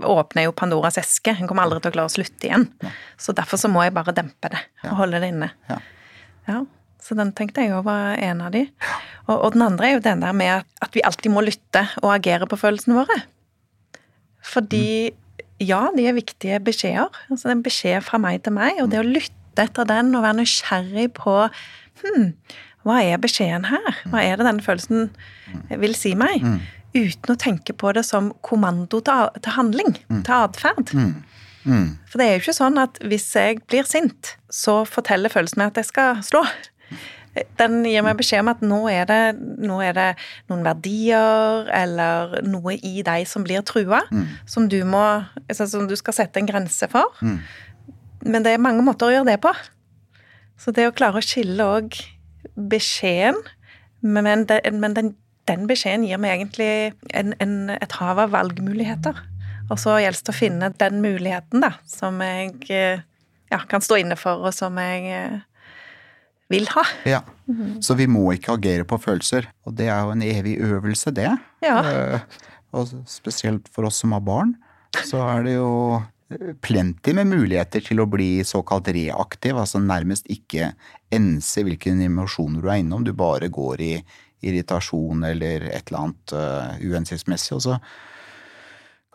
åpner 0.02 0.48
jo 0.48 0.56
Pandoras 0.58 0.98
eske. 0.98 1.36
En 1.36 1.50
kommer 1.50 1.68
aldri 1.68 1.84
til 1.84 1.94
å 1.94 1.96
klare 2.00 2.10
å 2.10 2.15
slutte 2.15 2.50
igjen. 2.50 2.65
Ja. 2.82 2.94
Så 3.22 3.36
derfor 3.38 3.62
så 3.62 3.70
må 3.70 3.84
jeg 3.86 3.94
bare 3.94 4.15
dempe 4.18 4.50
det 4.50 4.63
og 4.88 4.98
holde 5.04 5.22
det 5.22 5.30
inne. 5.36 5.52
Ja. 5.70 5.78
Så 7.06 7.13
den 7.18 7.32
tenkte 7.38 7.62
jeg 7.62 7.76
òg 7.76 7.86
var 7.86 8.18
en 8.18 8.41
av 8.41 8.54
de. 8.56 8.63
Og, 9.28 9.36
og, 9.36 9.52
den 9.54 9.65
andre 9.68 9.88
er 9.88 9.96
jo 9.98 10.06
den 10.08 10.24
der 10.26 10.34
med 10.34 10.65
at 10.82 10.98
vi 10.98 11.04
alltid 11.06 11.34
må 11.34 11.44
lytte 11.46 11.86
og 12.02 12.10
agere 12.15 12.50
på 12.50 12.58
følelsene 12.58 12.98
våre. 12.98 13.20
Fordi 14.46 15.13
ja, 15.62 15.86
de 15.96 16.08
er 16.10 16.17
viktige 16.17 16.60
beskjeder. 16.65 17.13
Altså 17.29 17.48
det 17.48 17.52
er 17.54 17.58
en 17.60 17.65
beskjed 17.65 18.06
fra 18.06 18.19
meg 18.21 18.42
til 18.46 18.56
meg, 18.58 18.82
og 18.82 18.90
det 18.92 19.02
å 19.02 19.08
lytte 19.08 19.65
etter 19.65 19.88
den 19.88 20.12
og 20.17 20.25
være 20.25 20.42
nysgjerrig 20.42 21.12
på 21.15 21.36
hm, 22.02 22.32
hva 22.86 23.00
er 23.02 23.21
beskjeden 23.21 23.69
her? 23.69 24.02
Hva 24.12 24.21
er 24.21 24.38
det 24.38 24.46
denne 24.46 24.65
følelsen 24.65 25.08
vil 25.82 25.96
si 25.98 26.13
meg? 26.17 26.44
Uten 26.96 27.34
å 27.34 27.40
tenke 27.40 27.73
på 27.73 27.94
det 27.96 28.06
som 28.08 28.29
kommando 28.46 29.02
til, 29.06 29.32
til 29.42 29.56
handling, 29.56 29.96
til 30.12 30.36
atferd. 30.36 30.94
Mm. 31.65 31.96
For 32.06 32.21
det 32.21 32.27
er 32.27 32.36
jo 32.36 32.44
ikke 32.44 32.60
sånn 32.60 32.77
at 32.77 33.00
hvis 33.02 33.25
jeg 33.34 33.63
blir 33.65 33.88
sint, 33.90 34.36
så 34.54 34.84
forteller 34.86 35.34
følelsen 35.34 35.63
meg 35.63 35.73
at 35.73 35.82
jeg 35.82 35.90
skal 35.90 36.21
slå. 36.25 36.44
Den 37.60 37.81
gir 37.83 38.04
meg 38.06 38.15
beskjed 38.15 38.46
om 38.46 38.52
at 38.54 38.62
nå 38.63 38.77
er, 38.87 39.04
det, 39.10 39.19
nå 39.60 39.81
er 39.83 39.96
det 39.98 40.08
noen 40.48 40.63
verdier 40.63 41.67
eller 41.75 42.37
noe 42.48 42.77
i 42.79 43.04
deg 43.04 43.25
som 43.27 43.43
blir 43.43 43.65
trua, 43.67 44.06
mm. 44.08 44.23
som 44.48 44.69
du 44.71 44.77
må 44.87 45.04
altså, 45.50 45.67
Som 45.67 45.89
du 45.91 45.98
skal 46.00 46.15
sette 46.15 46.39
en 46.39 46.48
grense 46.48 46.87
for. 46.91 47.12
Mm. 47.19 47.41
Men 48.23 48.48
det 48.48 48.56
er 48.56 48.63
mange 48.63 48.85
måter 48.87 49.10
å 49.10 49.17
gjøre 49.17 49.33
det 49.33 49.41
på. 49.43 49.52
Så 50.56 50.71
det 50.71 50.87
å 50.87 50.96
klare 50.96 51.19
å 51.19 51.25
skille 51.25 51.67
òg 51.67 52.00
beskjeden, 52.56 53.43
men, 54.00 54.46
den, 54.48 54.79
men 54.79 54.96
den 54.96 55.15
den 55.50 55.65
beskjeden 55.69 56.06
gir 56.08 56.19
meg 56.21 56.39
egentlig 56.39 56.69
en, 57.13 57.33
en, 57.41 57.56
et 57.75 57.98
hav 58.00 58.19
av 58.21 58.33
valgmuligheter. 58.33 59.17
Og 59.69 59.79
så 59.81 59.98
gjelder 60.02 60.25
det 60.25 60.33
å 60.33 60.37
finne 60.37 60.71
den 60.81 61.02
muligheten, 61.02 61.63
da, 61.63 61.71
som 61.89 62.21
jeg 62.21 62.54
eh, 62.73 63.04
ja, 63.52 63.62
kan 63.69 63.83
stå 63.85 64.00
inne 64.02 64.17
for, 64.19 64.46
og 64.46 64.54
som 64.54 64.77
jeg 64.81 65.06
eh, 65.13 65.39
vil 66.52 66.67
ha. 66.75 66.83
Ja. 67.10 67.21
Så 67.83 67.96
vi 67.98 68.08
må 68.10 68.25
ikke 68.33 68.56
agere 68.58 68.85
på 68.87 69.00
følelser. 69.02 69.48
Og 69.65 69.75
det 69.77 69.89
er 69.89 70.04
jo 70.06 70.15
en 70.15 70.25
evig 70.25 70.58
øvelse, 70.63 71.13
det. 71.15 71.31
Ja. 71.65 71.77
Eh, 71.81 72.19
og 72.75 72.91
spesielt 73.10 73.69
for 73.73 73.87
oss 73.89 74.02
som 74.04 74.15
har 74.15 74.25
barn, 74.25 74.56
så 75.06 75.21
er 75.27 75.46
det 75.48 75.56
jo 75.56 75.71
eh, 75.98 76.54
plenty 76.65 77.15
med 77.17 77.31
muligheter 77.31 77.83
til 77.85 78.04
å 78.04 78.10
bli 78.10 78.43
såkalt 78.48 78.91
reaktiv, 78.96 79.58
altså 79.58 79.81
nærmest 79.83 80.29
ikke 80.31 80.73
ense 81.13 81.65
hvilke 81.65 81.93
emosjoner 81.96 82.63
du 82.63 82.69
er 82.69 82.81
innom, 82.83 83.06
du 83.06 83.13
bare 83.15 83.50
går 83.54 83.85
i 83.85 83.93
irritasjon 84.46 85.23
eller 85.25 85.69
et 85.71 85.87
eller 85.87 86.02
annet 86.04 86.33
uh, 86.35 86.75
uhensiktsmessig, 86.83 87.56
og 87.56 87.63
så 87.63 87.77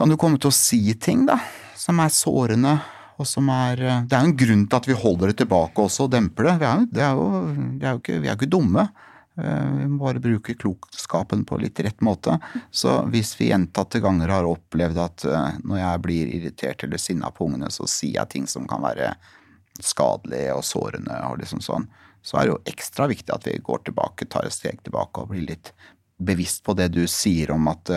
kan 0.01 0.11
du 0.11 0.16
komme 0.18 0.41
til 0.41 0.49
å 0.49 0.57
si 0.57 0.81
ting, 0.99 1.26
da, 1.28 1.37
som 1.78 2.01
er 2.03 2.11
sårende, 2.14 2.78
og 3.21 3.29
som 3.29 3.51
er 3.53 3.85
uh, 3.85 4.01
Det 4.09 4.16
er 4.16 4.25
jo 4.25 4.31
en 4.31 4.41
grunn 4.43 4.66
til 4.66 4.81
at 4.81 4.89
vi 4.89 4.99
holder 5.05 5.31
det 5.33 5.39
tilbake 5.43 5.85
også 5.85 6.09
og 6.09 6.12
demper 6.16 6.49
det. 6.49 6.57
Vi 6.62 6.68
er, 6.71 6.85
det 6.91 7.07
er 7.07 7.21
jo, 7.21 7.31
det 7.79 7.87
er 7.87 7.95
jo 7.95 8.03
ikke, 8.03 8.18
vi 8.25 8.31
er 8.31 8.39
ikke 8.39 8.53
dumme. 8.57 8.89
Vi 9.41 9.87
må 9.89 10.03
bare 10.03 10.21
bruke 10.21 10.53
klokskapen 10.59 11.47
på 11.49 11.57
litt 11.62 11.79
rett 11.81 12.03
måte. 12.05 12.35
Så 12.75 12.99
hvis 13.12 13.31
vi 13.39 13.49
gjentatte 13.49 14.03
ganger 14.03 14.29
har 14.35 14.49
opplevd 14.49 14.99
at 15.01 15.25
når 15.64 15.79
jeg 15.81 16.03
blir 16.05 16.33
irritert 16.35 16.85
eller 16.85 17.01
sinna 17.01 17.31
på 17.33 17.47
ungene, 17.47 17.71
så 17.73 17.87
sier 17.89 18.18
jeg 18.18 18.33
ting 18.35 18.49
som 18.51 18.66
kan 18.68 18.83
være 18.85 19.14
skadelige 19.81 20.59
og 20.59 20.66
sårende 20.66 21.16
og 21.31 21.39
liksom 21.41 21.62
sånn, 21.64 21.87
så 22.23 22.37
er 22.37 22.47
det 22.47 22.53
jo 22.53 22.61
ekstra 22.75 23.09
viktig 23.09 23.33
at 23.33 23.47
vi 23.49 23.57
går 23.64 23.87
tilbake, 23.87 24.29
tar 24.29 24.49
et 24.49 24.55
steg 24.55 24.83
tilbake 24.85 25.23
og 25.23 25.33
blir 25.33 25.47
litt 25.49 25.73
bevisst 26.21 26.64
på 26.66 26.77
det 26.77 26.91
du 26.93 27.07
sier 27.09 27.55
om 27.55 27.71
at 27.73 27.95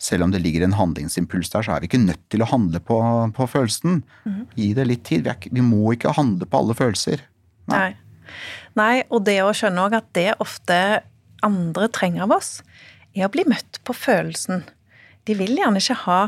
selv 0.00 0.24
om 0.24 0.32
det 0.32 0.40
ligger 0.40 0.64
en 0.64 0.76
handlingsimpuls 0.78 1.52
der, 1.52 1.64
så 1.66 1.74
er 1.74 1.82
vi 1.82 1.90
ikke 1.90 2.00
nødt 2.00 2.22
til 2.32 2.44
å 2.44 2.48
handle 2.48 2.80
på, 2.80 2.98
på 3.36 3.48
følelsen. 3.52 4.00
Mm. 4.24 4.44
Gi 4.56 4.70
det 4.78 4.86
litt 4.88 5.04
tid. 5.08 5.26
Vi, 5.26 5.32
er, 5.32 5.50
vi, 5.52 5.64
må 5.64 5.92
ikke 5.94 6.14
handle 6.16 6.48
på 6.48 6.62
alle 6.62 6.76
følelser. 6.78 7.26
Nei. 7.70 7.82
Nei. 7.90 7.90
Nei 8.78 8.94
og 9.10 9.24
det 9.26 9.40
å 9.42 9.52
skjønne 9.56 9.88
òg 9.88 9.96
at 9.98 10.10
det 10.16 10.28
ofte 10.40 10.76
andre 11.44 11.88
trenger 11.92 12.26
av 12.26 12.36
oss, 12.38 12.50
er 13.16 13.26
å 13.26 13.32
bli 13.32 13.44
møtt 13.48 13.80
på 13.84 13.96
følelsen. 13.96 14.62
De 15.28 15.36
vil 15.36 15.58
gjerne 15.58 15.80
ikke 15.82 15.98
ha 16.06 16.20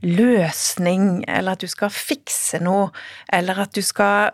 løsning, 0.00 1.24
eller 1.28 1.56
at 1.58 1.64
du 1.64 1.68
skal 1.70 1.92
fikse 1.92 2.60
noe, 2.62 2.88
eller 3.32 3.66
at 3.66 3.74
du 3.76 3.82
skal 3.84 4.32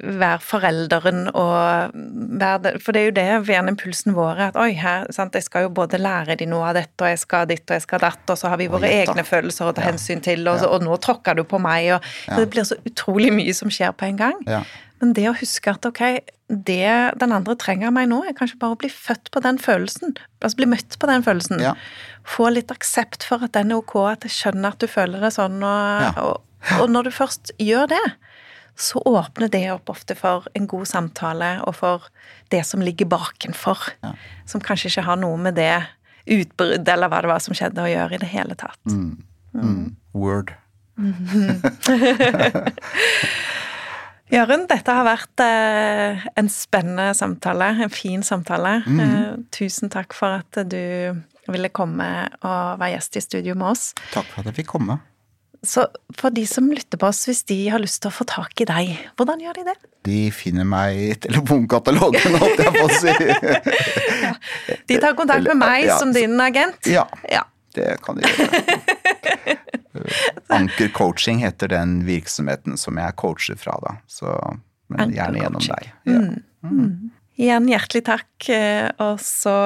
være 0.00 0.40
forelderen 0.44 1.28
og 1.30 1.94
være 2.40 2.74
For 2.84 2.94
det 2.94 3.00
er 3.00 3.06
jo 3.08 3.14
det 3.16 3.52
gjerne 3.52 3.72
impulsen 3.74 4.14
vår 4.16 4.32
er, 4.32 4.50
at 4.50 4.58
oi, 4.60 4.72
her, 4.78 5.06
sant, 5.14 5.36
jeg 5.36 5.46
skal 5.46 5.66
jo 5.66 5.72
både 5.76 6.00
lære 6.00 6.36
de 6.40 6.48
noe 6.50 6.68
av 6.70 6.76
dette, 6.78 6.98
og 7.00 7.08
jeg 7.08 7.22
skal 7.22 7.48
ditt 7.50 7.64
og 7.68 7.78
jeg 7.78 7.86
skal 7.86 8.02
datt, 8.02 8.22
og 8.28 8.38
så 8.38 8.52
har 8.52 8.60
vi 8.60 8.68
våre 8.72 8.90
egne 9.00 9.24
følelser 9.26 9.70
å 9.70 9.74
ta 9.76 9.84
ja. 9.84 9.92
hensyn 9.92 10.22
til, 10.24 10.44
og, 10.50 10.60
ja. 10.60 10.68
og 10.68 10.84
nå 10.84 10.98
tråkker 11.02 11.38
du 11.38 11.44
på 11.48 11.60
meg, 11.62 11.94
og 11.96 12.12
ja. 12.28 12.38
Det 12.40 12.46
blir 12.52 12.66
så 12.68 12.78
utrolig 12.86 13.32
mye 13.34 13.54
som 13.56 13.72
skjer 13.72 13.96
på 13.96 14.08
en 14.08 14.20
gang. 14.20 14.38
Men 15.00 15.14
det 15.16 15.26
å 15.30 15.36
huske 15.36 15.72
at 15.72 15.86
ok, 15.88 16.02
det 16.50 16.92
den 17.20 17.32
andre 17.32 17.56
trenger 17.58 17.88
av 17.88 17.96
meg 17.96 18.10
nå, 18.10 18.20
er 18.26 18.36
kanskje 18.36 18.58
bare 18.60 18.76
å 18.76 18.80
bli 18.80 18.90
født 18.92 19.30
på 19.32 19.40
den 19.44 19.60
følelsen. 19.60 20.12
Altså 20.42 20.60
bli 20.60 20.68
møtt 20.68 20.98
på 21.00 21.08
den 21.08 21.24
følelsen. 21.24 21.62
Få 22.28 22.50
litt 22.52 22.72
aksept 22.74 23.24
for 23.26 23.46
at 23.46 23.54
den 23.56 23.72
er 23.72 23.80
ok, 23.80 23.96
at 24.10 24.28
jeg 24.28 24.36
skjønner 24.36 24.74
at 24.74 24.82
du 24.82 24.90
føler 24.90 25.24
det 25.24 25.32
sånn, 25.36 25.56
og, 25.64 26.20
og, 26.20 26.74
og 26.82 26.92
når 26.92 27.08
du 27.08 27.16
først 27.16 27.54
gjør 27.62 27.88
det, 27.94 28.04
så 28.80 29.02
åpner 29.04 29.50
det 29.52 29.66
opp 29.74 29.90
ofte 29.92 30.16
for 30.16 30.48
en 30.56 30.66
god 30.70 30.88
samtale, 30.88 31.50
og 31.68 31.76
for 31.76 32.08
det 32.52 32.62
som 32.66 32.80
ligger 32.84 33.06
bakenfor. 33.12 33.78
Ja. 34.04 34.14
Som 34.48 34.64
kanskje 34.64 34.88
ikke 34.90 35.06
har 35.08 35.20
noe 35.20 35.36
med 35.40 35.58
det 35.60 35.74
utbruddet 36.30 36.88
eller 36.88 37.10
hva 37.10 37.20
det 37.24 37.30
var 37.32 37.42
som 37.44 37.56
skjedde, 37.56 37.84
å 37.84 37.90
gjøre 37.90 38.16
i 38.16 38.22
det 38.22 38.30
hele 38.32 38.56
tatt. 38.58 38.80
Mm. 38.88 39.22
Mm. 39.54 39.96
Word. 40.16 40.54
Jørund, 44.30 44.68
dette 44.70 44.94
har 44.94 45.02
vært 45.02 45.42
eh, 45.42 46.26
en 46.38 46.48
spennende 46.52 47.10
samtale, 47.18 47.72
en 47.82 47.90
fin 47.90 48.22
samtale. 48.22 48.76
Mm. 48.86 49.00
Eh, 49.02 49.32
tusen 49.56 49.90
takk 49.90 50.14
for 50.14 50.38
at 50.38 50.60
du 50.70 51.18
ville 51.50 51.70
komme 51.74 52.06
og 52.38 52.78
være 52.78 52.92
gjest 52.94 53.18
i 53.18 53.24
studio 53.24 53.56
med 53.58 53.72
oss. 53.72 53.88
Takk 54.14 54.28
for 54.30 54.44
at 54.44 54.52
jeg 54.52 54.60
fikk 54.62 54.70
komme. 54.76 55.00
Så 55.62 55.84
for 56.16 56.32
de 56.32 56.46
som 56.48 56.70
lytter 56.72 56.96
på 57.00 57.08
oss, 57.10 57.26
hvis 57.28 57.42
de 57.50 57.56
har 57.68 57.82
lyst 57.82 58.00
til 58.00 58.08
å 58.08 58.14
få 58.14 58.24
tak 58.28 58.62
i 58.64 58.66
deg, 58.68 58.92
hvordan 59.20 59.42
gjør 59.44 59.60
de 59.60 59.64
det? 59.68 59.74
De 60.08 60.20
finner 60.32 60.64
meg 60.64 60.96
i 60.96 61.10
telefonkatalogen, 61.20 62.38
holdt 62.40 62.62
jeg 62.64 62.72
på 62.78 62.86
å 62.86 62.94
si. 62.96 63.12
ja. 64.24 64.32
De 64.88 65.00
tar 65.02 65.18
kontakt 65.18 65.44
med 65.50 65.60
meg 65.60 65.84
ja. 65.90 65.98
som 66.00 66.14
din 66.16 66.40
agent? 66.40 66.80
Ja, 66.88 67.04
ja. 67.28 67.44
det 67.76 67.98
kan 68.06 68.16
de 68.16 68.24
gjøre. 68.24 69.58
Anker 70.56 70.88
Coaching 70.96 71.44
heter 71.44 71.68
den 71.68 72.00
virksomheten 72.08 72.80
som 72.80 72.96
jeg 72.96 73.16
coacher 73.20 73.60
fra, 73.60 73.76
da. 73.84 73.96
Så, 74.08 74.32
men 74.88 75.12
gjerne 75.12 75.44
gjennom 75.44 75.66
deg. 75.66 75.90
Ja. 76.08 76.20
Mm. 76.20 76.38
Mm. 76.64 77.10
Igjen 77.40 77.68
hjertelig 77.70 78.04
takk. 78.08 78.48
Eh, 78.52 78.88
og 79.00 79.20
så 79.24 79.56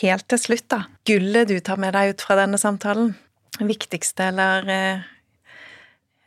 helt 0.00 0.26
til 0.32 0.40
slutt, 0.40 0.66
da. 0.72 0.84
Gullet 1.08 1.52
du 1.52 1.58
tar 1.64 1.80
med 1.80 1.96
deg 1.96 2.14
ut 2.14 2.24
fra 2.24 2.36
denne 2.40 2.60
samtalen. 2.60 3.14
Viktigste 3.60 4.30
eller 4.32 4.72
eh, 4.72 5.10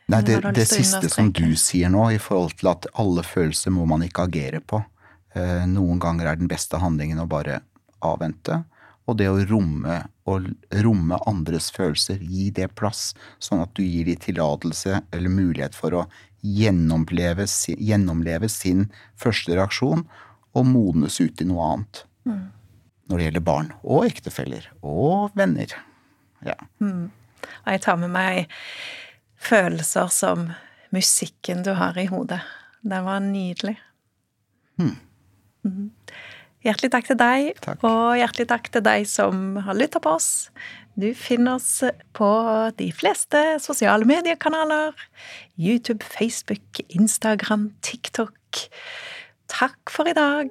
Nei, 0.08 0.22
det, 0.24 0.38
det 0.56 0.64
siste 0.70 1.10
som 1.12 1.28
du 1.36 1.52
sier 1.60 1.90
nå, 1.92 2.06
i 2.16 2.20
forhold 2.22 2.56
til 2.60 2.70
at 2.70 2.86
alle 2.96 3.24
følelser 3.26 3.74
må 3.74 3.84
man 3.88 4.04
ikke 4.06 4.24
agere 4.24 4.62
på. 4.64 4.80
Eh, 5.36 5.66
noen 5.68 6.00
ganger 6.00 6.30
er 6.30 6.38
den 6.40 6.48
beste 6.48 6.80
handlingen 6.80 7.20
å 7.20 7.28
bare 7.28 7.60
avvente. 8.04 8.62
Og 9.08 9.18
det 9.20 9.28
å 9.28 9.40
romme, 9.48 9.98
å 10.28 10.38
romme 10.84 11.18
andres 11.28 11.68
følelser, 11.72 12.20
gi 12.24 12.48
det 12.56 12.70
plass, 12.76 13.12
sånn 13.40 13.62
at 13.64 13.72
du 13.76 13.82
gir 13.84 14.08
dem 14.08 14.20
tillatelse 14.20 15.02
eller 15.16 15.32
mulighet 15.32 15.76
for 15.76 15.96
å 15.96 16.06
gjennomleve, 16.44 17.46
gjennomleve, 17.76 18.48
sin 18.52 18.86
første 19.18 19.56
reaksjon 19.56 20.04
og 20.56 20.68
modnes 20.68 21.18
ut 21.20 21.40
i 21.40 21.48
noe 21.48 21.72
annet. 21.72 22.02
Mm. 22.28 22.46
Når 23.08 23.20
det 23.20 23.28
gjelder 23.28 23.44
barn 23.44 23.70
og 23.80 24.08
ektefeller 24.08 24.68
og 24.84 25.36
venner. 25.36 25.72
Ja. 26.44 26.56
Mm. 26.80 27.08
Og 27.64 27.70
jeg 27.72 27.84
tar 27.84 28.00
med 28.00 28.12
meg 28.12 28.52
følelser 29.38 30.10
som 30.12 30.48
musikken 30.94 31.62
du 31.66 31.74
har 31.78 31.98
i 31.98 32.08
hodet. 32.10 32.40
Den 32.82 33.04
var 33.06 33.22
nydelig. 33.24 33.76
Hmm. 34.78 34.96
Mm. 35.66 35.90
Hjertelig 36.66 36.90
takk 36.90 37.06
til 37.06 37.18
deg, 37.18 37.48
takk. 37.62 37.84
og 37.86 38.18
hjertelig 38.18 38.48
takk 38.50 38.68
til 38.74 38.82
deg 38.82 39.06
som 39.10 39.58
har 39.62 39.78
lytta 39.78 40.02
på 40.02 40.16
oss. 40.18 40.50
Du 40.98 41.12
finner 41.14 41.60
oss 41.60 41.84
på 42.18 42.30
de 42.80 42.90
fleste 42.90 43.42
sosiale 43.62 44.08
mediekanaler. 44.08 44.98
YouTube, 45.54 46.02
Facebook, 46.02 46.82
Instagram, 46.90 47.70
TikTok. 47.82 48.66
Takk 49.48 49.94
for 49.94 50.10
i 50.10 50.18
dag. 50.18 50.50